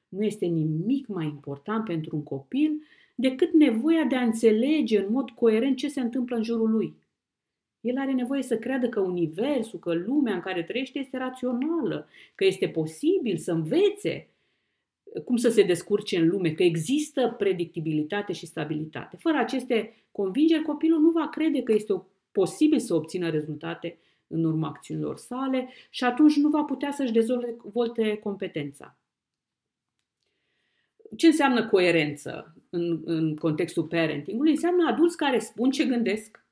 Nu 0.07 0.23
este 0.23 0.45
nimic 0.45 1.07
mai 1.07 1.25
important 1.25 1.85
pentru 1.85 2.15
un 2.15 2.23
copil 2.23 2.81
decât 3.16 3.53
nevoia 3.53 4.03
de 4.03 4.16
a 4.16 4.24
înțelege 4.24 4.99
în 4.99 5.11
mod 5.11 5.30
coerent 5.30 5.78
ce 5.78 5.88
se 5.88 5.99
întâmplă 5.99 6.36
în 6.36 6.43
jurul 6.43 6.70
lui. 6.70 6.95
El 7.82 7.97
are 7.97 8.11
nevoie 8.11 8.41
să 8.41 8.57
creadă 8.57 8.89
că 8.89 8.99
universul, 8.99 9.80
că 9.80 9.93
lumea 9.93 10.34
în 10.34 10.41
care 10.41 10.64
trăiește 10.64 10.99
este 10.99 11.18
rațională, 11.18 12.07
că 12.36 12.45
este 12.45 12.68
posibil 12.68 13.38
să 13.38 13.51
învețe 13.51 14.28
cum 15.26 15.36
să 15.36 15.49
se 15.49 15.64
descurce 15.64 16.18
în 16.18 16.28
lume, 16.28 16.51
că 16.51 16.64
există 16.64 17.36
predictibilitate 17.38 18.34
și 18.34 18.45
stabilitate. 18.45 19.18
Fără 19.18 19.38
aceste 19.38 20.07
convingeri, 20.11 20.64
copilul 20.64 20.99
nu 20.99 21.09
va 21.09 21.30
crede 21.30 21.64
că 21.64 21.72
este 21.72 22.03
posibil 22.32 22.80
să 22.80 22.93
obțină 22.93 23.30
rezultate 23.30 23.97
în 24.28 24.43
urma 24.43 24.68
acțiunilor 24.68 25.18
sale 25.18 25.70
și 25.89 26.03
atunci 26.03 26.36
nu 26.36 26.49
va 26.49 26.64
putea 26.64 26.91
să-și 26.91 27.11
dezvolte 27.11 28.18
competența. 28.18 28.97
Ce 31.16 31.28
înseamnă 31.28 31.68
coerență 31.68 32.55
în, 32.70 33.01
în 33.05 33.36
contextul 33.36 33.84
parentingului? 33.84 34.51
Înseamnă 34.51 34.88
adulți 34.88 35.18
care 35.18 35.39
spun 35.39 35.72
ce 35.72 35.86
gândesc 35.86 36.45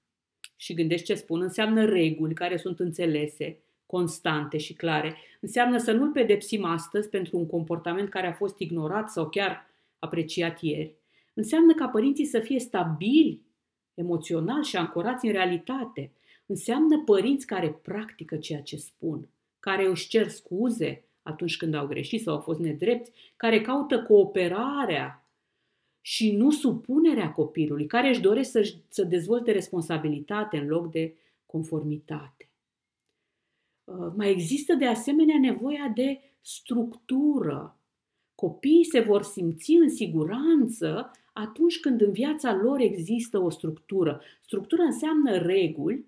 și 0.55 0.73
gândesc 0.73 1.03
ce 1.03 1.13
spun, 1.13 1.41
înseamnă 1.41 1.85
reguli 1.85 2.33
care 2.33 2.57
sunt 2.57 2.79
înțelese, 2.79 3.59
constante 3.85 4.57
și 4.57 4.73
clare. 4.73 5.17
Înseamnă 5.39 5.77
să 5.77 5.91
nu-l 5.91 6.11
pedepsim 6.11 6.63
astăzi 6.63 7.09
pentru 7.09 7.37
un 7.37 7.45
comportament 7.45 8.09
care 8.09 8.27
a 8.27 8.33
fost 8.33 8.59
ignorat 8.59 9.09
sau 9.09 9.29
chiar 9.29 9.69
apreciat 9.99 10.61
ieri. 10.61 10.95
Înseamnă 11.33 11.73
ca 11.73 11.87
părinții 11.87 12.25
să 12.25 12.39
fie 12.39 12.59
stabili 12.59 13.41
emoțional 13.93 14.63
și 14.63 14.75
ancorați 14.75 15.25
în 15.25 15.31
realitate. 15.31 16.11
Înseamnă 16.45 17.03
părinți 17.03 17.45
care 17.45 17.69
practică 17.69 18.37
ceea 18.37 18.61
ce 18.61 18.77
spun, 18.77 19.29
care 19.59 19.87
își 19.87 20.07
cer 20.07 20.27
scuze 20.27 21.03
atunci 21.21 21.57
când 21.57 21.73
au 21.73 21.87
greșit 21.87 22.21
sau 22.21 22.33
au 22.33 22.39
fost 22.39 22.59
nedrepti, 22.59 23.11
care 23.35 23.61
caută 23.61 24.03
cooperarea 24.03 25.25
și 26.01 26.35
nu 26.35 26.51
supunerea 26.51 27.31
copilului, 27.31 27.85
care 27.85 28.09
își 28.09 28.21
doresc 28.21 28.51
să, 28.51 28.73
să 28.87 29.03
dezvolte 29.03 29.51
responsabilitate 29.51 30.57
în 30.57 30.67
loc 30.67 30.91
de 30.91 31.15
conformitate. 31.45 32.49
Uh, 33.83 34.11
mai 34.15 34.31
există 34.31 34.73
de 34.73 34.85
asemenea 34.85 35.39
nevoia 35.39 35.91
de 35.95 36.19
structură. 36.41 37.77
Copiii 38.35 38.85
se 38.85 38.99
vor 38.99 39.23
simți 39.23 39.71
în 39.71 39.89
siguranță 39.89 41.11
atunci 41.33 41.79
când 41.79 42.01
în 42.01 42.11
viața 42.11 42.55
lor 42.55 42.79
există 42.79 43.39
o 43.39 43.49
structură. 43.49 44.21
Structura 44.41 44.83
înseamnă 44.83 45.37
reguli 45.37 46.05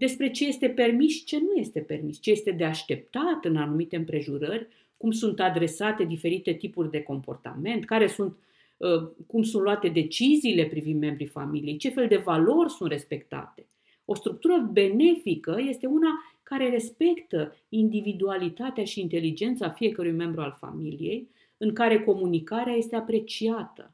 despre 0.00 0.30
ce 0.30 0.46
este 0.46 0.68
permis 0.68 1.12
și 1.12 1.24
ce 1.24 1.38
nu 1.38 1.52
este 1.54 1.80
permis, 1.80 2.20
ce 2.20 2.30
este 2.30 2.50
de 2.50 2.64
așteptat 2.64 3.44
în 3.44 3.56
anumite 3.56 3.96
împrejurări, 3.96 4.68
cum 4.96 5.10
sunt 5.10 5.40
adresate 5.40 6.04
diferite 6.04 6.52
tipuri 6.52 6.90
de 6.90 7.02
comportament, 7.02 7.84
care 7.84 8.06
sunt, 8.06 8.36
uh, 8.76 9.10
cum 9.26 9.42
sunt 9.42 9.62
luate 9.62 9.88
deciziile 9.88 10.64
privind 10.64 11.00
membrii 11.00 11.26
familiei, 11.26 11.76
ce 11.76 11.88
fel 11.88 12.08
de 12.08 12.16
valori 12.16 12.70
sunt 12.70 12.90
respectate. 12.90 13.66
O 14.04 14.14
structură 14.14 14.70
benefică 14.72 15.56
este 15.68 15.86
una 15.86 16.10
care 16.42 16.70
respectă 16.70 17.56
individualitatea 17.68 18.84
și 18.84 19.00
inteligența 19.00 19.70
fiecărui 19.70 20.12
membru 20.12 20.40
al 20.40 20.56
familiei, 20.58 21.28
în 21.56 21.72
care 21.72 22.02
comunicarea 22.02 22.74
este 22.74 22.96
apreciată. 22.96 23.92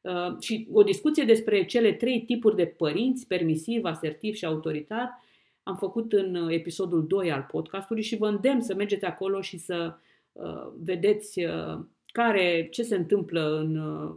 Uh, 0.00 0.40
și 0.40 0.68
o 0.72 0.82
discuție 0.82 1.24
despre 1.24 1.64
cele 1.64 1.92
trei 1.92 2.22
tipuri 2.22 2.56
de 2.56 2.66
părinți, 2.66 3.26
permisiv, 3.26 3.84
asertiv 3.84 4.34
și 4.34 4.44
autoritar, 4.44 5.22
am 5.64 5.76
făcut 5.76 6.12
în 6.12 6.34
uh, 6.34 6.54
episodul 6.54 7.06
2 7.06 7.32
al 7.32 7.46
podcastului 7.50 8.02
și 8.02 8.16
vă 8.16 8.28
îndemn 8.28 8.60
să 8.60 8.74
mergeți 8.74 9.04
acolo 9.04 9.40
și 9.40 9.58
să 9.58 9.96
uh, 10.32 10.72
vedeți 10.82 11.44
uh, 11.44 11.78
care, 12.06 12.68
ce 12.70 12.82
se 12.82 12.96
întâmplă 12.96 13.58
în 13.58 13.76
uh, 13.76 14.14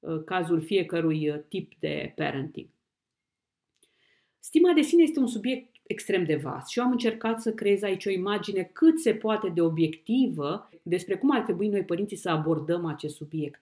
uh 0.00 0.22
cazul 0.24 0.60
fiecărui 0.60 1.44
tip 1.48 1.72
de 1.78 2.12
parenting. 2.16 2.66
Stima 4.38 4.72
de 4.72 4.80
sine 4.80 5.02
este 5.02 5.18
un 5.18 5.26
subiect 5.26 5.76
extrem 5.82 6.24
de 6.24 6.36
vast 6.36 6.68
și 6.68 6.78
eu 6.78 6.84
am 6.84 6.90
încercat 6.90 7.40
să 7.40 7.52
creez 7.52 7.82
aici 7.82 8.06
o 8.06 8.10
imagine 8.10 8.70
cât 8.72 9.00
se 9.00 9.14
poate 9.14 9.48
de 9.48 9.60
obiectivă 9.60 10.70
despre 10.82 11.16
cum 11.16 11.30
ar 11.30 11.40
trebui 11.40 11.68
noi 11.68 11.84
părinții 11.84 12.16
să 12.16 12.30
abordăm 12.30 12.84
acest 12.84 13.16
subiect. 13.16 13.60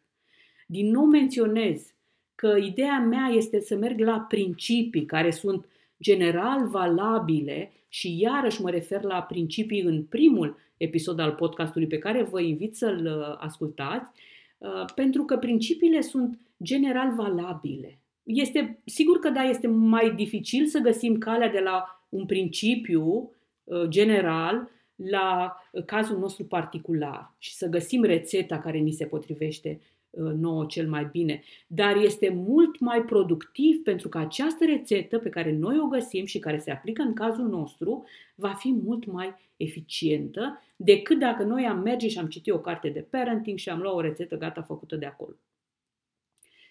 Din 0.66 0.90
nou 0.90 1.04
menționez 1.04 1.92
că 2.34 2.56
ideea 2.60 2.98
mea 2.98 3.26
este 3.26 3.60
să 3.60 3.76
merg 3.76 3.98
la 3.98 4.20
principii 4.20 5.04
care 5.04 5.30
sunt 5.30 5.66
general 6.04 6.68
valabile 6.68 7.72
și 7.88 8.20
iarăși 8.20 8.62
mă 8.62 8.70
refer 8.70 9.02
la 9.02 9.22
principii 9.22 9.80
în 9.80 10.04
primul 10.04 10.56
episod 10.76 11.18
al 11.18 11.32
podcastului 11.32 11.86
pe 11.86 11.98
care 11.98 12.22
vă 12.22 12.40
invit 12.40 12.76
să-l 12.76 13.06
uh, 13.06 13.36
ascultați, 13.38 14.10
uh, 14.58 14.84
pentru 14.94 15.24
că 15.24 15.36
principiile 15.36 16.00
sunt 16.00 16.38
general 16.62 17.14
valabile. 17.14 17.98
Este 18.22 18.80
sigur 18.84 19.18
că 19.18 19.28
da, 19.28 19.42
este 19.42 19.66
mai 19.66 20.14
dificil 20.14 20.66
să 20.66 20.78
găsim 20.78 21.18
calea 21.18 21.50
de 21.50 21.60
la 21.60 22.06
un 22.08 22.26
principiu 22.26 23.32
uh, 23.64 23.82
general 23.88 24.70
la 24.96 25.56
cazul 25.86 26.18
nostru 26.18 26.44
particular 26.44 27.34
și 27.38 27.54
să 27.54 27.68
găsim 27.68 28.02
rețeta 28.02 28.58
care 28.58 28.78
ni 28.78 28.92
se 28.92 29.06
potrivește 29.06 29.80
uh, 29.80 29.93
nouă 30.16 30.64
cel 30.68 30.88
mai 30.88 31.08
bine, 31.12 31.42
dar 31.66 31.96
este 31.96 32.28
mult 32.28 32.78
mai 32.78 33.02
productiv 33.02 33.82
pentru 33.82 34.08
că 34.08 34.18
această 34.18 34.64
rețetă 34.64 35.18
pe 35.18 35.28
care 35.28 35.52
noi 35.52 35.78
o 35.78 35.86
găsim 35.86 36.24
și 36.24 36.38
care 36.38 36.58
se 36.58 36.70
aplică 36.70 37.02
în 37.02 37.12
cazul 37.12 37.48
nostru 37.48 38.04
va 38.34 38.52
fi 38.52 38.72
mult 38.72 39.06
mai 39.06 39.34
eficientă 39.56 40.62
decât 40.76 41.18
dacă 41.18 41.42
noi 41.42 41.66
am 41.66 41.78
merge 41.78 42.08
și 42.08 42.18
am 42.18 42.28
citit 42.28 42.52
o 42.52 42.60
carte 42.60 42.88
de 42.88 43.00
parenting 43.00 43.58
și 43.58 43.68
am 43.68 43.80
luat 43.80 43.94
o 43.94 44.00
rețetă 44.00 44.36
gata 44.36 44.62
făcută 44.62 44.96
de 44.96 45.06
acolo. 45.06 45.36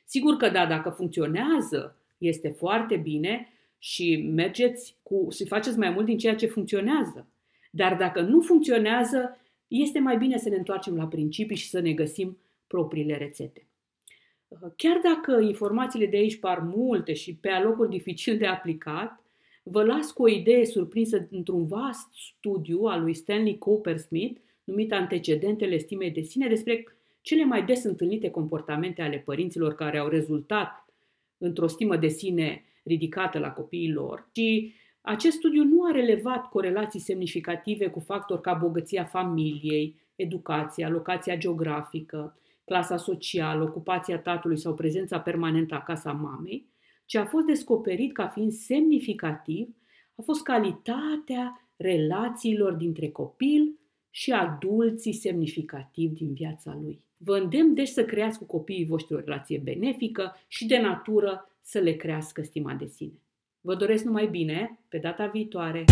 Sigur 0.05 0.35
că 0.35 0.49
da, 0.49 0.65
dacă 0.65 0.89
funcționează, 0.89 1.97
este 2.17 2.49
foarte 2.49 2.95
bine 2.95 3.47
și 3.77 4.29
mergeți 4.33 4.97
cu, 5.03 5.27
să 5.29 5.45
faceți 5.45 5.77
mai 5.77 5.89
mult 5.89 6.05
din 6.05 6.17
ceea 6.17 6.35
ce 6.35 6.45
funcționează. 6.45 7.27
Dar 7.71 7.95
dacă 7.95 8.21
nu 8.21 8.41
funcționează, 8.41 9.37
este 9.67 9.99
mai 9.99 10.17
bine 10.17 10.37
să 10.37 10.49
ne 10.49 10.55
întoarcem 10.55 10.95
la 10.95 11.07
principii 11.07 11.55
și 11.55 11.69
să 11.69 11.79
ne 11.79 11.93
găsim 11.93 12.37
propriile 12.73 13.17
rețete. 13.17 13.67
Chiar 14.75 14.99
dacă 15.03 15.41
informațiile 15.41 16.05
de 16.05 16.17
aici 16.17 16.39
par 16.39 16.59
multe 16.59 17.13
și 17.13 17.35
pe 17.35 17.49
alocuri 17.49 17.89
dificil 17.89 18.37
de 18.37 18.45
aplicat, 18.45 19.23
vă 19.63 19.83
las 19.83 20.11
cu 20.11 20.23
o 20.23 20.27
idee 20.27 20.65
surprinsă 20.65 21.27
într-un 21.31 21.67
vast 21.67 22.07
studiu 22.13 22.81
al 22.81 23.01
lui 23.01 23.13
Stanley 23.13 23.57
Cooper-Smith, 23.57 24.39
numit 24.63 24.93
Antecedentele 24.93 25.77
stimei 25.77 26.11
de 26.11 26.21
sine, 26.21 26.47
despre 26.47 26.87
cele 27.21 27.43
mai 27.43 27.65
des 27.65 27.83
întâlnite 27.83 28.29
comportamente 28.29 29.01
ale 29.01 29.17
părinților 29.17 29.75
care 29.75 29.97
au 29.97 30.07
rezultat 30.07 30.85
într-o 31.37 31.67
stimă 31.67 31.97
de 31.97 32.07
sine 32.07 32.63
ridicată 32.83 33.39
la 33.39 33.51
copiii 33.51 33.91
lor. 33.91 34.29
Și 34.35 34.73
acest 35.01 35.37
studiu 35.37 35.63
nu 35.63 35.83
a 35.85 35.91
relevat 35.91 36.49
corelații 36.49 36.99
semnificative 36.99 37.87
cu 37.87 37.99
factori 37.99 38.41
ca 38.41 38.53
bogăția 38.53 39.03
familiei, 39.03 39.95
educația, 40.15 40.89
locația 40.89 41.37
geografică, 41.37 42.37
clasa 42.65 42.97
socială, 42.97 43.63
ocupația 43.63 44.19
tatălui 44.19 44.57
sau 44.57 44.73
prezența 44.73 45.19
permanentă 45.19 45.75
a 45.75 45.81
casa 45.81 46.11
mamei, 46.11 46.71
ce 47.05 47.17
a 47.17 47.25
fost 47.25 47.45
descoperit 47.45 48.13
ca 48.13 48.27
fiind 48.27 48.51
semnificativ 48.51 49.75
a 50.15 50.21
fost 50.21 50.43
calitatea 50.43 51.69
relațiilor 51.77 52.73
dintre 52.73 53.09
copil 53.09 53.79
și 54.09 54.31
adulții 54.31 55.13
semnificativ 55.13 56.11
din 56.11 56.33
viața 56.33 56.77
lui. 56.81 57.01
Vă 57.17 57.37
îndemn 57.37 57.73
deci 57.73 57.87
să 57.87 58.05
creați 58.05 58.37
cu 58.37 58.45
copiii 58.45 58.85
voștri 58.85 59.15
o 59.15 59.19
relație 59.19 59.57
benefică 59.63 60.35
și 60.47 60.65
de 60.65 60.79
natură 60.79 61.47
să 61.61 61.79
le 61.79 61.93
crească 61.93 62.41
stima 62.41 62.73
de 62.73 62.85
sine. 62.85 63.21
Vă 63.61 63.75
doresc 63.75 64.03
numai 64.03 64.27
bine, 64.27 64.79
pe 64.89 64.97
data 64.97 65.27
viitoare! 65.27 65.85